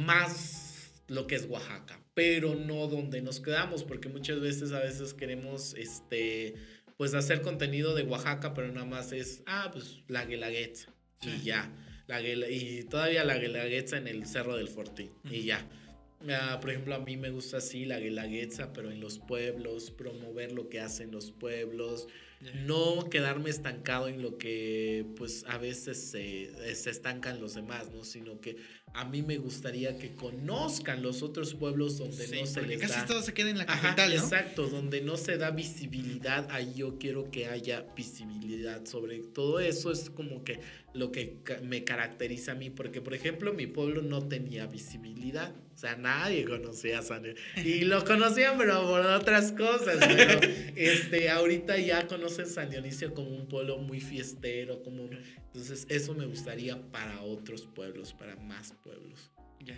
más 0.05 0.93
lo 1.07 1.27
que 1.27 1.37
es 1.37 1.47
Oaxaca, 1.49 1.99
pero 2.13 2.57
no 2.57 2.89
donde 2.89 3.23
nos 3.23 3.41
quedamos, 3.41 3.83
porque 3.83 4.11
muchas 4.11 4.39
veces 4.39 4.73
a 4.73 4.81
veces 4.81 5.15
queremos 5.15 5.73
este 5.79 6.57
pues 6.99 7.15
hacer 7.15 7.41
contenido 7.41 7.95
de 7.95 8.03
Oaxaca, 8.03 8.53
pero 8.53 8.71
nada 8.71 8.85
más 8.85 9.13
es 9.13 9.43
ah, 9.47 9.71
pues 9.73 10.03
la 10.09 10.27
Guelaguetza 10.27 10.93
y 11.23 11.43
ya. 11.43 11.73
La 12.07 12.21
y 12.21 12.83
todavía 12.83 13.25
la 13.25 13.39
Guelaguetza 13.39 13.97
en 13.97 14.09
el 14.09 14.27
Cerro 14.27 14.59
del 14.59 14.69
Fortín 14.69 15.11
y 15.25 15.45
ya. 15.45 15.67
Ah, 16.29 16.59
por 16.61 16.69
ejemplo, 16.69 16.95
a 16.95 16.99
mí 16.99 17.17
me 17.17 17.31
gusta 17.31 17.57
así 17.59 17.87
la 17.87 17.99
Guelaguetza, 17.99 18.75
pero 18.75 18.91
en 18.91 19.01
los 19.01 19.21
pueblos, 19.21 19.91
promover 19.91 20.53
lo 20.53 20.69
que 20.69 20.81
hacen 20.81 21.11
los 21.11 21.33
pueblos, 21.33 22.09
no 22.65 23.09
quedarme 23.11 23.51
estancado 23.51 24.09
en 24.09 24.23
lo 24.23 24.39
que 24.39 25.07
pues 25.17 25.45
a 25.49 25.59
veces 25.59 26.11
se, 26.11 26.75
se, 26.75 26.91
estancan 26.91 27.41
los 27.41 27.55
demás, 27.55 27.91
¿no? 27.91 28.05
Sino 28.05 28.41
que 28.41 28.57
a 28.93 29.05
mí 29.05 29.23
me 29.23 29.39
gustaría 29.39 29.99
que 29.99 30.15
conozcan 30.15 31.03
los 31.03 31.23
otros 31.23 31.55
pueblos 31.55 31.99
donde 31.99 32.29
no 32.29 32.47
se 32.47 32.63
les 32.63 32.81
casi 32.81 33.07
todo 33.07 33.23
se 33.23 33.35
queda 33.35 33.51
en 33.51 33.59
la 33.59 33.67
capital, 33.67 34.13
Exacto, 34.13 34.69
donde 34.69 35.01
no 35.01 35.17
se 35.17 35.37
da 35.37 35.51
visibilidad, 35.51 36.47
ahí 36.51 36.75
yo 36.77 36.99
quiero 36.99 37.31
que 37.31 37.47
haya 37.47 37.87
visibilidad. 37.97 38.85
Sobre 38.87 39.19
todo 39.19 39.61
eso 39.61 39.91
es 39.91 40.11
como 40.11 40.45
que 40.45 40.61
lo 40.93 41.11
que 41.11 41.41
me 41.63 41.85
caracteriza 41.85 42.53
a 42.53 42.55
mí, 42.55 42.71
porque 42.71 43.01
por 43.01 43.15
ejemplo 43.15 43.53
mi 43.53 43.67
pueblo 43.67 44.03
no 44.03 44.29
tenía 44.29 44.67
visibilidad, 44.67 45.55
o 45.75 45.77
sea, 45.77 45.97
nadie 45.97 46.45
conocía 46.45 47.01
a 47.01 47.03
San 47.03 47.25
Y 47.57 47.81
lo 47.81 48.05
conocían, 48.05 48.57
pero 48.57 48.83
por 48.87 49.01
otras 49.01 49.51
cosas. 49.53 49.97
Pero 49.99 50.41
este, 50.77 51.31
ahorita 51.31 51.77
ya 51.79 52.07
conocen 52.07 52.47
San 52.47 52.71
Dionisio 52.71 53.13
como 53.13 53.31
un 53.31 53.49
pueblo 53.49 53.79
muy 53.79 54.01
fiestero. 54.01 54.83
Como, 54.85 55.09
entonces, 55.37 55.87
eso 55.89 56.15
me 56.15 56.27
gustaría 56.27 56.81
para 56.93 57.21
otros 57.23 57.67
pueblos, 57.67 58.13
para 58.13 58.37
más 58.37 58.73
pueblos. 58.85 59.33
Ya. 59.61 59.77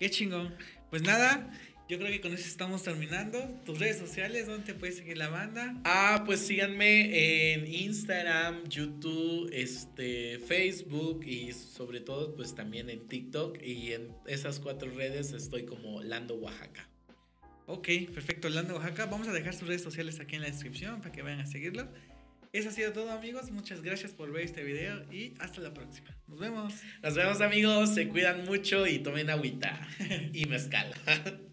Qué 0.00 0.10
chingón. 0.10 0.52
Pues 0.90 1.02
nada, 1.02 1.48
yo 1.88 1.98
creo 1.98 2.10
que 2.10 2.20
con 2.20 2.34
eso 2.34 2.48
estamos 2.48 2.82
terminando. 2.82 3.38
Tus 3.64 3.78
redes 3.78 3.98
sociales, 3.98 4.46
¿dónde 4.46 4.64
te 4.64 4.74
puedes 4.74 4.96
seguir 4.96 5.16
la 5.16 5.28
banda? 5.28 5.80
Ah, 5.84 6.24
pues 6.26 6.40
síganme 6.40 7.52
en 7.52 7.72
Instagram, 7.72 8.68
YouTube, 8.68 9.48
este, 9.52 10.40
Facebook 10.40 11.24
y 11.24 11.52
sobre 11.52 12.00
todo 12.00 12.34
pues 12.34 12.56
también 12.56 12.90
en 12.90 13.06
TikTok 13.06 13.62
y 13.62 13.92
en 13.92 14.12
esas 14.26 14.58
cuatro 14.58 14.90
redes 14.90 15.32
estoy 15.32 15.64
como 15.64 16.02
Lando 16.02 16.34
Oaxaca. 16.34 16.88
Ok, 17.66 17.88
perfecto, 18.12 18.48
Lando 18.48 18.74
Oaxaca. 18.74 19.06
Vamos 19.06 19.28
a 19.28 19.32
dejar 19.32 19.54
sus 19.54 19.68
redes 19.68 19.82
sociales 19.82 20.18
aquí 20.18 20.34
en 20.34 20.42
la 20.42 20.48
descripción 20.48 20.98
para 21.00 21.12
que 21.12 21.22
vayan 21.22 21.40
a 21.40 21.46
seguirlo. 21.46 21.88
Eso 22.52 22.70
ha 22.70 22.72
sido 22.72 22.92
todo 22.92 23.12
amigos, 23.12 23.50
muchas 23.50 23.82
gracias 23.82 24.12
por 24.12 24.32
ver 24.32 24.44
este 24.44 24.64
video 24.64 25.04
y 25.12 25.34
hasta 25.38 25.60
la 25.60 25.74
próxima. 25.74 26.08
Nos 26.26 26.40
vemos. 26.40 26.74
Nos 27.02 27.14
vemos 27.14 27.40
amigos, 27.40 27.94
se 27.94 28.08
cuidan 28.08 28.44
mucho 28.44 28.86
y 28.86 28.98
tomen 28.98 29.30
agüita 29.30 29.86
y 30.32 30.46
mezcal. 30.46 30.92